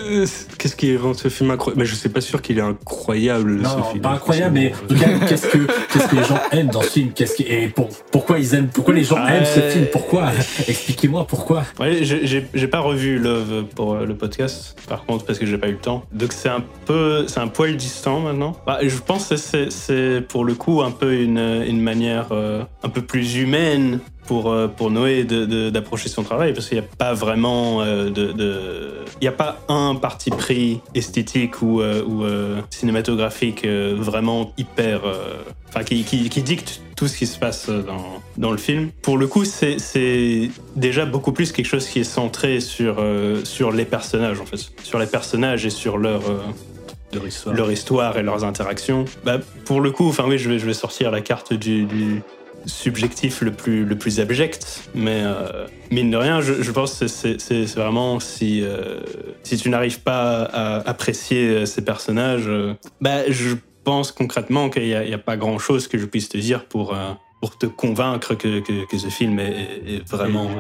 [0.01, 0.27] Euh,
[0.59, 3.57] Qu'est-ce qui rend ce film incroyable Mais je suis pas sûr qu'il est incroyable.
[3.57, 4.03] non, ce non, film.
[4.03, 5.59] pas incroyable, mais en tout cas, qu'est-ce que
[5.93, 7.11] qu'est-ce que les gens aiment dans ce film?
[7.15, 9.87] Qu'est-ce qui, et pour, pourquoi ils aiment Pourquoi les gens aiment ce film?
[9.93, 10.31] Pourquoi?
[10.67, 11.65] Expliquez-moi pourquoi.
[11.81, 15.69] Ouais, j'ai- pas revu Love pour euh, le podcast, par contre, parce que j'ai pas
[15.69, 16.05] eu le temps.
[16.13, 18.57] Donc c'est un peu, c'est un poil distant maintenant.
[18.67, 22.63] Bah, je pense que c'est- c'est pour le coup un peu une, une manière euh,
[22.83, 26.89] un peu plus humaine pour, euh, pour Noé d'approcher son travail, parce qu'il n'y a
[26.99, 28.33] pas vraiment euh, de...
[28.33, 28.91] de-
[29.21, 32.25] Il n'y a pas un parti pris esthétique ou, euh, ou
[32.71, 35.01] cinématographique vraiment hyper...
[35.69, 38.91] Enfin, qui, qui, qui dicte tout ce qui se passe dans, dans le film.
[39.03, 43.45] Pour le coup, c'est c'est déjà beaucoup plus quelque chose qui est centré sur, euh,
[43.45, 44.59] sur les personnages, en fait.
[44.83, 46.39] Sur les personnages et sur leur, euh,
[47.13, 47.55] Leur histoire.
[47.55, 49.05] leur histoire et leurs interactions.
[49.25, 52.23] Bah, pour le coup, enfin oui, je vais, je vais sortir la carte du, du
[52.67, 57.07] subjectif le plus, le plus abject, mais euh, mine de rien, je, je pense que
[57.07, 59.01] c'est- vraiment si, euh,
[59.43, 63.55] si tu n'arrives pas à apprécier euh, ces personnages, euh, bah, je
[63.85, 66.95] pense concrètement qu'il n'y a, pas grand-chose que je puisse te dire pour,
[67.41, 70.51] pour te convaincre que, que, que ce film est, vraiment...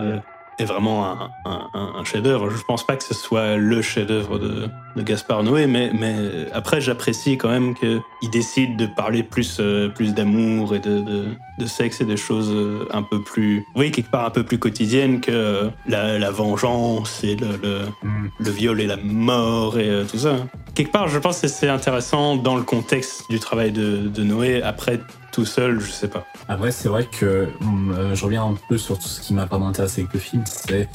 [0.58, 2.50] est vraiment un, un- un- un chef-d'œuvre.
[2.50, 6.14] Je pense pas que ce soit le chef-d'œuvre de, de Gaspard Noé, mais, mais
[6.52, 8.00] après j'apprécie quand même qu'il
[8.32, 11.24] décide de parler plus, euh, plus d'amour et de, de,
[11.58, 14.58] de sexe et de choses euh, un peu plus, oui, quelque part un peu plus
[14.58, 17.80] quotidiennes que euh, la, la vengeance et le, le,
[18.38, 20.36] le viol et la mort et tout ça.
[20.74, 24.62] Quelque part, je pense que c'est intéressant dans le contexte du travail de, de Noé.
[24.62, 25.00] Après,
[25.44, 26.26] seul, je sais pas.
[26.48, 29.44] Après, c'est vrai que hum, euh, je reviens un peu sur tout ce qui m'a
[29.44, 30.88] vraiment intéressé avec le film, c'est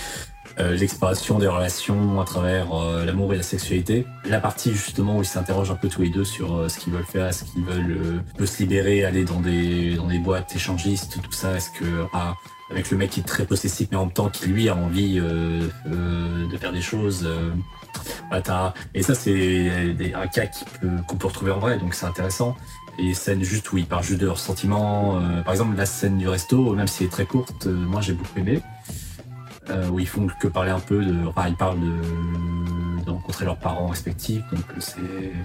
[0.60, 4.06] euh, l'exploration des relations à travers euh, l'amour et la sexualité.
[4.26, 7.06] La partie justement où ils s'interrogent un peu tous les deux sur ce qu'ils veulent
[7.06, 11.56] faire, est-ce qu'ils veulent se libérer, aller dans des dans des boîtes échangistes, tout ça.
[11.56, 12.36] Est-ce que ah,
[12.70, 15.20] avec le mec qui est très possessif mais en même temps qui lui a envie
[15.20, 17.28] de faire des choses.
[18.30, 22.06] voilà, et ça c'est un cas qui peut- qu'on peut retrouver en vrai, donc c'est
[22.06, 22.56] intéressant
[22.98, 25.20] les scènes juste où ils parlent juste de leurs sentiments.
[25.20, 28.02] euh, par exemple, la scène du resto, même si elle est très courte, euh, moi
[28.02, 28.62] j'ai beaucoup aimé.
[29.70, 31.26] Euh, où ils font que parler un peu de.
[31.26, 35.00] Enfin, ils parlent de, rencontrer leurs parents respectifs, donc c'est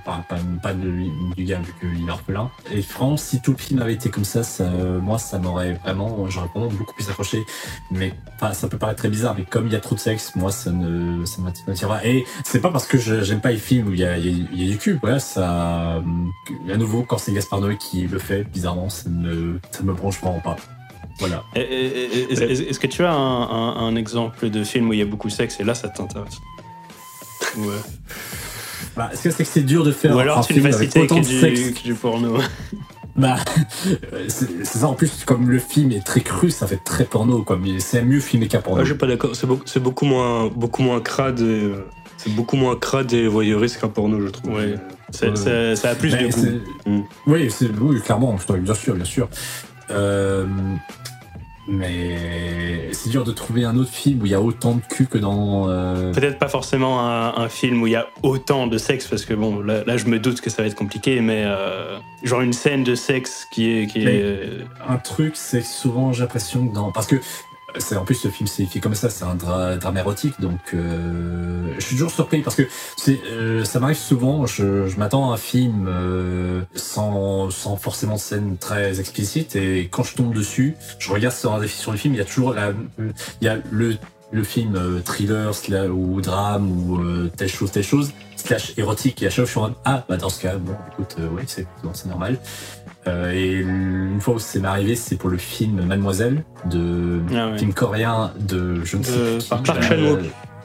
[0.05, 2.51] pas, pas, pas du gars vu qu'il est orphelin.
[2.73, 6.29] Et franchement, si tout le film avait été comme ça, ça moi ça m'aurait vraiment.
[6.29, 7.45] J'aurais vraiment beaucoup plus accroché.
[7.91, 10.35] Mais enfin, ça peut paraître très bizarre, mais comme il y a trop de sexe,
[10.35, 12.05] moi ça ne ça m'attire pas.
[12.05, 14.71] Et c'est pas parce que j'aime pas les films où il y a, y a-
[14.71, 16.03] du cul, voilà, ça.
[16.73, 20.41] À nouveau, quand c'est Gaspard qui le fait, bizarrement, ça ne ça me branche vraiment
[20.41, 20.57] pas.
[21.19, 21.45] Voilà.
[21.55, 25.29] Est-ce que tu as un, un- un exemple de film où il y a beaucoup
[25.29, 26.39] de sexe et là ça t'intéresse
[27.57, 27.75] Ouais.
[28.97, 30.77] Bah, ce que c'est que c'est dur de faire Ou alors un tu film vas
[30.77, 31.71] avec autant que de du, sexe.
[31.81, 32.39] que du porno.
[33.17, 33.35] Bah,
[34.29, 34.87] c'est c'est ça.
[34.87, 37.59] En plus, comme le film est très cru, ça fait très porno, quoi.
[37.61, 38.81] Mais c'est mieux filmé qu'un porno.
[38.81, 39.33] Ah, je suis pas d'accord.
[39.35, 41.41] C'est beaucoup, moins, beaucoup moins crade.
[41.41, 41.85] et, euh,
[42.17, 44.53] C'est beaucoup moins crade et voyeuriste qu'un porno, je trouve.
[44.55, 44.77] Ouais.
[45.11, 45.27] Ça
[45.91, 46.47] a plus Mais de goût.
[46.87, 47.01] Mm.
[47.27, 49.29] Oui, c'est- oui, clairement, bien sûr, bien sûr.
[49.91, 50.47] Euh,
[51.71, 55.07] mais c'est dur de trouver un autre film où il y a autant de cul
[55.07, 55.69] que dans.
[55.69, 59.27] euh, Peut-être pas forcément un, un film où il y a autant de sexe, parce
[59.27, 62.41] que bon, là, là, je me doute que ça va être compliqué, mais euh, genre
[62.41, 63.87] une scène de sexe qui est.
[63.87, 64.51] Qui est
[64.89, 66.91] un truc, c'est souvent j'ai l'impression que dans.
[66.91, 67.17] Parce que
[67.97, 71.75] en plus le film c'est fait comme ça, c'est un dra- drame érotique, donc euh,
[71.79, 72.63] je suis toujours surpris parce que
[73.09, 74.47] euh, ça m'arrive souvent.
[74.47, 80.03] Je, je m'attends à un film euh, sans sans forcément scène très explicite et quand
[80.03, 83.13] je tombe dessus, je regarde sur définition du film, il y a toujours la il
[83.45, 83.97] y a le
[84.31, 85.53] le film euh, thriller
[85.91, 89.51] ou drame ou euh, telle chose telle chose slash érotique et à chaque fois je
[89.51, 91.67] suis en mode ah bah dans ce cas bon écoute euh, oui c'est
[92.07, 92.39] normal
[93.33, 97.59] et une fois où c'est arrivé, c'est pour le film Mademoiselle, de Ah ouais.
[97.59, 99.49] film coréen de je ne sais De plus qui.
[99.49, 100.21] Park euh, Chan-wook.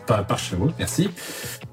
[0.06, 0.26] Par
[0.78, 1.10] merci.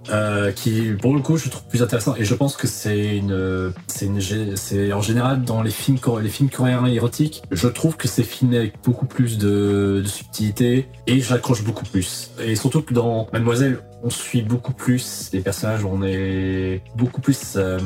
[0.09, 3.73] Euh, qui pour le coup je trouve plus intéressant et je pense que c'est une
[3.87, 8.09] c'est une c'est en général dans les films les films coréens érotiques je trouve que
[8.09, 12.95] c'est filmé avec beaucoup plus de, de subtilité et j'accroche beaucoup plus et surtout que
[12.95, 17.79] dans Mademoiselle on suit beaucoup plus les personnages on est beaucoup plus euh,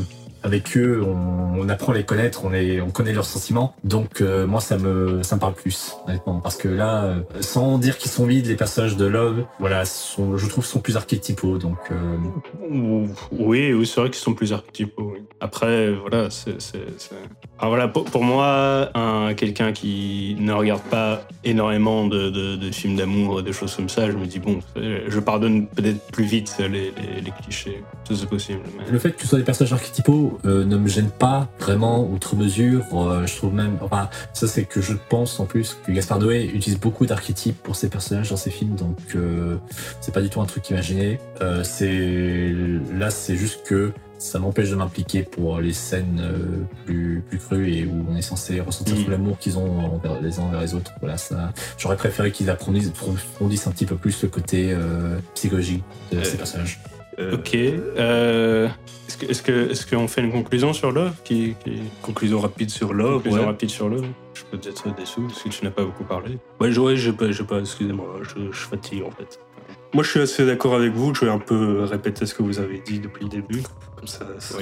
[0.45, 3.75] avec eux, on, on apprend à les connaître, on, est, on connaît leurs sentiments.
[3.83, 6.39] Donc euh, moi, ça me, ça me parle plus, honnêtement.
[6.41, 10.37] Parce que là, euh, sans dire qu'ils sont vides, les personnages de Love, voilà, sont,
[10.37, 11.59] je trouve, sont plus archétypaux.
[11.59, 12.17] Donc euh,
[12.71, 15.13] Ou- Oui, oui, c'est vrai qu'ils sont plus archétypaux.
[15.15, 15.23] oui.
[15.41, 16.55] Après, voilà, c'est.
[17.59, 22.71] Alors voilà, pour, pour moi, un, quelqu'un qui ne regarde pas énormément de, de- de
[22.71, 26.57] films d'amour, des choses comme ça, je me dis, bon, je pardonne peut-être plus vite
[26.59, 27.83] les, les- les clichés.
[28.11, 28.61] C'est possible.
[28.77, 32.09] mais- le fait que ce soit des personnages archétypaux euh, ne me gêne pas vraiment
[32.09, 32.85] outre mesure.
[32.93, 36.45] Euh, je trouve même, enfin, ça c'est que je pense en plus que Gaspard Noé
[36.45, 39.57] utilise beaucoup d'archétypes pour ses personnages dans ses films, donc euh,
[40.01, 41.19] c'est pas du tout un truc qui m'a gêné.
[41.41, 42.55] Euh, c'est
[42.97, 47.73] là, c'est juste que ça m'empêche de m'impliquer pour les scènes euh, plus, plus crues
[47.73, 49.05] et où on est censé ressentir Mm.
[49.05, 50.93] tout l'amour qu'ils ont envers les uns envers les autres.
[51.01, 55.83] Voilà, ça, j'aurais préféré qu'ils approfondissent, approfondissent un petit peu plus le côté euh, psychologique
[56.13, 56.81] de ces personnages.
[57.19, 57.55] Ok.
[57.57, 58.69] euh,
[59.09, 61.81] est-ce que- est-ce que- est-ce qu'on fait une conclusion sur Love qui, qui...
[62.03, 63.15] Conclusion rapide sur Love.
[63.17, 63.47] Conclusion ouais.
[63.47, 66.39] rapide sur Love Je peux peut-être déçu parce que tu n'as pas beaucoup parlé.
[66.61, 69.39] Ouais, je- ouais, j'ai pas, pas, excusez-moi, je, je fatigue en fait.
[69.93, 71.15] Moi, je suis assez d'accord avec vous.
[71.15, 73.63] Je vais un peu répéter ce que vous avez dit depuis le début.
[73.97, 74.59] Comme ça, ça,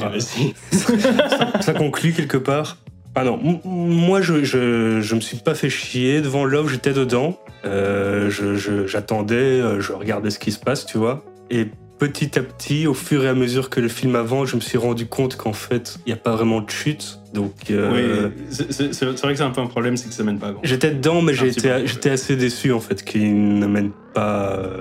[1.61, 2.77] ça conclut quelque part.
[3.15, 6.69] Ah non, m- moi, je, je, je me suis pas fait chier devant Love.
[6.71, 7.39] J'étais dedans.
[7.65, 11.25] Euh, je- je- J'attendais, euh, je regardais ce qui se passe, tu vois.
[11.51, 11.67] Et
[12.11, 14.77] petit à petit, au fur et à mesure que le film avance, je me suis
[14.79, 17.21] rendu compte qu'en fait, il n'y a pas vraiment de chute.
[17.33, 20.39] Donc, euh, Oui, c'est- vrai que c'est un peu un problème, c'est que ça mène
[20.41, 20.61] pas à grand.
[20.65, 24.53] j'étais dedans, mais j'étais assez déçu en fait qu'il n'amène pas.
[24.59, 24.81] euh,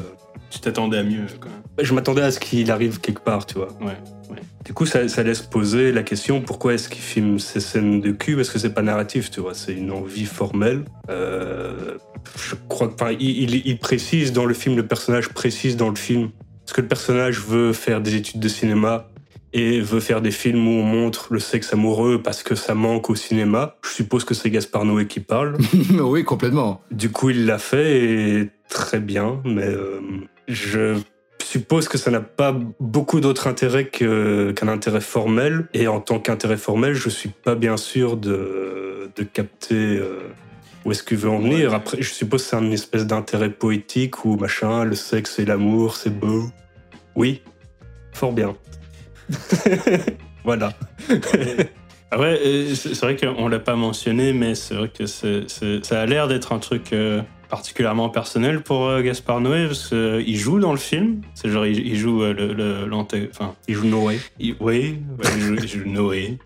[0.49, 1.59] Tu t'attendais à mieux quand même.
[1.85, 3.69] Je m'attendais à ce qu'il arrive quelque part, tu vois.
[3.81, 3.95] Ouais.
[4.65, 8.11] Du coup, ça, ça laisse poser la question pourquoi est-ce qu'il filme ces scènes de
[8.11, 8.35] cul?
[8.35, 10.83] Parce que c'est pas narratif, tu vois, c'est une envie formelle.
[11.09, 11.95] Euh,
[12.37, 15.89] je crois que, enfin, il, il- il précise dans le film, le personnage précise dans
[15.89, 16.29] le film,
[16.71, 19.09] parce que le personnage veut faire des études de cinéma
[19.51, 23.09] et veut faire des films où on montre le sexe amoureux parce que ça manque
[23.09, 23.75] au cinéma.
[23.83, 25.57] Je suppose que c'est Gaspard Noé qui parle.
[25.99, 26.81] oui, complètement.
[26.89, 29.99] Du coup, il l'a fait et très bien, mais euh,
[30.47, 30.97] je
[31.43, 35.67] suppose que ça n'a pas beaucoup d'autre intérêt qu'un intérêt formel.
[35.73, 40.21] Et en tant qu'intérêt formel, je suis pas bien sûr de, de capter euh,
[40.85, 41.73] où est-ce qu'il veut en venir?
[41.73, 45.95] Après, je suppose que c'est un espèce d'intérêt poétique ou machin, le sexe et l'amour,
[45.95, 46.49] c'est beau.
[47.15, 47.41] Oui,
[48.13, 48.55] fort bien.
[50.43, 50.73] voilà.
[52.17, 56.27] Ouais, euh, c'est vrai qu'on l'a pas mentionné, mais c'est vrai que ça a l'air
[56.27, 57.21] d'être un truc euh,
[57.51, 61.21] particulièrement personnel pour euh, Gaspard Noé, parce qu'il joue dans le film.
[61.35, 64.19] C'est genre, il, il joue euh, le, enfin, Il joue Noé.
[64.39, 66.37] il- oui, ouais, il, joue, il joue Noé,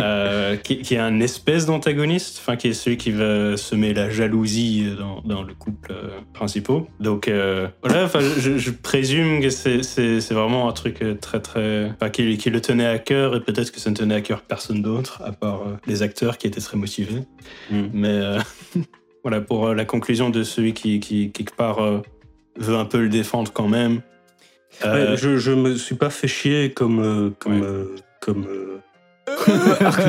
[0.00, 4.08] euh, qui, qui est un espèce d'antagoniste, enfin, qui est celui qui va semer la
[4.08, 6.82] jalousie dans, dans le couple euh, principal.
[7.00, 8.08] Donc euh, voilà,
[8.38, 12.60] je, je présume que c'est, vraiment un truc euh, très très, enfin, qui, qui le
[12.62, 15.62] tenait à cœur et peut-être que ça ne tenait à cœur personne d'autre à part
[15.66, 17.20] euh, les acteurs qui étaient très motivés.
[17.70, 17.82] Mm.
[17.92, 18.38] Mais euh,
[19.26, 22.00] voilà pour euh, la conclusion de celui qui, qui quelque part euh,
[22.58, 24.00] veut un peu le défendre quand même.
[24.84, 28.00] Euh, Ouais, je, je me suis pas fait chier comme comme Ouais.
[28.20, 28.46] comme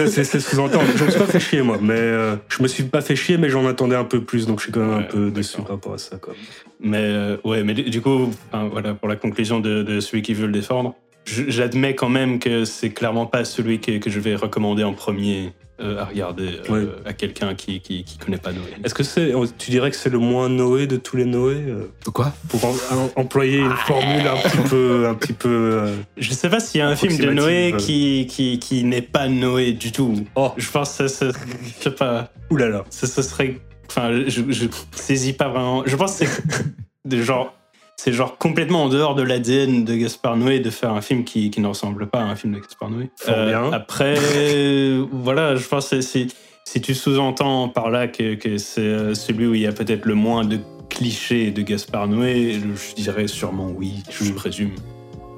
[0.00, 0.86] le c'est c'est sous-entendre.
[0.96, 3.36] Je me suis pas fait chier moi, mais euh, je me suis pas fait chier,
[3.36, 5.68] mais j'en attendais un peu plus, donc je suis quand même un peu déçu par
[5.72, 6.16] rapport à ça.
[6.16, 6.32] Quoi.
[6.80, 10.46] Mais euh, ouais, mais du, coup, voilà, pour la conclusion de, de celui qui veut
[10.46, 10.94] le défendre,
[11.26, 15.52] j'admets quand même que c'est clairement pas celui que, que je vais recommander en premier
[15.80, 16.88] euh, à regarder euh, Ouais.
[17.06, 18.62] à quelqu'un qui, qui, qui connaît pas Noé.
[18.84, 21.86] Est-ce que c'est, tu dirais que c'est le moins Noé de tous les Noé euh,
[22.12, 22.32] Quoi?
[22.48, 25.48] pour en- en- employer une formule un petit peu, un petit peu.
[25.48, 29.02] euh, Je sais pas s'il y a un film de Noé qui, qui, qui n'est
[29.02, 30.14] pas Noé du tout.
[30.34, 30.52] Oh.
[30.56, 31.38] Je pense que ça, ça-
[31.78, 32.84] je sais pas, Oulala.
[32.90, 35.82] ça, ça serait, enfin, je, je saisis pas vraiment.
[35.86, 36.64] Je pense que c'est
[37.06, 37.54] de genre,
[38.02, 41.50] c'est genre complètement en dehors de l'ADN de Gaspard Noé de faire un film qui,
[41.50, 43.10] qui ne ressemble pas à un film de Gaspard Noé.
[43.26, 43.70] Bien.
[43.72, 46.28] Après, euh, voilà, je pense que c'est-
[46.64, 50.06] si tu sous-entends par là que, que c'est euh, celui où il y a peut-être
[50.06, 50.58] le moins de
[50.88, 54.70] clichés de Gaspard Noé, je dirais sûrement oui, je présume.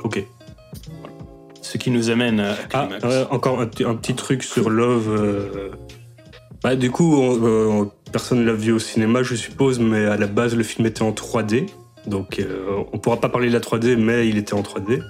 [0.05, 0.24] Ok.
[1.62, 2.89] Ce qui nous amène à Ah,
[3.30, 5.09] encore un, petit- un petit truc sur Love.
[5.09, 5.70] euh,
[6.62, 10.28] Bah, du coup, on- euh, personne l'a vu au cinéma, je suppose, mais à la
[10.28, 11.66] base, le film était en 3D.
[12.07, 15.01] Donc, euh, on pourra pas parler de la 3D, mais il était en 3D.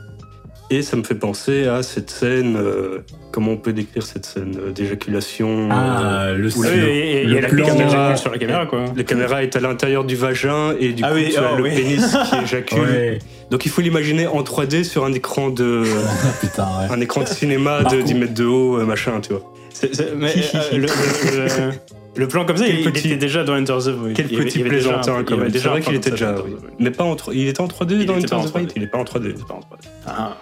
[0.70, 2.56] Et ça me fait penser à cette scène.
[2.56, 2.98] euh,
[3.30, 7.22] comment on peut décrire cette scène euh, d'éjaculation Ah, le, Où Oui, le- et- et
[7.24, 8.84] il y le a la plan- caméra sur la caméra, quoi.
[8.94, 11.56] La caméra est à l'intérieur du vagin et du Ah coup, oui, tu as oh,
[11.56, 11.74] le oui.
[11.74, 12.80] pénis qui éjacule.
[12.80, 13.18] Ouais.
[13.50, 16.94] Donc, il faut l'imaginer en 3D sur un écran de, Ah, putain, ouais.
[16.94, 19.42] un écran de cinéma de contre- 10 mètres de haut, euh, machin, tu vois.
[19.74, 21.72] C'est- c'est- mais, euh, le, le- le-
[22.14, 24.12] le plan comme ça, Quel il, petit- était déjà dans Enter the Void.
[24.14, 25.50] Quel petit il un- plaisantin, quand même.
[25.50, 26.34] C'est vrai qu'il était déjà.
[26.42, 26.56] oui.
[26.78, 27.32] Mais pas en 3D.
[27.34, 28.72] Il était en 3D Il dans Enter the Void 3D.
[28.76, 29.24] Il est pas en 3D.
[29.24, 29.88] Il était pas en 3D.
[30.06, 30.36] Ah.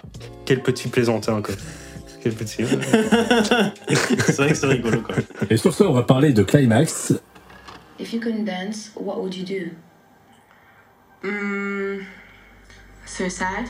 [0.45, 1.55] Quel petit plaisantin, quoi.
[2.21, 2.63] Quel petit.
[2.67, 5.15] c'est vrai que c'est rigolo, quoi.
[5.49, 7.13] Et sur ce, on va parler de Climax.
[7.99, 9.69] If you couldn't dance, what would you do?
[11.27, 11.99] Mm,
[13.05, 13.67] suicide?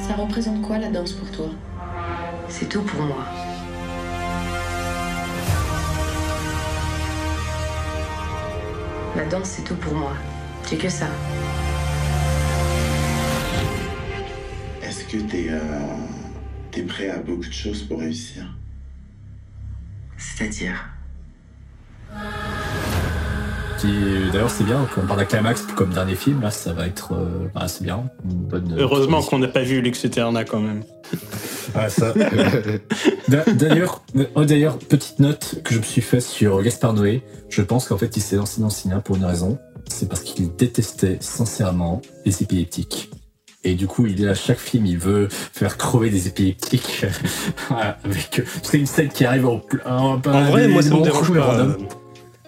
[0.00, 1.46] Ça représente quoi la danse pour toi?
[2.48, 3.24] C'est tout pour moi.
[9.16, 10.12] La danse, c'est tout pour moi.
[10.68, 11.06] J'ai que ça.
[14.82, 15.60] Est-ce que t'es euh,
[16.70, 18.44] t'es prêt à beaucoup de choses pour réussir?
[20.16, 20.90] C'est-à-dire?
[23.80, 26.42] Qui, d'ailleurs, c'est bien qu'on parle de Climax comme dernier film.
[26.42, 27.12] Là, ça va être.
[27.14, 28.04] euh, bah, c'est bien.
[28.24, 28.72] Bonne.
[28.72, 30.82] euh, Heureusement qu'on n'a pas vu Lux Eterna quand même.
[31.72, 32.12] Ah, ça.
[33.28, 34.02] D'a- D'ailleurs,
[34.34, 37.22] oh, d'ailleurs, petite note que je me suis fait sur Gaspard Noé.
[37.48, 39.56] Je pense qu'en fait, il s'est lancé dans le cinéma pour une raison.
[39.88, 43.10] C'est parce qu'il détestait sincèrement les épileptiques.
[43.62, 47.04] Et du coup, il est à chaque film, il veut faire crever des épileptiques.
[47.68, 49.84] Voilà, avec, c'est une scène qui arrive en plein.
[49.96, 51.66] En vrai, moi, ça me dérange pas.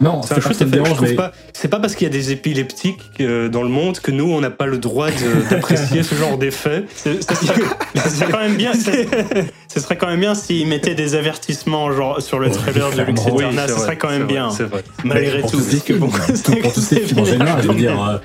[0.02, 1.32] Non, C'est chose ça me dérange, mais pas.
[1.52, 4.40] C'est pas parce qu'il y a des épileptiques euh, dans le monde que nous, on
[4.40, 5.08] n'a pas le droit
[5.50, 6.84] d'apprécier ce genre d'effet.
[6.94, 8.72] Ce serait, quand même bien.
[8.74, 13.02] Ce serait quand même bien s'ils mettaient des avertissements genre sur le Ouais, trailer de
[13.02, 13.22] Lux.
[13.22, 13.64] Eterna.
[13.66, 14.48] Oui, ce serait quand même bien.
[14.48, 14.82] vrai, c'est vrai.
[15.04, 15.60] Malgré tout.
[15.60, 16.10] que films, bon,
[16.44, 18.02] tout- pour tous ces films en général, je veux dire.
[18.04, 18.18] euh,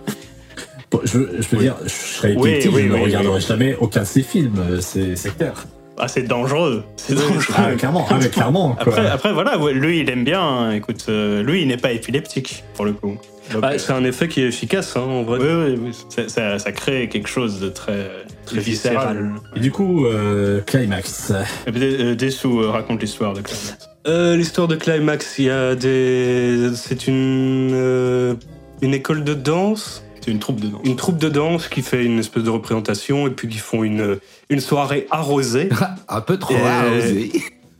[1.03, 1.63] je, veux- je veux Oui.
[1.63, 3.45] dire, je serais épileptique, oui, je ne oui, regarderai oui.
[3.47, 5.53] jamais aucun de ces films, euh, c'est clair.
[5.99, 6.83] Ah, c'est dangereux.
[6.95, 7.55] C'est dangereux.
[7.57, 8.75] Ah, clairement, ah, mais clairement.
[8.81, 8.93] Quoi.
[8.93, 10.41] Après, après, voilà, lui, il aime bien.
[10.41, 10.71] hein.
[10.71, 13.17] Écoute, euh, lui, il n'est pas épileptique, pour le coup.
[13.59, 15.39] Bah, euh, c'est un effet qui est efficace, hein, en vrai.
[15.41, 16.27] oui, oui, oui.
[16.29, 18.09] Ça, crée quelque chose de très,
[18.45, 19.31] très viscéral.
[19.55, 21.31] Et du coup, euh, Climax.
[21.67, 23.77] Euh, Dessous euh, raconte l'histoire de Climax.
[24.07, 26.69] Euh, L'histoire de Climax, il y a des.
[26.75, 27.71] C'est une.
[27.73, 28.35] euh,
[28.81, 30.81] une école de danse C'est une troupe de danse.
[30.83, 34.17] une troupe de danse qui fait une espèce de représentation et puis qui font une,
[34.49, 35.69] une soirée arrosée.
[36.09, 37.31] Un peu trop Et- arrosé.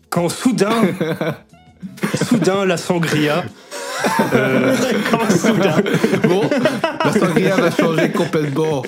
[0.10, 0.72] Quand soudain,
[2.30, 3.44] soudain la sangria.
[4.34, 4.76] Euh,
[5.30, 5.76] soudain.
[6.28, 6.42] Bon,
[7.06, 8.84] la sangria va changer complètement.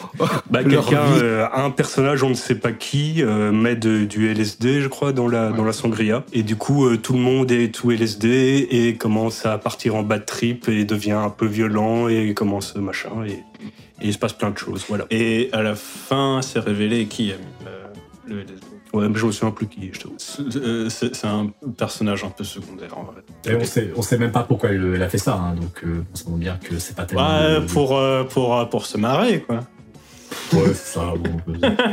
[0.49, 4.81] bah, quelqu'un, euh, un personnage, on ne sait pas qui, euh, met de- du LSD,
[4.81, 6.23] je crois, dans la, dans la sangria.
[6.34, 10.03] Et du coup, euh, tout le monde est tout LSD et commence à partir en
[10.03, 13.10] bad trip et devient un peu violent et commence machin.
[13.27, 13.31] Et,
[14.02, 15.06] et il se passe plein de choses, voilà.
[15.11, 17.84] Et à la fin, c'est révélé qui a mis euh,
[18.27, 18.53] le LSD.
[18.94, 20.16] Ouais, mais je me souviens plus qui, je t'avoue.
[20.18, 23.22] C'est euh, c'est- c'est un personnage un peu secondaire en vrai.
[23.48, 25.84] Et on sait, on sait même pas pourquoi elle, elle a fait ça, hein, donc
[25.84, 27.40] euh, on se rend bien que c'est pas tellement.
[27.40, 29.60] Ouais, pour, euh, pour, euh, pour se marrer, quoi.
[30.53, 31.14] Ouais, c'est ça.
[31.16, 31.38] Bon,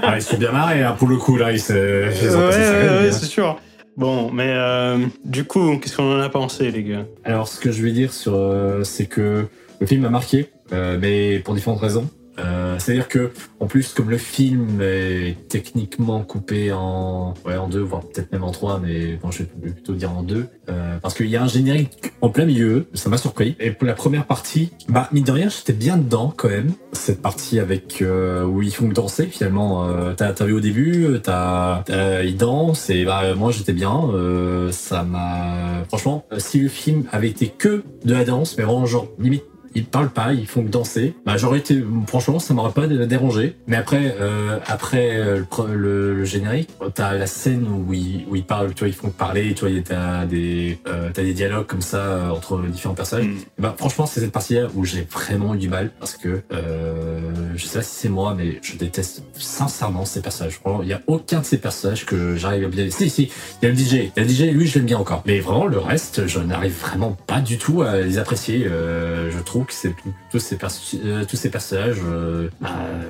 [0.03, 1.53] ah, ils sont bien marrés, hein, pour le coup, là.
[1.53, 3.59] Ils, ils ouais, ouais, ouais, c'est sûr.
[3.99, 7.07] Bon, mais euh, du coup, qu'est-ce qu'on en a pensé, les gars?
[7.25, 9.47] Alors, ce que je vais dire, sur, euh, c'est que
[9.81, 12.09] le film m'a marqué, euh, mais pour différentes raisons.
[12.39, 13.31] Euh, C'est-à-dire que,
[13.61, 18.45] en plus, comme le film est techniquement coupé en, ouais, en deux, voire peut-être même
[18.45, 21.43] en trois, mais bon, je vais plutôt dire en deux, euh, parce qu'il y a
[21.43, 23.57] un générique en plein milieu, ça m'a surpris.
[23.61, 26.73] Et pour la première partie, bah, mine de rien, j'étais bien dedans quand même.
[26.93, 31.83] Cette partie avec euh, où ils font danser, finalement, euh, t'as vu au début, t'as,
[31.85, 34.01] t'as- ils dansent et bah moi j'étais bien.
[34.13, 38.65] Euh, ça m'a, franchement, euh, si le film avait été que de la danse, mais
[38.65, 39.45] vraiment genre limite
[39.77, 41.15] ils parlent pas, ils font que danser.
[41.27, 43.57] Bah, j'aurais été, franchement, ça m'aurait pas dérangé.
[43.67, 48.37] Mais après, euh, après euh, le, le, le générique, t'as la scène où ils, où
[48.37, 51.35] ils parlent, tu vois, ils font que parler, tu vois, t'as des, euh, t'as des
[51.35, 53.27] dialogues comme ça euh, entre différents personnages.
[53.27, 53.37] Mm.
[53.59, 57.67] Bah, franchement, c'est cette partie-là où j'ai vraiment eu du mal parce que euh, je
[57.67, 60.59] sais pas si c'est moi, mais je déteste sincèrement ces personnages.
[60.83, 62.89] Il y a aucun de ces personnages que j'arrive à bien.
[62.91, 63.31] Si, si,
[63.63, 64.11] il y a le DJ.
[64.17, 65.23] Le DJ, lui, je l'aime bien encore.
[65.27, 69.39] Mais vraiment, le reste, je n'arrive vraiment pas du tout à les apprécier, euh, je
[69.39, 69.66] trouve.
[69.73, 69.95] C'est
[70.31, 70.57] tous ces,
[71.05, 72.67] euh, tous ces personnages euh, euh,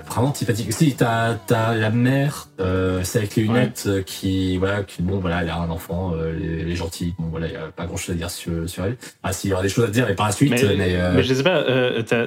[0.07, 0.73] vraiment antipathiques.
[0.73, 5.19] Si, t'as as la mère, euh, c'est avec les lunettes euh, qui, voilà, qui, bon,
[5.19, 7.97] voilà, elle a un enfant, elle, est- gentille, bon, voilà, il y a pas grand
[7.97, 8.97] chose à dire sur, sur elle.
[9.23, 10.97] Ah, si, il y aura des choses à dire, et par la suite, Mais, mais,
[10.97, 11.63] euh, mais je sais pas,
[12.07, 12.27] t'as-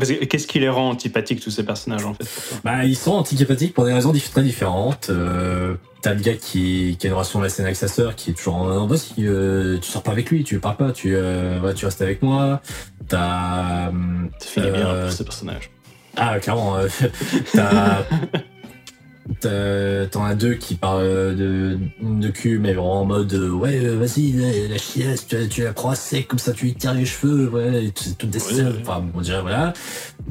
[0.00, 3.74] Qu'est-ce qui les rend antipathiques, tous ces personnages, en fait pour Bah, ils sont antipathiques
[3.74, 5.08] pour des raisons très différentes.
[5.10, 8.34] Euh, T'as le gars qui, qui a une relation malsaine avec sa sœur, qui est
[8.34, 11.74] toujours en vas-y, euh, tu sors pas avec lui, tu parles pas, tu, euh, ouais,
[11.74, 12.60] tu restes avec moi.
[13.08, 13.90] T'as.
[13.90, 13.90] Ça
[14.38, 15.70] finit bien euh, pour ces personnages.
[16.16, 16.76] Ah, clairement.
[16.76, 16.86] euh,
[17.52, 18.04] T'as.
[19.40, 23.78] t'as- T'en as deux qui parlent de, de cul, mais vraiment en mode euh, ouais,
[23.84, 26.74] euh, vas-y, la, la chiasse, tu, tu la prends à sec, comme ça tu lui
[26.74, 28.62] tires les cheveux, ouais, et c'est toutes des Ouais.
[28.82, 29.72] Enfin, on dirait, voilà.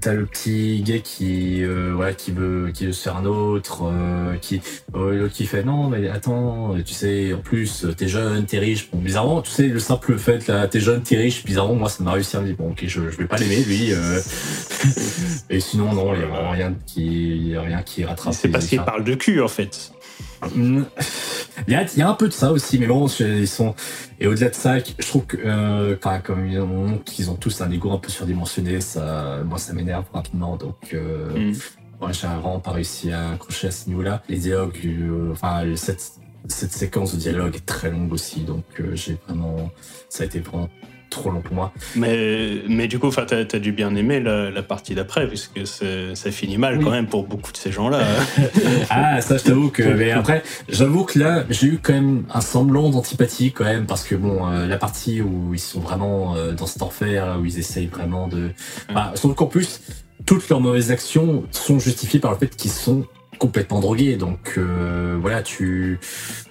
[0.02, 3.84] T'as le petit gay qui, euh, voilà, qui veut, qui veut se faire un autre,
[3.86, 4.62] euh, qui,
[4.96, 8.90] euh, qui fait non, mais attends, tu sais, en plus, t'es jeune, t'es riche.
[8.92, 12.04] Bon, bizarrement, tu sais, le simple fait, là, t'es jeune, t'es riche, bizarrement, moi, ça
[12.04, 13.92] m'a réussi à me dire, bon, ok, je, je vais pas l'aimer, lui.
[13.94, 14.20] euh.
[15.50, 18.34] Et sinon, non, il y a vraiment rien qui, il y a rien qui rattrape.
[18.34, 19.92] C'est parce parlent de cul, en fait.
[20.56, 20.84] Mm.
[21.68, 23.76] Il y, a, il y a un peu de ça aussi, mais bon, ils sont.
[24.20, 27.70] Et au-delà de ça, je trouve que euh, comme ils ont, qu'ils ont tous un
[27.72, 30.56] ego un peu surdimensionné, ça, moi, ça m'énerve rapidement.
[30.56, 31.54] Donc, euh, Mm.
[32.00, 34.24] moi, j'ai vraiment pas réussi à accrocher à ce niveau-là.
[34.30, 36.14] Les dialogues, euh, enfin, cette,
[36.48, 39.70] cette séquence de dialogue est très longue aussi, donc j'ai vraiment,
[40.08, 40.70] ça a été vraiment
[41.10, 41.74] trop long pour moi.
[41.96, 45.66] Mais, mais du coup, enfin, t'as as dû bien aimer la, la partie d'après, puisque
[45.66, 46.84] c'est- ça finit mal Oui.
[46.84, 48.00] quand même pour beaucoup de ces gens-là.
[48.90, 49.84] Ah, ça, je t'avoue que.
[49.84, 54.04] Mais après, j'avoue que là, j'ai eu quand même un semblant d'antipathie quand même, parce
[54.04, 57.60] que bon, euh, la partie où ils sont vraiment euh, dans cet enfer, où ils
[57.60, 58.52] essayent vraiment de.
[58.94, 59.82] Bah, surtout qu'en plus,
[60.26, 63.06] toutes leurs mauvaises actions sont justifiées par le fait qu'ils sont
[63.40, 64.16] complètement drogués.
[64.16, 66.00] Donc euh, voilà, tu.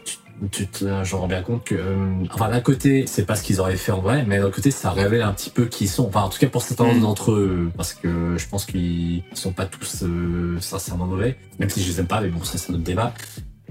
[0.05, 0.17] tu
[0.51, 3.61] tu te, j'en rends bien compte que, euh, enfin, d'un côté, c'est pas ce qu'ils
[3.61, 6.07] auraient fait en vrai, mais d'un côté, ça révèle un petit peu qui ils sont.
[6.07, 7.01] Enfin, en tout cas, pour certains Mm.
[7.01, 11.83] d'entre eux, parce que je pense qu'ils sont pas tous euh, sincèrement mauvais, même si
[11.83, 13.15] je les aime pas, mais bon, ça, c'est un autre débat.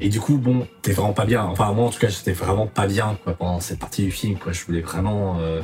[0.02, 1.44] Et du coup, bon, t'es vraiment pas bien.
[1.44, 4.38] Enfin, moi, en tout cas, j'étais vraiment pas bien, quoi, pendant cette partie du film,
[4.38, 4.52] quoi.
[4.52, 5.62] Je voulais vraiment, euh,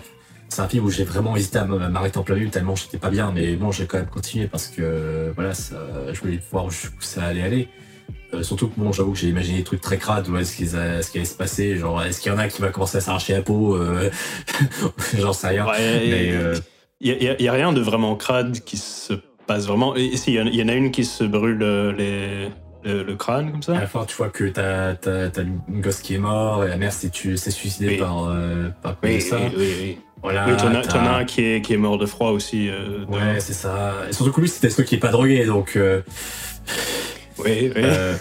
[0.49, 3.09] c'est un film où j'ai vraiment hésité à m'arrêter en plein milieu tellement j'étais pas
[3.09, 5.75] bien, mais bon, j'ai quand même continué parce que, voilà, ça,
[6.13, 7.69] je voulais voir où ça allait aller.
[8.33, 10.75] Euh, surtout que bon, j'avoue que j'ai imaginé des trucs très crades, où est-ce qu'ils
[10.75, 12.97] a- ce qui allait se passer, genre est-ce qu'il y en a qui va commencer
[12.97, 14.09] à s'arracher la peau, euh,
[15.19, 15.65] j'en sais rien.
[15.65, 16.55] Ouais, euh,
[17.01, 19.13] Il n'y a, y a rien de vraiment crade qui se
[19.47, 19.95] passe vraiment.
[19.95, 22.49] Et si, il y, en- il y en a une qui se brûle euh, les,
[22.89, 23.75] le, le crâne comme ça?
[23.77, 26.77] à la fin, tu vois que t'as t'as une gosse qui est mort et la
[26.77, 27.97] mère s'est suicidée Oui.
[27.97, 29.37] par euh, par Oui, ça.
[29.37, 29.97] oui, oui, oui.
[30.23, 30.45] Voilà.
[30.47, 32.69] oui, t'en as, as un qui est, qui est mort de froid aussi.
[32.69, 33.03] euh.
[33.09, 33.95] Ouais, c'est ça.
[34.07, 35.75] Et surtout que lui, c'était celui qui est pas drogué, donc.
[37.45, 37.81] Euh, Oui, oui.
[37.83, 38.15] euh,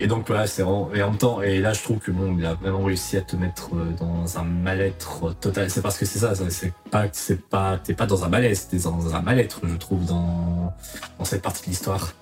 [0.00, 0.90] et donc voilà, c'est vraiment.
[0.94, 3.20] Et en même temps, et là, je trouve que bon, il a vraiment réussi à
[3.20, 5.70] te mettre euh, dans un mal-être total.
[5.70, 8.66] C'est parce que c'est ça, ça, c'est pas, c'est pas, t'es pas dans un malaise,
[8.68, 10.72] t'es dans un mal-être, je trouve, dans
[11.18, 12.12] dans cette partie de l'histoire.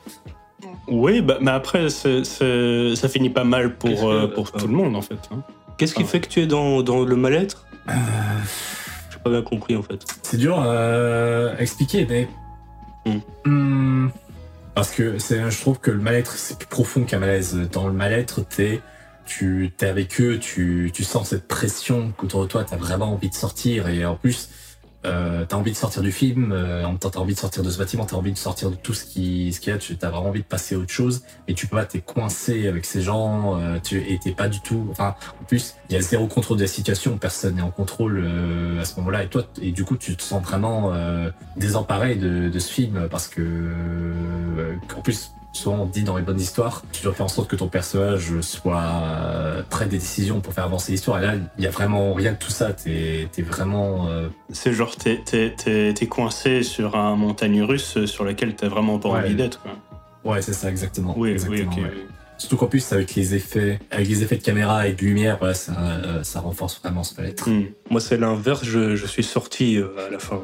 [0.89, 4.66] Oui, bah, mais après, c'est- c'est- ça finit pas mal pour, que- euh, pour tout
[4.66, 5.19] le monde en fait.
[5.32, 5.43] hein.
[5.78, 6.07] Qu'est-ce qui Ah.
[6.07, 7.65] fait que tu es dans, dans le mal-être?
[7.89, 7.93] Euh,
[9.11, 10.05] J'ai pas bien compris en fait.
[10.23, 12.28] C'est dur euh, à expliquer, mais.
[13.47, 14.09] Hmm,
[14.74, 17.56] parce que je trouve que le mal-être, c'est plus profond qu'un malaise.
[17.72, 18.80] Dans le mal-être, t'es,
[19.26, 23.30] tu es avec eux, tu, tu sens cette pression qu'autour de toi, t'as vraiment envie
[23.30, 23.88] de sortir.
[23.88, 24.48] Et en plus,
[25.06, 27.62] euh, t'as envie de sortir du film, euh, en même temps, t'as envie de sortir
[27.62, 29.78] de ce bâtiment, t'as envie de sortir de tout ce qui, ce qu'il y a,
[29.78, 31.22] tu as vraiment envie de passer à autre chose.
[31.48, 34.60] Et tu peux pas, t'es coincé avec ces gens, euh, tu, et t'es pas du
[34.60, 34.89] tout.
[34.90, 38.22] Enfin, en plus, il y a zéro contrôle de la situation, personne n'est en contrôle
[38.22, 39.24] euh, à ce moment-là.
[39.24, 43.09] Et toi, et du coup, tu te sens vraiment euh, désemparé de, de ce film
[43.10, 47.27] parce que, euh, en plus, souvent on dit dans les bonnes histoires, tu dois faire
[47.27, 51.22] en sorte que ton personnage soit euh, près des décisions pour faire avancer l'histoire.
[51.22, 52.72] Et là, il y a vraiment rien de tout ça.
[52.72, 54.09] T'es es vraiment.
[54.09, 58.68] euh, C'est genre, t'es t'es- t'es- t'es coincé sur un montagne russe sur laquelle t'as
[58.68, 59.18] vraiment pas Ouais.
[59.20, 59.60] envie d'être.
[59.62, 59.72] quoi.
[60.32, 61.14] Ouais, c'est ça, exactement.
[61.16, 61.85] Oui, exactement, oui, ok.
[61.90, 62.05] ouais.
[62.39, 65.52] Surtout qu'en plus, avec les effets, avec les effets de caméra et de lumière, voilà,
[65.52, 67.48] ça, euh, ça renforce vraiment ce mal-être.
[67.51, 67.64] Hmm.
[67.90, 70.40] Moi, c'est l'inverse, je, je suis sorti euh, à la fin.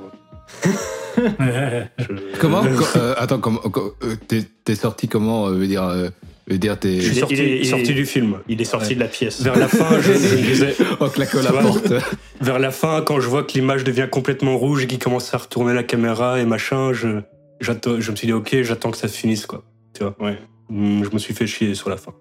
[1.99, 4.17] Je- Comment Co- euh, Attends, comment co- euh,
[4.65, 6.11] t'es sorti comment euh, veut dire euh,
[6.49, 8.39] veut dire t'es Je suis sorti, Il est- il est- sorti du film.
[8.49, 8.95] Il est sorti Ouais.
[8.97, 9.41] de la pièce.
[9.43, 11.93] Vers la fin, je, je me disais, en claquant la vois porte.
[12.41, 15.39] vers la fin, quand je vois que l'image devient complètement rouge et qu'il commence à
[15.39, 17.21] retourner la caméra et machin, je,
[17.61, 19.65] j'attends- je me suis dit, ok, j'attends que ça se finisse, quoi.
[19.95, 20.39] Tu vois, Ouais.
[20.69, 22.13] Hum, je me suis fait chier sur la fin.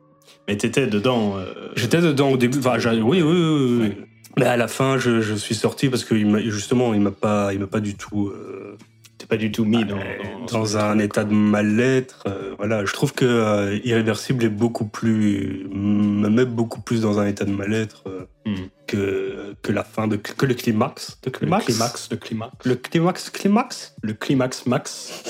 [0.47, 1.37] Mais t'étais dedans.
[1.37, 1.45] euh,
[1.75, 3.93] J'étais dedans au début, enfin, oui, oui, oui, oui.
[4.37, 7.53] Mais à la fin, je, je suis sorti parce que il justement, il m'a pas,
[7.53, 8.27] il m'a pas du tout.
[8.29, 8.77] euh,
[9.13, 12.23] c'était pas du tout mis dans, dans, dans un état de mal-être.
[12.27, 17.17] euh, voilà, je trouve que euh, Irréversible est beaucoup plus, me met beaucoup plus dans
[17.19, 18.67] un état de mal-être euh, Hmm.
[18.85, 21.65] que que la fin de que le climax de Le climax?
[21.65, 22.51] climax, le climax.
[22.63, 23.95] Le climax, climax?
[24.03, 25.23] Le climax max.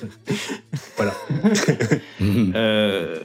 [0.96, 1.12] Voilà.
[2.54, 3.18] Euh,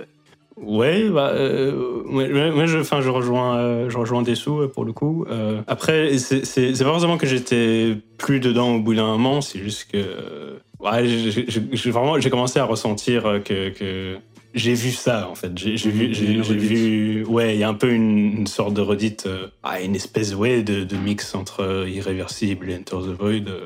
[0.61, 4.67] ouais, bah, euh, ouais, ouais, ouais, je, enfin, je rejoins, euh, je rejoins des sous
[4.69, 5.25] pour le coup.
[5.29, 9.89] Euh, après, c'est pas forcément que j'étais plus dedans au bout d'un moment, c'est juste
[9.91, 14.17] que, euh, ouais, j'ai- vraiment, j'ai commencé à ressentir euh, que, que
[14.53, 15.51] j'ai vu ça en fait.
[15.57, 16.25] J'ai vu, j'ai
[16.55, 19.95] vu, ouais, il y a un peu une, une sorte de redite, euh, ah, une
[19.95, 23.47] espèce, ouais, de, de mix entre euh, Irréversible et Enter the Void.
[23.47, 23.65] euh,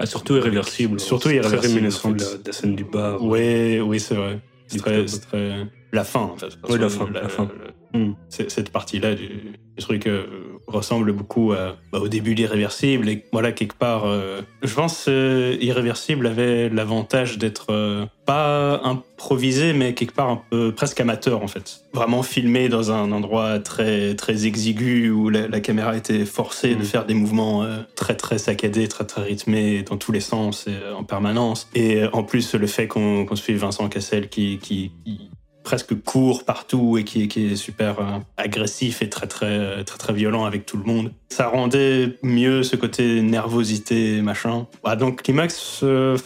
[0.00, 0.98] Ah, surtout Irréversible.
[0.98, 2.32] Surtout Irréversible, Très réminiscent en de fait.
[2.32, 3.22] la, de la scène du bar.
[3.22, 4.40] Oui, oui, c'est vrai.
[4.66, 6.46] C'est très, très- La fin, en fait.
[6.68, 7.44] Oui, la fin, la fin.
[7.44, 8.12] le- Mm.
[8.28, 9.28] c'est- Cette partie-là du,
[9.76, 10.24] du truc euh,
[10.66, 13.08] ressemble beaucoup à- bah, au début d'Irréversible.
[13.08, 19.72] Et voilà, quelque part, euh, je pense euh, Irréversible avait l'avantage d'être euh, pas improvisé,
[19.74, 21.84] mais quelque part un peu presque amateur, en fait.
[21.92, 26.80] Vraiment filmé dans un endroit très, très exigu où la, la caméra était forcée de
[26.80, 26.84] Mm.
[26.84, 27.64] faire des mouvements
[27.96, 31.68] très, très saccadés, très, très rythmés dans tous les sens et en permanence.
[31.74, 35.30] Et en plus, le fait qu'on qu'on suive Vincent Cassel qui, qui, qui
[35.64, 40.12] presque court partout et qui, qui est super euh, agressif et très, très, très, très
[40.12, 41.10] violent avec tout le monde.
[41.30, 44.66] Ça rendait mieux ce côté nervosité, machin.
[44.84, 46.16] Ah, donc, Climax, euh,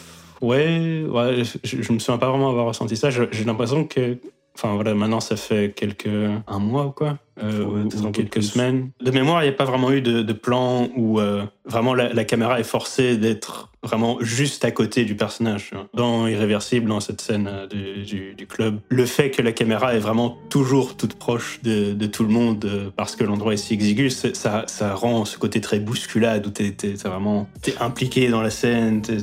[0.42, 3.08] ouais, ouais je, je me souviens pas vraiment avoir ressenti ça.
[3.10, 4.18] J'ai l'impression que
[4.60, 6.08] Enfin voilà, maintenant ça fait quelques
[6.48, 8.90] un mois ou quoi, euh, Ouais, ou- ou quelques semaines.
[9.00, 12.12] De mémoire, il n'y a pas vraiment eu de, de plan où euh, vraiment la,
[12.12, 15.70] la caméra est forcée d'être vraiment juste à côté du personnage.
[15.94, 19.94] Dans Irréversible, dans cette scène euh, du, du- du club, le fait que la caméra
[19.94, 23.58] est vraiment toujours toute proche de, de tout le monde euh, parce que l'endroit est
[23.58, 28.26] si exigu, ça, ça rend ce côté très bousculade où t'es t'es vraiment t'es impliqué
[28.28, 29.02] dans la scène.
[29.02, 29.18] t'es-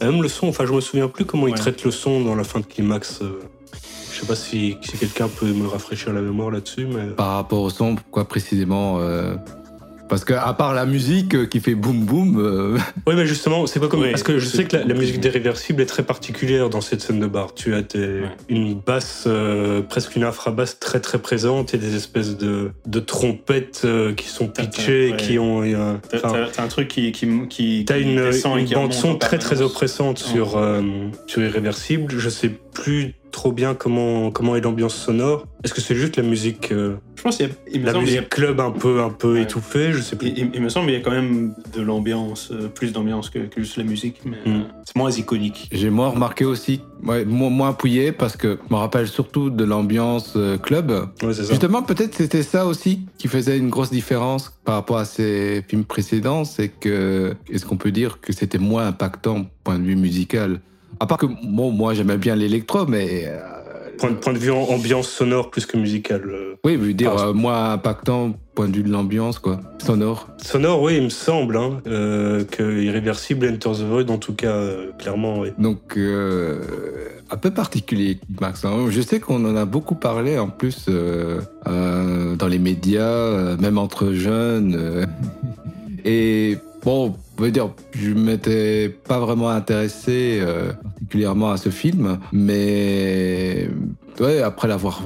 [0.00, 1.58] Même le son, enfin, je me souviens plus comment il Ouais.
[1.58, 3.20] traite le son dans la fin de Climax.
[4.16, 7.08] Je sais pas si, si quelqu'un peut me rafraîchir la mémoire là-dessus, mais.
[7.16, 9.34] Par rapport au son, pourquoi précisément euh,
[10.08, 13.66] Parce que à part la musique euh, qui fait boum boum, euh, Oui, mais justement,
[13.66, 14.00] c'est pas comme.
[14.00, 17.02] Oui, parce que je sais que la, la musique d'Irréversible est très particulière dans cette
[17.02, 17.52] scène de bar.
[17.52, 22.38] Tu as des- une basse, euh, presque une infrabasse très très présente et des espèces
[22.38, 25.16] de, de trompettes euh, qui sont T'as- t'as- pitchées, ouais.
[25.18, 25.60] qui ont.
[25.62, 28.30] euh, T'as enfin, t'as- t'as un truc qui, qui, qui, T'as une, une
[28.64, 30.80] qui bande remonte son en très très oppressante sur, euh,
[31.26, 32.14] sur Irréversible.
[32.16, 35.46] Je sais plus trop bien comment, comment est l'ambiance sonore.
[35.62, 37.92] Est-ce que c'est juste la musique, euh, Je pense qu'il y a, il me la
[37.92, 39.42] semble, il y a- musique club un peu, un peu Ouais.
[39.42, 40.28] étouffée Je sais plus.
[40.28, 43.28] il, il- il me semble qu'il y a quand même de l'ambiance, euh, plus d'ambiance
[43.28, 44.56] que, que juste la musique, mais Mm.
[44.56, 45.68] euh, c'est moins iconique.
[45.70, 49.64] j'ai moins remarqué aussi, ouais, moins, moins appuyé parce que je me rappelle surtout de
[49.64, 50.90] l'ambiance euh, club.
[51.22, 51.50] Ouais, c'est ça.
[51.50, 55.84] Justement, peut-être c'était ça aussi qui faisait une grosse différence par rapport à ces films
[55.84, 60.60] précédents, c'est que est-ce qu'on peut dire que c'était moins impactant point de vue musical?
[61.00, 63.38] À part que bon, moi j'aimais bien l'électro, mais euh,
[63.98, 66.22] Point de, point de vue ambiance sonore plus que musicale.
[66.26, 66.54] euh.
[66.64, 70.28] oui, je veux dire Ah, euh, moins impactant point de vue de l'ambiance quoi, sonore.
[70.36, 74.54] Sonore, oui, il me semble hein, euh, que Irréversible, Enter the Void, en tout cas,
[74.98, 75.48] clairement, oui.
[75.58, 78.64] Donc, un peu particulier, Max.
[78.66, 78.86] hein.
[78.90, 85.06] Je sais qu'on en a beaucoup parlé en plus dans les médias, même entre jeunes.
[86.04, 92.18] Et bon, on va dire, je m'étais pas vraiment intéressé euh, particulièrement à ce film,
[92.32, 93.68] mais
[94.20, 95.02] ouais, après l'avoir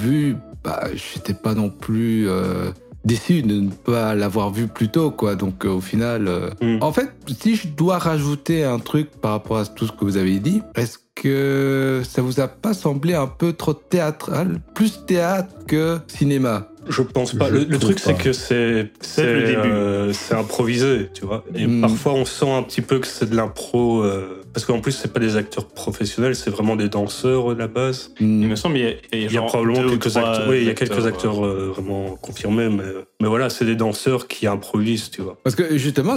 [0.00, 2.70] vu, bah, j'étais pas non plus euh,
[3.04, 5.34] déçu de ne pas l'avoir vu plus tôt, quoi.
[5.34, 6.28] Donc, euh, au final.
[6.28, 6.78] euh, Mm.
[6.82, 7.10] en fait,
[7.40, 10.62] si je dois rajouter un truc par rapport à tout ce que vous avez dit,
[10.76, 16.68] est-ce que ça vous a pas semblé un peu trop théâtral Plus théâtre que cinéma?
[16.88, 17.48] Je pense pas.
[17.48, 19.72] Je le truc, c'est que c'est C'est le c'est, début.
[19.72, 21.44] euh, c'est improvisé, tu vois.
[21.54, 21.80] Et Mm.
[21.80, 24.02] parfois, on sent un petit peu que c'est de l'impro.
[24.02, 27.68] euh, parce qu'en plus, c'est pas des acteurs professionnels, c'est vraiment des danseurs à la
[27.68, 28.12] base.
[28.20, 30.16] Il me semble qu'il y a, il y a Il y a genre probablement quelques
[30.16, 30.48] acteurs.
[30.48, 32.84] Oui, il y a quelques acteurs, euh, euh, vraiment confirmés, mais,
[33.20, 35.38] mais voilà, c'est des danseurs qui improvisent, tu vois.
[35.42, 36.16] Parce que justement,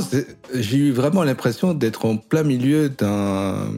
[0.53, 3.69] j'ai eu vraiment l'impression d'être en plein milieu d'un,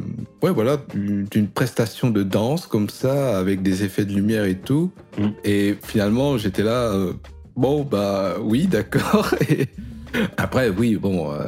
[0.41, 4.91] ouais, voilà, d'une prestation de danse comme ça, avec des effets de lumière et tout.
[5.17, 5.27] Mm.
[5.43, 7.13] Et finalement, j'étais là, euh,
[7.55, 9.33] bon, bah oui, d'accord.
[9.49, 9.67] Et
[10.37, 11.47] après, oui, bon, euh,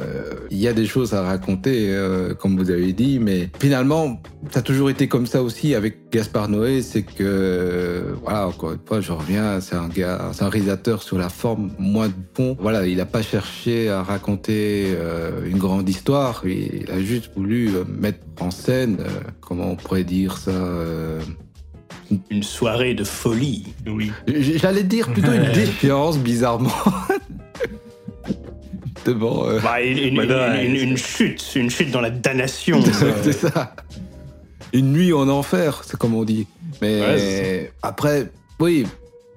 [0.50, 4.20] il y a des choses à raconter, euh, comme vous avez dit, mais finalement,
[4.50, 8.80] ça a toujours été comme ça aussi avec Gaspard Noé, c'est que, voilà, encore une
[8.84, 12.56] fois, je reviens, c'est un gars, c'est un réalisateur sur la forme, moins de fond.
[12.60, 17.74] Voilà, il n'a pas cherché à raconter euh, une grande histoire, il a juste voulu
[17.74, 19.08] euh, mettre en scène, euh,
[19.40, 21.20] comment on pourrait dire ça, euh,
[22.30, 23.66] Une soirée de folie.
[23.86, 24.10] Oui.
[24.26, 26.70] J'allais dire plutôt une défiance, bizarrement.
[29.04, 29.46] exactement.
[29.46, 32.80] euh, Bah, une, une- Voilà, une- ouais, une chute, une chute dans la damnation.
[33.22, 33.74] c'est ça.
[34.72, 36.46] Une nuit en enfer, c'est comme on dit.
[36.80, 38.86] Mais Ouais, après, oui,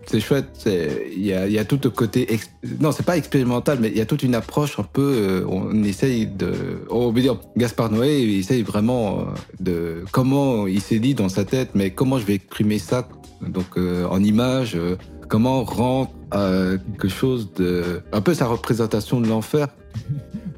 [0.05, 0.67] c'est chouette.
[0.67, 2.31] Il y y a tout le côté.
[2.33, 5.01] ex- Non, c'est pas expérimental, mais il y a toute une approche un peu.
[5.01, 6.53] euh, on essaye de.
[6.91, 9.23] On veut dire, Gaspard Noé, il essaye vraiment euh,
[9.59, 10.05] de.
[10.11, 13.07] Comment il s'est dit dans sa tête, mais comment je vais exprimer ça
[13.41, 14.95] donc euh, en image euh,
[15.27, 18.01] Comment rendre quelque chose de.
[18.11, 19.67] Un peu sa représentation de l'enfer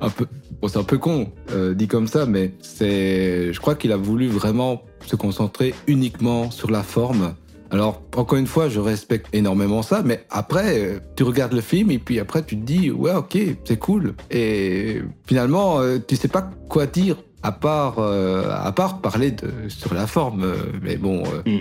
[0.01, 0.25] un peu.
[0.61, 3.53] Bon, c'est un peu con, euh, dit comme ça, mais c'est.
[3.53, 7.35] Je crois qu'il a voulu vraiment se concentrer uniquement sur la forme.
[7.71, 11.91] Alors, encore une fois, je respecte énormément ça, mais après, euh, tu regardes le film
[11.91, 14.13] et puis après, tu te dis, ouais, ok, c'est cool.
[14.31, 19.93] Et finalement, euh, tu sais pas quoi dire à part, à part parler de, sur
[19.93, 20.51] la forme.
[20.81, 21.59] Mais bon, euh,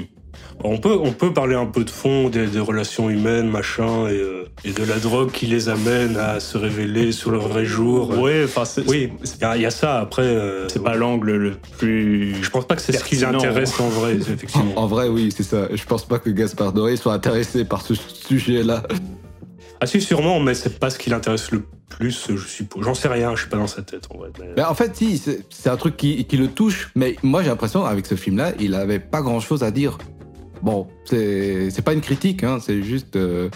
[0.62, 4.12] On peut, on peut parler un peu de fond, des, des relations humaines, machin, et,
[4.12, 8.18] euh, et de la drogue qui les amène à se révéler sur le vrai jour.
[8.18, 9.98] Ouais, enfin, c'est- Oui, il y, a- il y a ça.
[10.00, 12.34] Après, euh, c'est pas l'angle le plus.
[12.42, 13.38] je pense pas que c'est ce qui les pertinent.
[13.40, 14.72] intéresse en vrai, effectivement.
[14.76, 15.68] en vrai, oui, c'est ça.
[15.72, 18.82] Je pense pas que Gaspard Doré soit intéressé par ce sujet-là.
[19.80, 22.84] Ah si, sûrement, mais c'est pas ce qui l'intéresse le plus, je suppose.
[22.84, 24.30] J'en sais rien, je suis pas dans sa tête, en vrai.
[24.40, 27.42] mais- Ben, en fait, si, c'est c'est un truc qui, qui le touche, mais moi
[27.42, 29.98] j'ai l'impression, avec ce film-là, il avait pas grand-chose à dire.
[30.64, 33.16] Bon, c'est c'est pas une critique, hein, c'est juste...
[33.16, 33.50] euh,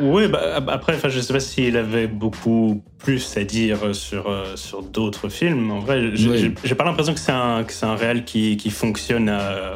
[0.00, 4.30] Oui, bah, ap- après, enfin, je sais pas s'il avait beaucoup plus à dire sur,
[4.30, 5.72] euh, sur d'autres films.
[5.72, 6.74] En vrai, j'ai Oui.
[6.76, 9.72] pas l'impression que c'est un, que c'est un réel qui, qui fonctionne à,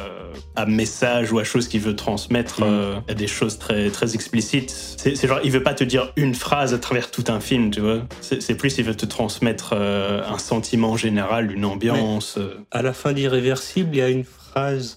[0.55, 4.69] à message ou à chose qu'il veut transmettre, euh, à des choses très, très explicites.
[4.71, 7.81] C'est genre, il veut pas te dire une phrase à travers tout un film, tu
[7.81, 7.99] vois.
[8.21, 12.37] C'est plus, il veut te transmettre euh, un sentiment général, une ambiance.
[12.37, 12.53] euh.
[12.71, 14.35] À la fin d'Irréversible, il y a une phrase.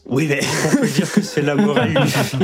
[0.07, 0.41] Oui, mais.
[0.73, 2.43] On peut dire que c'est la morale du film.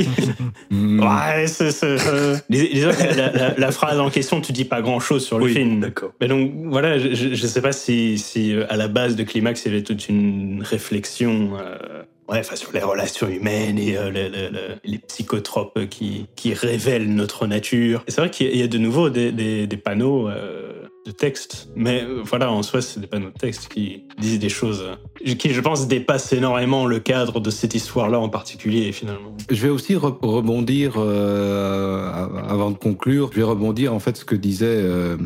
[0.71, 1.83] hmm, Ouais, c'est.
[1.83, 5.53] euh, la, la- la phrase en question, tu dis pas grand chose sur le Oui,
[5.53, 5.79] film.
[5.79, 6.11] d'accord.
[6.21, 9.63] Mais donc, voilà, je, je, sais pas si, si euh, à la base de Climax,
[9.65, 11.51] il y avait toute une réflexion.
[11.59, 16.25] euh, Ouais, enfin, sur les relations humaines et euh, le- le- le- les psychotropes qui,
[16.35, 18.03] qui révèlent notre nature.
[18.09, 20.73] C'est vrai qu'il y a- il y a de nouveau des, des- des panneaux euh,
[21.07, 21.69] de texte.
[21.75, 25.35] Mais euh, voilà, en soi, c'est des panneaux de texte qui disent des choses euh,
[25.35, 29.35] qui, je pense, dépassent énormément le cadre de cette histoire-là en particulier, finalement.
[29.49, 32.11] Je vais aussi re- rebondir, euh,
[32.47, 35.17] avant de conclure, je vais rebondir en fait ce que disait euh,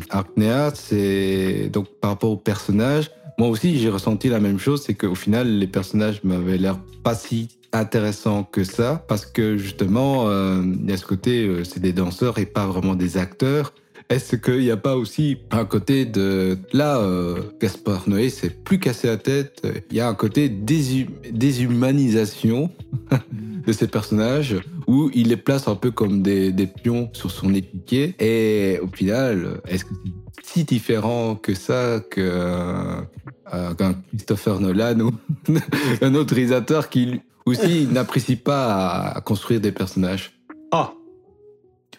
[0.75, 3.09] c'est donc par rapport au personnage.
[3.37, 7.15] Moi aussi, j'ai ressenti la même chose, c'est qu'au final, les personnages m'avaient l'air pas
[7.15, 11.93] si intéressants que ça, parce que justement, euh, il y a ce côté, c'est des
[11.93, 13.73] danseurs et pas vraiment des acteurs.
[14.11, 16.57] Est-ce qu'il n'y a pas aussi un côté de...
[16.73, 19.65] Là, euh, Gaspard Noé s'est plus cassé la tête.
[19.89, 22.69] Il y a un côté déshumanisation
[23.65, 28.13] de ces personnages où il les place un peu comme des, pions sur son échiquier.
[28.19, 29.93] Et au final, est-ce que
[30.43, 32.99] c'est si différent que ça que euh,
[33.75, 35.11] qu'un Christopher Nolan ou
[36.01, 40.33] un autre réalisateur qui aussi n'apprécie pas à, construire des personnages?
[40.73, 40.91] Ah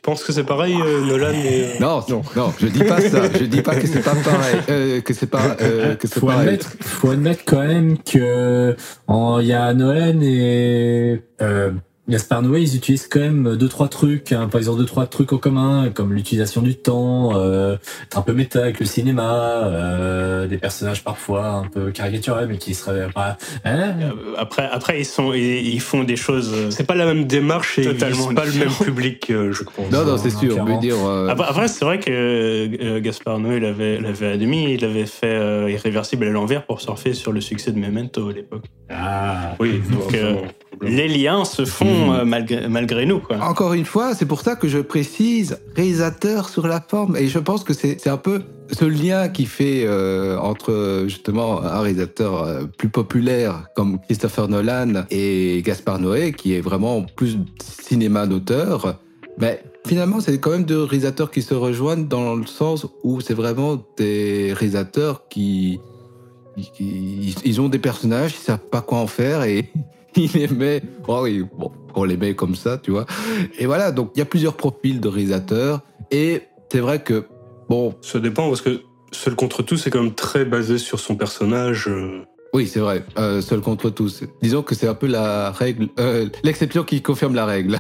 [0.02, 3.22] penses que c'est pareil, euh, Nolan et, euh, Non, non, non, je dis pas ça.
[3.32, 4.56] Je dis pas que c'est pas pareil.
[4.68, 6.48] euh, que c'est pas, euh, que c'est faut pareil.
[6.48, 8.76] admettre, faut admettre quand même que
[9.06, 11.70] en- il y a Noël et euh,
[12.12, 15.32] Gaspard Noé, ils utilisent quand même deux trois trucs, hein, par exemple deux trois trucs
[15.32, 20.47] en commun, comme l'utilisation du temps, euh, être un peu méta avec le cinéma, euh,
[20.47, 23.39] des personnages parfois un peu caricaturés, mais qui seraient pas.
[23.64, 26.52] Hein Euh, Après, après ils, sont, ils, ils font des choses.
[26.55, 29.64] euh, C'est pas la même démarche et Totalement c'est pas le même public, euh, je
[29.64, 29.90] pense.
[29.90, 30.62] Non, non, c'est sûr.
[30.66, 30.97] Veux dire.
[31.06, 35.26] euh, Après, après, c'est vrai que euh, Gaspard Noé l'avait, l'avait admis, il avait fait
[35.34, 38.64] euh, Irréversible à l'envers pour surfer sur le succès de Memento à l'époque.
[38.90, 40.14] Ah, Oui, Donc,
[40.82, 42.12] les liens se font Hmm.
[42.12, 43.20] euh, malgré, malgré nous.
[43.20, 43.38] Quoi.
[43.40, 47.16] Encore une fois, c'est pour ça que je précise réalisateur sur la forme.
[47.16, 51.62] Et je pense que c'est c'est un peu ce lien qui fait euh, entre justement
[51.62, 57.38] un réalisateur euh, plus populaire comme Christopher Nolan et Gaspard Noé, qui est vraiment plus
[57.60, 58.98] cinéma d'auteur.
[59.38, 63.34] Mais finalement, c'est quand même deux réalisateurs qui se rejoignent dans le sens où c'est
[63.34, 65.78] vraiment des réalisateurs qui,
[66.74, 69.70] qui- ils ont des personnages, ils savent pas quoi en faire et
[70.34, 70.84] les mettent.
[71.09, 73.06] Oh oui, bon, on met comme ça, tu vois.
[73.59, 75.80] Et voilà, donc il y a plusieurs profils de réalisateurs.
[76.10, 77.24] Et c'est vrai que,
[77.68, 78.82] bon, Ça dépend parce que
[79.12, 81.86] Seul contre tous, c'est quand même très basé sur son personnage.
[81.86, 82.22] euh.
[82.55, 84.24] oui, c'est vrai, euh, seul contre tous.
[84.43, 87.78] Disons que c'est un peu la règle, euh, l'exception qui confirme la règle.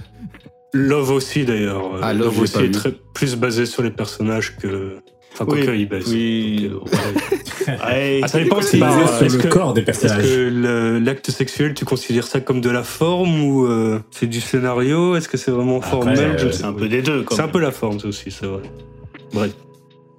[0.74, 1.98] Love aussi d'ailleurs.
[2.02, 4.98] Ah, Love, aussi est très, plus basé sur les personnages que.
[5.34, 6.06] Enfin, Oui, quoi que, il baisse.
[6.08, 6.68] oui.
[6.70, 6.96] Donc, euh,
[7.66, 7.72] ouais.
[7.86, 8.86] Ouais, Ah, ça dépend si sur
[9.22, 10.26] est-ce le que- corps des Est-ce personnages.
[10.26, 14.40] que le- l'acte sexuel, tu considères ça comme de la forme ou euh, c'est du
[14.40, 15.16] scénario?
[15.16, 16.18] Est-ce que c'est vraiment Après, formel?
[16.38, 17.22] euh, c'est un peu des deux.
[17.22, 18.62] quand C'est un peu la forme, ça aussi, c'est vrai.
[19.32, 19.52] Bref.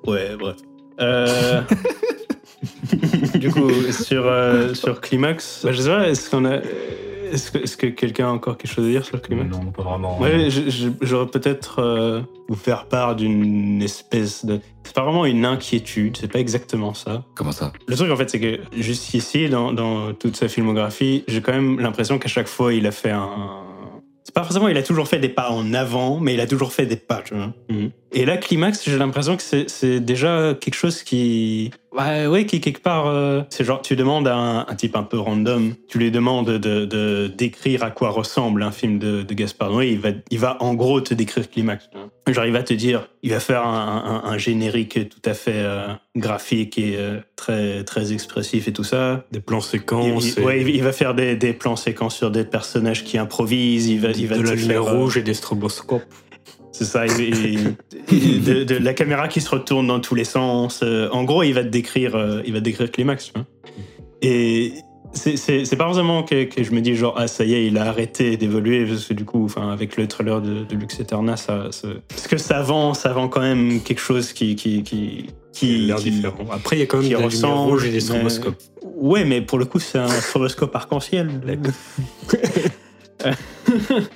[0.07, 0.55] Ouais, bref.
[0.99, 1.61] Euh,
[3.35, 6.57] du coup, sur, euh, sur Climax, bah, je sais pas, est-ce qu'on a.
[7.33, 9.83] Est-ce que, est-ce que quelqu'un a encore quelque chose à dire sur Climax Non, pas
[9.83, 10.19] vraiment.
[10.19, 14.59] Ouais, je- je- j'aurais peut-être euh, vous faire part d'une espèce de.
[14.83, 17.23] C'est pas vraiment une inquiétude, c'est pas exactement ça.
[17.35, 17.73] Comment ça?
[17.87, 21.79] Le truc en fait, c'est que jusqu'ici, dans, dans toute sa filmographie, j'ai quand même
[21.79, 23.29] l'impression qu'à chaque fois, il a fait un.
[24.25, 26.71] C'est pas forcément, il a toujours fait des pas en avant, mais il a toujours
[26.71, 27.53] fait des pas, tu vois.
[28.15, 31.71] Et là, Climax, j'ai l'impression que c'est- déjà quelque chose qui.
[31.95, 33.05] Ouais, ouais, qui quelque part.
[33.07, 36.49] euh, c'est genre, tu demandes à un, un type un peu random, tu lui demandes
[36.49, 40.39] de, de décrire à quoi ressemble un film de, de Gaspard Noé, il va, il
[40.39, 41.89] va en gros te décrire Climax.
[42.27, 45.51] Genre, il va te dire, il va faire un, un- un générique tout à fait
[45.55, 49.25] euh, graphique et euh, très, très expressif et tout ça.
[49.31, 50.35] Des plans séquences.
[50.37, 53.87] il- ouais, il- il va faire des, des plans séquences sur des personnages qui improvisent,
[53.87, 56.01] il va, il va de la lumière rouge et des stroboscopes.
[56.73, 57.75] C'est ça, il- il-
[58.11, 60.81] il- de, de la caméra qui se retourne dans tous les sens.
[60.83, 63.27] Euh, en gros, il va te décrire, euh, il va te décrire Climax.
[63.27, 63.45] tu vois.
[64.21, 64.73] Et
[65.13, 67.85] c'est- pas forcément que, que je me dis genre ah ça y est, il a
[67.85, 71.67] arrêté d'évoluer parce que du coup, enfin avec le trailer de, de Lux Eterna, ça,
[71.71, 75.93] ça- parce que ça vend, ça vend quand même quelque chose qui qui qui qui,
[75.95, 76.45] qui- différent.
[76.51, 77.99] Après, il y a quand même qui de la lumière ressemble, rouge et des mais-
[77.99, 78.57] stroboscopes.
[78.95, 81.29] Ouais, mais pour le coup, c'est un stroboscope arc-en-ciel.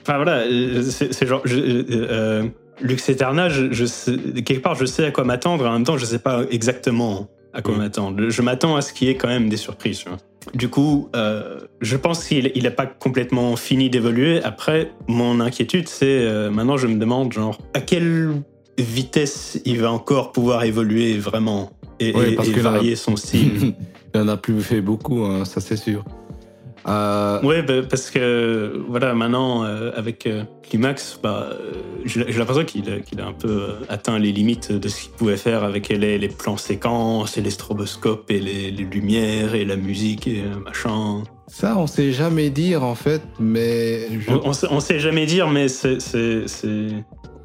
[0.02, 1.42] enfin voilà, euh, c'est genre.
[1.46, 2.44] Je, euh, euh,
[2.82, 5.98] Lux Eterna, je, je sais- quelque part, je sais à quoi m'attendre, en même temps,
[5.98, 7.78] je sais pas exactement à quoi Mm.
[7.78, 8.30] m'attendre.
[8.30, 10.06] Je m'attends à ce qu'il y ait quand même des surprises.
[10.54, 14.42] Du coup, euh, je pense qu'il n'a pas complètement fini d'évoluer.
[14.44, 18.32] Après, mon inquiétude, c'est euh, maintenant, je me demande, genre, à quelle
[18.78, 22.96] vitesse il va encore pouvoir évoluer vraiment et, Ouais, et- parce et que là- varier
[22.96, 23.74] son style.
[24.14, 26.04] Il en a plus fait beaucoup, hein, ça c'est sûr.
[26.88, 31.74] Euh, Ouais, bah, parce que voilà, maintenant euh, avec euh, Climax, bah, euh,
[32.06, 35.90] j'ai l'impression qu'il a, un peu atteint les limites de ce qu'il pouvait faire avec
[35.90, 40.44] les, les plans séquences et les stroboscopes et les, les lumières et la musique et
[40.64, 41.24] machin.
[41.48, 45.26] Ça, on sait jamais dire en fait, mais je- On, on sait, on sait jamais
[45.26, 45.98] dire, mais c'est.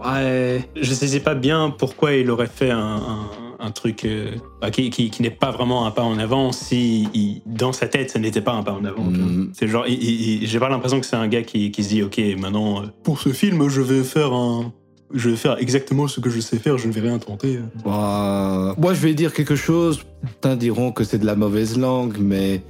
[0.04, 0.68] Ouais.
[0.74, 3.30] Je sais pas bien pourquoi il aurait fait un, un-
[3.62, 7.08] un truc euh, bah, qui, qui- qui n'est pas vraiment un pas en avant si
[7.14, 9.06] il- dans sa tête, ça n'était pas un pas en avant.
[9.08, 9.30] tu vois.
[9.30, 9.50] Mm.
[9.54, 11.88] C'est genre, il- il- il- j'ai pas l'impression que c'est un gars qui, qui se
[11.90, 14.72] dit, ok, maintenant, euh, pour ce film, je vais faire un.
[15.14, 17.58] Je vais faire exactement ce que je sais faire, je ne vais rien tenter.
[17.84, 20.00] Bah, moi, je vais dire quelque chose.
[20.24, 22.62] Certains diront que c'est de la mauvaise langue, mais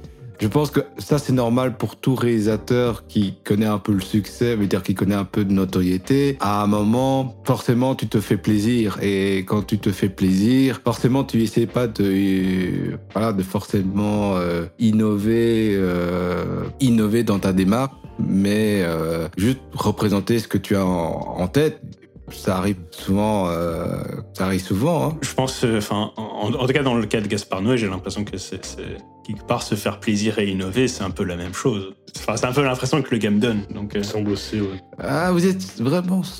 [0.43, 4.57] je pense que ça, c'est normal pour tout réalisateur qui connaît un peu le succès,
[4.57, 6.35] veut dire qui connaît un peu de notoriété.
[6.41, 8.97] À un moment, forcément, tu te fais plaisir.
[9.01, 14.65] Et quand tu te fais plaisir, forcément, tu essaies pas de, voilà, de forcément euh,
[14.79, 21.47] innover, euh, innover dans ta démarche, mais euh, juste représenter ce que tu as en
[21.47, 21.79] tête.
[22.31, 23.85] Ça arrive souvent, euh,
[24.33, 25.07] ça arrive souvent.
[25.09, 25.17] Hein.
[25.21, 27.87] Je pense, euh, enfin, en, en tout cas, dans le cas de Gaspard Noé, j'ai
[27.87, 28.61] l'impression que c'est.
[29.27, 31.93] Quelque part, se faire plaisir et innover, c'est un peu la même chose.
[32.17, 33.61] Enfin, c'est un peu l'impression que le game donne.
[33.73, 34.67] Donc, euh, semble aussi, ouais.
[34.99, 36.21] Ah, vous êtes vraiment.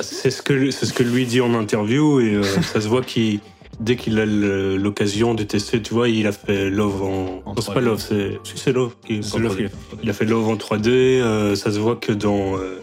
[0.00, 3.02] C'est ce que c'est ce que lui dit en interview et euh, ça se voit
[3.02, 3.40] qu'il
[3.78, 7.42] dès qu'il a l'occasion de tester, tu vois, il a fait Love en.
[7.44, 7.74] En non, c'est 3D.
[7.74, 8.94] pas Love, c'est si, c'est Love.
[9.06, 9.56] qui- Love 3D.
[9.56, 9.74] qui a fait.
[10.02, 10.88] Il a fait Love en 3D.
[10.88, 12.80] euh, ça se voit que dans euh,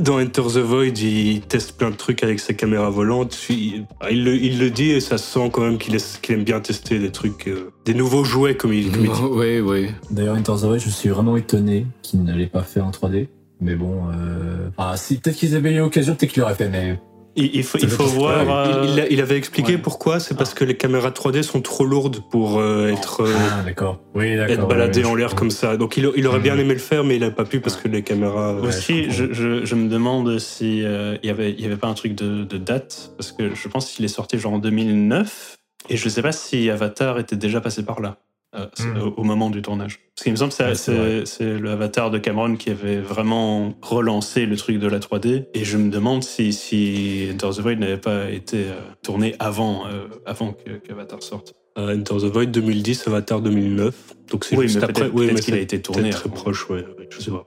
[0.00, 3.36] dans Enter the Void, il teste plein de trucs avec ses caméras volantes.
[3.48, 6.60] Il, il le, il le dit et ça se sent quand même qu'il aime bien
[6.60, 9.20] tester des trucs, euh, des nouveaux jouets comme il, comme il dit.
[9.30, 9.88] oui, oui.
[10.10, 13.28] D'ailleurs, Enter the Void, je suis vraiment étonné qu'il ne l'ait pas fait en 3D.
[13.60, 14.70] Mais bon, euh...
[14.78, 16.98] ah, si peut-être qu'ils avaient eu l'occasion, peut-être qu'ils l'auraient fait, mais
[17.36, 18.42] il, il faut, il faut voir.
[18.84, 19.78] Il, euh, il avait expliqué ouais.
[19.78, 20.20] pourquoi.
[20.20, 24.00] C'est parce que les caméras 3D sont trop lourdes pour euh, être, euh, ah d'accord.
[24.14, 24.54] Oui, d'accord.
[24.54, 25.76] être baladées ouais, en l'air comme ça.
[25.76, 26.60] Donc il, il aurait bien Mhm.
[26.60, 28.54] aimé le faire, mais il n'a pas pu parce que les caméras.
[28.54, 31.76] euh, Aussi, je, je, je me demande si euh, il y avait il y avait
[31.76, 34.58] pas un truc de, de date parce que je pense qu'il est sorti genre en
[34.58, 35.56] 2009
[35.88, 38.16] et je sais pas si Avatar était déjà passé par là
[38.54, 38.98] euh, c'est- Hmm.
[39.02, 40.00] au, au moment du tournage.
[40.14, 43.74] Parce qu'il me semble que c'est- Ouais, c'est le Avatar de Cameron qui avait vraiment
[43.82, 47.76] relancé le truc de la 3D et je me demande si si Enter the Void
[47.78, 51.54] n'avait pas été euh, tourné avant euh, avant que qu'Avatar sorte.
[51.78, 53.94] euh, Enter the Void 2010, Avatar 2009.
[54.30, 54.92] Donc c'est Oui, juste mais après.
[55.04, 56.84] peut-être- Oui, peut-être mais qu'il a été tourné très proche, ouais.
[56.98, 57.46] ouais, Je sais pas.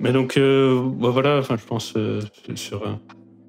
[0.00, 2.20] Mais donc, euh, bah voilà, enfin, je pense euh,
[2.56, 2.90] sur euh,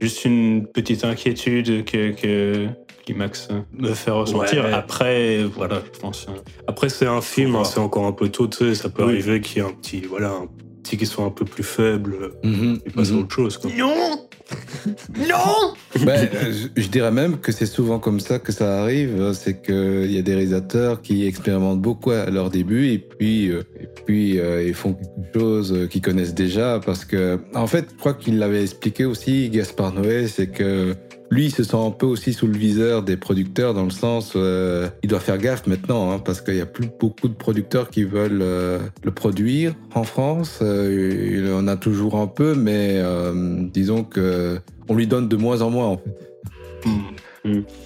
[0.01, 2.67] juste une petite inquiétude que, que
[3.05, 4.65] Climax me fait ressentir.
[4.65, 4.73] Ouais.
[4.73, 6.27] Après, voilà, je pense.
[6.29, 6.33] euh,
[6.67, 8.75] Après, c'est un film, hein, c'est encore un peu tôt, tu sais.
[8.75, 9.13] Ça peut Oui.
[9.13, 10.47] arriver qu'il y ait un petit, voilà, un
[10.81, 13.19] petit qui soit un peu plus faible Mhm, et passe à mhm.
[13.19, 13.71] autre chose, quoi.
[13.77, 14.27] Non
[15.17, 15.73] Non
[16.05, 19.31] Ben, euh, je, je dirais même que c'est souvent comme ça que ça arrive.
[19.33, 23.63] C'est qu'il y a des réalisateurs qui expérimentent beaucoup à leur début et puis, euh,
[23.79, 26.79] et puis euh, ils font quelque chose euh, qu'ils connaissent déjà.
[26.85, 30.95] Parce que, en fait, je crois qu'il l'avait expliqué aussi, Gaspard Noé, c'est que
[31.31, 34.33] lui, il se sent un peu aussi sous le viseur des producteurs dans le sens,
[34.35, 37.89] euh, il doit faire gaffe maintenant, hein, parce qu'il y a plus beaucoup de producteurs
[37.89, 40.59] qui veulent euh, le produire en France.
[40.61, 44.59] Euh, il en a toujours un peu, mais euh, disons que
[44.89, 46.29] on lui donne de moins en moins en fait.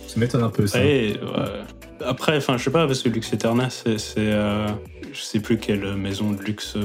[0.08, 0.80] Ça m'étonne un peu ça.
[0.80, 1.14] Ouais.
[2.04, 4.00] Après, enfin, je sais pas, parce que Lux Eterna, c'est.
[4.00, 4.68] c'est, euh,
[5.14, 6.76] je sais plus quelle maison de luxe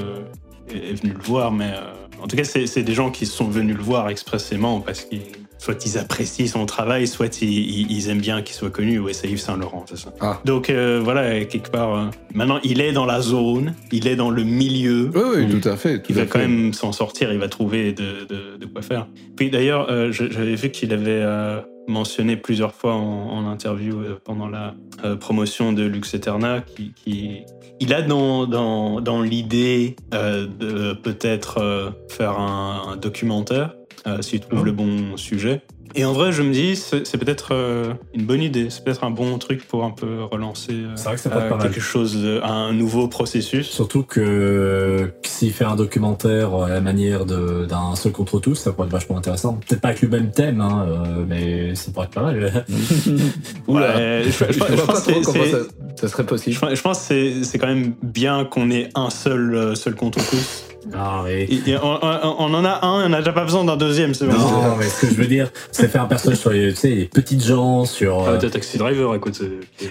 [0.69, 3.25] est, est venue le voir, mais euh, en tout cas, c'est c'est des gens qui
[3.25, 5.21] sont venus le voir expressément parce qu'ils.
[5.63, 8.97] Soit ils apprécient son travail, soit ils, aiment bien qu'il soit connu.
[8.97, 10.11] Ouais, c'est Yves Saint-Laurent, c'est ça.
[10.19, 10.41] Ah.
[10.43, 11.95] Donc euh, voilà, quelque part.
[11.95, 15.11] euh, maintenant, il est dans la zone, il est dans le milieu.
[15.13, 15.99] Oui, oui, tout à fait.
[15.99, 19.07] Tout Il va quand même s'en sortir, il va trouver de, de- de quoi faire.
[19.35, 24.19] Puis d'ailleurs, euh, j'avais vu qu'il avait euh, mentionné plusieurs fois en, en interview euh,
[24.23, 24.73] pendant la
[25.05, 27.41] euh, promotion de Lux Eterna qui, qui-
[27.79, 33.75] il a dans, dans, dans l'idée euh, de peut-être faire un, un documentaire
[34.07, 35.61] euh, s'il trouve le bon sujet.
[35.93, 39.11] Et en vrai, je me dis, c'est peut-être euh, une bonne idée, c'est peut-être un
[39.11, 41.59] bon truc pour un peu relancer euh, vrai que ça euh, mal.
[41.59, 43.67] quelque chose, de- un nouveau processus.
[43.69, 48.71] Surtout que s'il fait un documentaire à la manière de- d'un seul contre tous, ça
[48.71, 49.59] pourrait être vachement intéressant.
[49.67, 52.65] Peut-être pas avec le même thème, hein, euh, mais ça pourrait être pas mal.
[53.67, 53.97] Oula.
[53.97, 55.57] Ouais, je, je- je Je pense pas que ça,
[55.95, 56.55] ça serait possible.
[56.69, 60.19] je, je pense que c'est- c'est quand même bien qu'on ait un seul, seul contre
[60.29, 60.63] tous.
[60.93, 61.31] Ah oui.
[61.65, 64.13] Et- et on, on- on en a un, on n'a déjà pas besoin d'un deuxième,
[64.13, 64.33] c'est bon.
[64.37, 66.89] Non, mais ce que je veux dire, c'est faire un personnage sur les, tu sais,
[66.89, 68.23] les petites gens, sur.
[68.27, 69.41] Ah, euh, t'as Taxi Driver, écoute.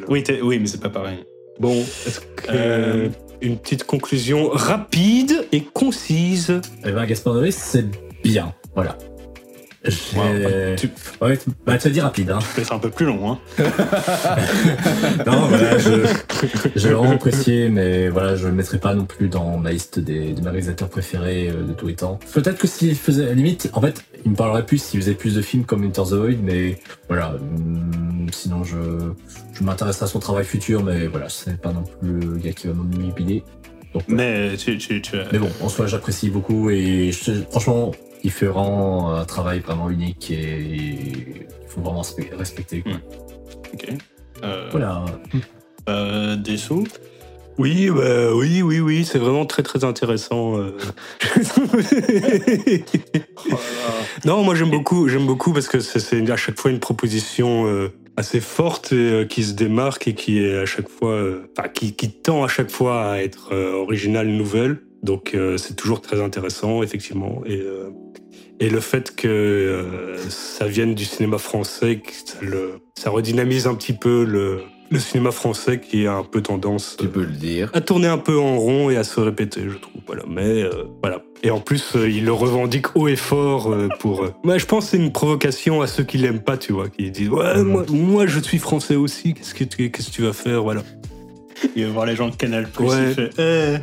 [0.08, 1.24] Oui, t'es- oui, mais c'est pas pareil.
[1.58, 2.26] Bon, est-ce que.
[2.50, 3.08] Euh,
[3.42, 6.60] Une petite conclusion rapide et concise?
[6.84, 7.86] Eh ben, Gaspard Noé, c'est
[8.22, 8.52] bien.
[8.74, 8.98] Voilà.
[9.82, 10.90] Ouais, tu-
[11.22, 12.38] Ouais, bah, tu as dit rapide, hein.
[12.54, 13.38] C'est un peu plus long, hein.
[15.26, 15.90] Non, voilà, je,
[16.76, 20.32] j'ai vraiment apprécié, mais voilà, je le mettrai pas non plus dans ma liste des,
[20.32, 22.18] de mes réalisateurs préférés euh, de tous les temps.
[22.34, 25.14] Peut-être que s'il faisait, à la limite, en fait, il me parlerait plus s'il faisait
[25.14, 26.78] plus de films comme Enter the Void, mais
[27.08, 28.76] voilà, hum, sinon je,
[29.54, 32.66] je m'intéresse à son travail futur, mais voilà, c'est pas non plus le gars qui
[32.66, 33.42] va m'omnibiler.
[33.94, 34.04] Donc.
[34.08, 37.92] Mais tu, tu, tu- Mais bon, en soi, j'apprécie beaucoup et je- franchement,
[38.22, 42.02] il fait vraiment un travail vraiment unique et il faut vraiment
[42.36, 42.82] respecter.
[42.82, 42.92] quoi.
[43.74, 43.88] Ok.
[44.42, 45.04] Euh, Voilà.
[45.88, 46.86] euh, des sous
[47.58, 50.58] Oui, bah, oui, oui, oui, c'est vraiment très très intéressant.
[50.58, 50.76] euh.
[54.24, 57.92] non, moi j'aime beaucoup, j'aime beaucoup parce que c'est- à chaque fois une proposition euh,
[58.16, 61.68] assez forte et euh, qui se démarque et qui est à chaque fois, euh, enfin,
[61.68, 64.78] qui, qui tend à chaque fois à être euh, originale, nouvelle.
[65.02, 67.42] Donc euh, c'est toujours très intéressant, effectivement.
[67.46, 67.90] Et, euh,
[68.58, 73.66] et le fait que euh, ça vienne du cinéma français, que ça, le, ça redynamise
[73.66, 74.60] un petit peu le,
[74.90, 77.70] le cinéma français qui a un peu tendance Tu peux le dire.
[77.72, 80.02] à tourner un peu en rond et à se répéter, je trouve.
[80.06, 80.64] Voilà, mais
[81.00, 81.22] voilà.
[81.42, 84.26] Et en plus, il le revendique haut et fort pour.
[84.44, 87.10] Ouais, je pense que c'est une provocation à ceux qui l'aiment pas, tu vois, qui
[87.10, 89.32] disent ouais, moi, moi, je suis français aussi.
[89.32, 90.82] Qu'est-ce que tu, qu'est-ce que tu vas faire, voilà.
[91.76, 92.86] Il va voir les gens de Canal Plus.
[92.86, 93.08] Ouais.
[93.10, 93.76] Il fait, eh.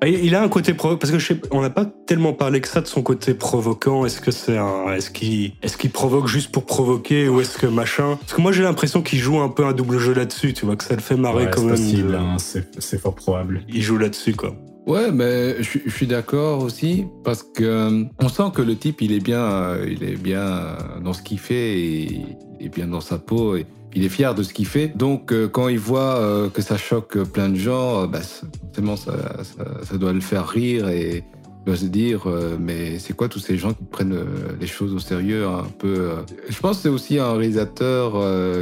[0.00, 2.32] Ah, Il il a un côté provoquant parce que je sais, on n'a pas tellement
[2.32, 4.04] parlé que ça de son côté provoquant.
[4.04, 7.66] Est-ce que c'est un, est-ce qu'il, est-ce qu'il provoque juste pour provoquer ou est-ce que
[7.66, 8.16] machin?
[8.20, 10.76] Parce que moi j'ai l'impression qu'il joue un peu un double jeu là-dessus, tu vois,
[10.76, 11.76] que ça le fait marrer Ouais, quand c'est même.
[11.76, 12.36] possible, de- hein,
[12.78, 13.62] c'est fort probable.
[13.68, 14.54] Il joue là-dessus quoi.
[14.86, 18.76] Ouais, mais je, suis- je suis d'accord aussi parce que euh, on sent que le
[18.76, 22.02] type, il est bien, euh, il est bien euh, dans ce qu'il fait et
[22.60, 23.64] il est bien dans sa peau et
[23.94, 24.88] il est fier de ce qu'il fait.
[24.88, 28.96] Donc, euh, quand il voit euh, que ça choque plein de gens, euh, bah, forcément,
[28.96, 31.24] ça, doit le faire rire et
[31.60, 32.26] il doit se dire,
[32.60, 34.18] mais c'est quoi tous ces gens qui prennent
[34.60, 36.10] les choses au sérieux un peu.
[36.50, 38.12] Je pense que c'est aussi un réalisateur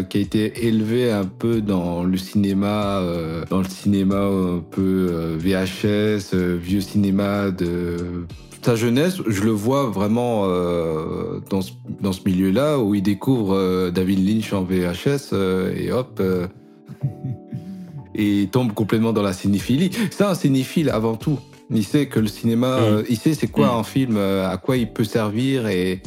[0.09, 3.03] qui a été élevé un peu dans le cinéma,
[3.51, 8.25] dans le cinéma un peu VHS, vieux cinéma de
[8.64, 9.16] sa jeunesse.
[9.26, 14.26] Je le vois vraiment euh, dans ce, dans ce milieu-là où il découvre euh, David
[14.26, 16.22] Lynch en VHS euh, et hop.
[18.14, 19.90] et il tombe complètement dans la cinéphilie.
[20.10, 21.39] C'est un cinéphile avant tout.
[21.70, 23.05] Il sait que le cinéma, Mm.
[23.09, 23.78] il sait c'est quoi Mm.
[23.78, 26.02] un film, à quoi il peut servir et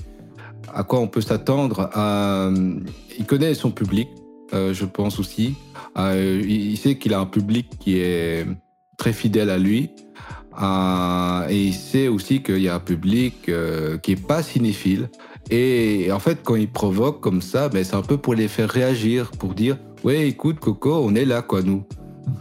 [0.73, 1.89] à quoi on peut s'attendre.
[3.17, 4.07] Il connaît son public,
[4.53, 5.55] je pense aussi.
[5.97, 8.45] Il sait qu'il a un public qui est
[8.97, 9.89] très fidèle à lui.
[10.61, 15.09] Euh, et il sait aussi qu'il y a un public euh, qui est pas cinéphile.
[15.51, 18.69] Et en fait, quand il provoque comme ça, ben, c'est un peu pour les faire
[18.69, 21.83] réagir, pour dire Ouais, écoute, Coco, on est là, quoi, nous.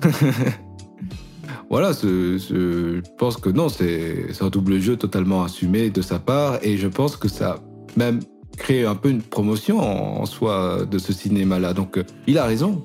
[1.70, 6.58] voilà, je pense que non, c'est un double jeu totalement assumé de sa part.
[6.62, 7.60] Et je pense que ça
[7.96, 8.20] même
[8.56, 11.72] créé un peu une promotion en, en soi de ce cinéma-là.
[11.74, 12.82] Donc, euh, il a raison.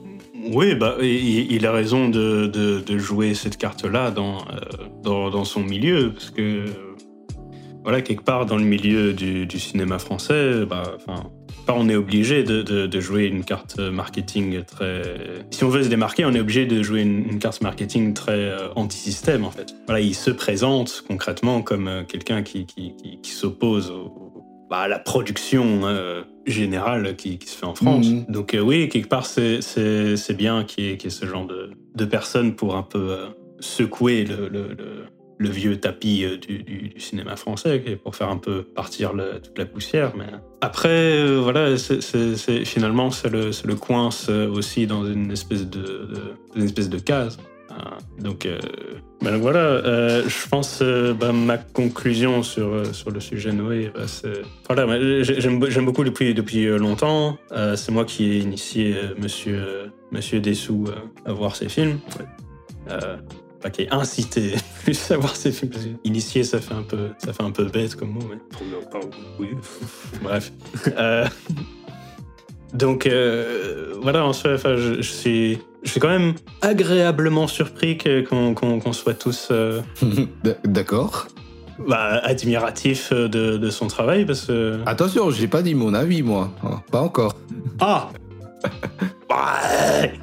[0.53, 4.41] Oui, bah, il, a raison de, de- jouer cette carte-là dans, euh,
[5.03, 6.65] dans, dans son milieu, parce que,
[7.83, 10.97] voilà, quelque part dans le milieu du, du cinéma français, bah,
[11.67, 15.03] on est obligé de, de- jouer une carte marketing très.
[15.51, 18.69] Si on veut se démarquer, on est obligé de jouer une, carte marketing très euh,
[18.75, 19.75] anti-système en fait.
[19.87, 23.93] Voilà, il se présente concrètement comme euh, quelqu'un qui, qui, qui- s'oppose
[24.69, 25.81] bah, à la production
[26.51, 28.07] générale qui, qui se fait en France.
[28.07, 28.25] Mhm.
[28.29, 31.45] Donc euh, oui, quelque part, c'est- c'est c'est bien qu'il y, y ait ce genre
[31.47, 33.27] de, de personnes pour un peu euh,
[33.59, 35.05] secouer le, le- le-
[35.41, 39.13] le vieux tapis euh, du, du- du cinéma français, et pour faire un peu partir
[39.43, 40.11] toute la poussière.
[40.17, 40.25] Mais
[40.61, 45.79] après, euh, voilà, c'est- finalement, ça le, ça le coince aussi dans une espèce de,
[45.79, 47.37] de- une espèce de case.
[48.19, 48.59] Donc, euh,
[49.21, 53.91] ben donc voilà, euh, je pense euh, bah, ma conclusion sur, sur le sujet Noé,
[53.93, 57.37] bah, c'est voilà, j'aime j'aime beaucoup depuis, depuis longtemps.
[57.75, 60.85] C'est moi qui ai initié Monsieur Monsieur Dessous
[61.25, 61.99] à voir ses films.
[63.61, 65.71] Pas qui ai incité plus à voir ses films.
[65.71, 68.21] Parce que initier, ça fait un peu, ça fait un peu bête comme mot.
[68.29, 68.37] Mais...
[69.39, 69.49] Oui.
[70.23, 70.51] Bref.
[70.97, 71.25] Euh,
[72.73, 78.21] donc euh, voilà, en soi, je, je suis, je suis quand même agréablement surpris que-
[78.21, 79.81] qu'on soit tous euh,
[80.65, 81.27] D'accord.
[81.87, 84.79] bah, admiratifs de, de son travail parce que.
[84.85, 86.51] Attention, j'ai pas dit mon avis, moi.
[86.63, 87.33] Hein, Pas encore.
[87.79, 88.09] Ah
[89.29, 90.13] Ouais.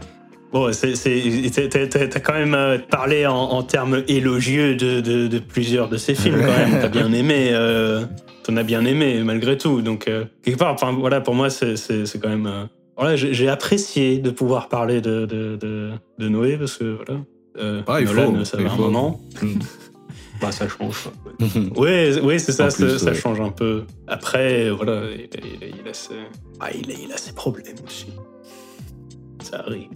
[0.53, 5.97] Bon, t'as- quand même euh, parlé en, en termes élogieux de, de- de plusieurs de
[5.99, 6.79] ses films, quand même.
[6.81, 7.49] T'as bien aimé.
[7.53, 8.05] euh,
[8.45, 9.83] T'en as bien aimé, malgré tout.
[9.83, 11.75] Donc, euh, quelque part, enfin, voilà, pour moi, c'est
[12.23, 12.69] quand même.
[12.97, 17.21] Voilà, j'ai apprécié de pouvoir parler de, de, de, de Noé, parce que voilà.
[17.59, 18.83] euh, Ah, il Nolan, faut, ça il fait un faut.
[18.83, 19.21] moment.
[20.39, 21.09] Bah, ça change.
[21.77, 23.15] Oui, oui c'est ça, plus, ça, ouais.
[23.15, 23.85] change un peu.
[24.07, 25.29] Après, voilà, il,
[25.63, 26.13] il- il a, ses...
[26.61, 28.09] ah, il, a, il a ses problèmes aussi.
[29.43, 29.89] Ça arrive.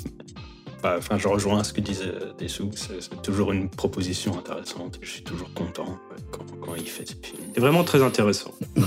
[0.82, 2.70] Bah, Enfin, je rejoins ce que disait Dessous.
[2.74, 4.98] C'est c'est toujours une proposition intéressante.
[5.02, 5.98] Je suis toujours content
[6.30, 7.44] quand, quand il fait ses films.
[7.54, 8.52] C'est vraiment très intéressant.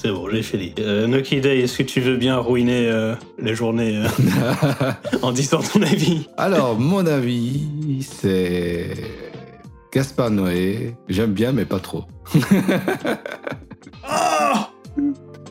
[0.00, 0.72] C'est bon, j'ai fini.
[0.78, 4.92] Euh, Noki Day, est-ce que tu veux bien ruiner euh, la journée euh,
[5.22, 6.28] en disant ton avis?
[6.36, 8.92] Alors, mon avis, c'est.
[9.92, 10.94] Gaspard Noé.
[11.08, 12.04] J'aime bien, mais pas trop.
[14.08, 14.54] Oh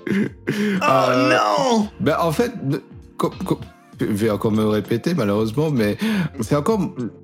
[0.09, 2.53] Euh, non Ben, en fait,
[3.99, 5.97] je vais encore me répéter malheureusement, mais
[6.41, 6.79] c'est encore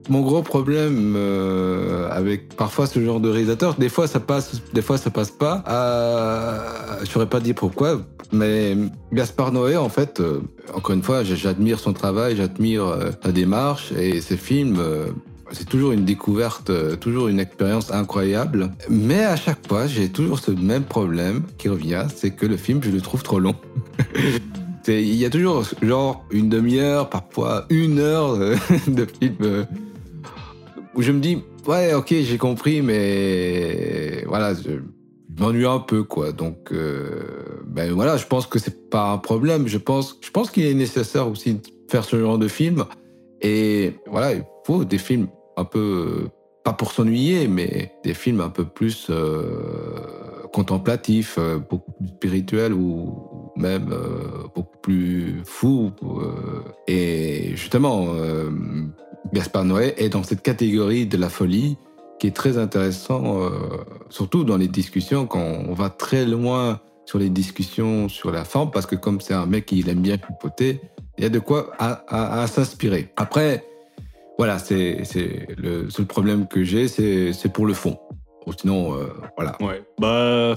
[0.09, 3.75] mon gros problème euh, avec parfois ce genre de réalisateur.
[3.75, 5.63] Des fois ça passe, des fois ça passe pas.
[5.67, 8.01] Euh, je saurais pas dire pourquoi,
[8.31, 8.75] mais
[9.11, 10.41] Gaspard Noé, en fait, euh,
[10.73, 14.81] encore une fois, j'admire son travail, j'admire euh, sa démarche et ses films.
[15.51, 18.71] c'est toujours une découverte, toujours une expérience incroyable.
[18.89, 22.81] Mais à chaque fois, j'ai toujours ce même problème qui revient, c'est que le film,
[22.83, 23.55] je le trouve trop long.
[24.87, 28.37] Il y a toujours genre une demi-heure, parfois une heure
[28.87, 29.63] de film euh,
[30.93, 34.81] où je me dis ouais ok j'ai compris mais voilà je,
[35.39, 36.31] m'ennuie un peu quoi.
[36.31, 39.67] Donc euh, ben voilà je pense que c'est pas un problème.
[39.67, 42.85] Je pense je pense qu'il est nécessaire aussi de faire ce genre de film.
[43.41, 46.27] Et voilà il faut des films un peu
[46.63, 49.43] pas pour s'ennuyer mais des films un peu plus euh,
[50.51, 51.39] contemplatifs
[51.69, 58.49] beaucoup plus spirituels ou même euh, beaucoup plus fous euh, et justement euh,
[59.33, 61.77] Gaspard Noé est dans cette catégorie de la folie
[62.19, 63.49] qui est très intéressant,
[64.09, 68.71] surtout dans les discussions, quand on va très loin sur les discussions sur la forme,
[68.71, 70.79] parce que comme c'est un mec qui aime bien pipoter,
[71.17, 73.11] il y a de quoi à, s'inspirer.
[73.17, 73.65] Après,
[74.37, 75.03] voilà, c'est
[75.57, 77.99] le seul problème que j'ai, c'est pour le fond.
[78.57, 78.95] Sinon,
[79.35, 79.57] voilà.
[79.59, 79.83] Ouais.
[79.99, 80.55] Bah,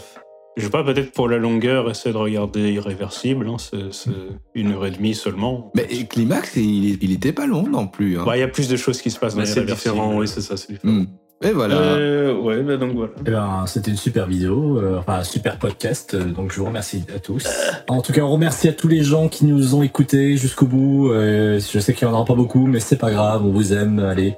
[0.57, 3.49] je sais pas, peut-être pour la longueur, essayer de regarder Irréversible.
[3.49, 4.11] hein, c'est c'est
[4.55, 5.71] une heure et demie seulement.
[5.75, 8.19] Mais Climax, il, il était pas long non plus.
[8.19, 8.23] hein.
[8.25, 10.41] Bah, il y a plus de choses qui se passent dans c'est différent, oui, c'est
[10.41, 10.93] ça, c'est différent.
[10.93, 11.07] Hmm.
[11.45, 11.75] Et voilà.
[11.77, 13.13] Euh, ouais, bah donc voilà.
[13.27, 16.65] Eh ben, c'était une super vidéo, euh, enfin un super podcast, euh, donc je vous
[16.65, 17.47] remercie à tous.
[17.89, 21.11] En tout cas, on remercie à tous les gens qui nous ont écoutés jusqu'au bout.
[21.11, 23.75] Euh, je sais qu'il n'y en aura pas beaucoup, mais c'est pas grave, on vous
[23.75, 23.99] aime.
[23.99, 24.37] Allez,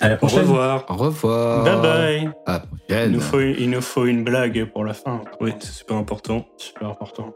[0.00, 0.84] à la Au revoir.
[0.88, 1.64] Au revoir.
[1.64, 2.30] Bye bye.
[2.46, 3.12] À la Il prochaine.
[3.12, 5.22] nous, faut, il nous faut une blague pour la fin.
[5.40, 6.46] Oui, c'est super important.
[6.56, 7.32] Super important.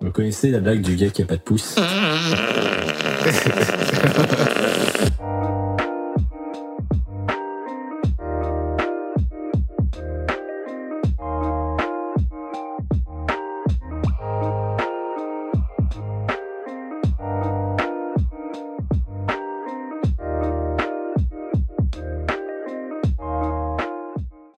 [0.00, 1.76] Vous connaissez la blague du gars qui a pas de pouce?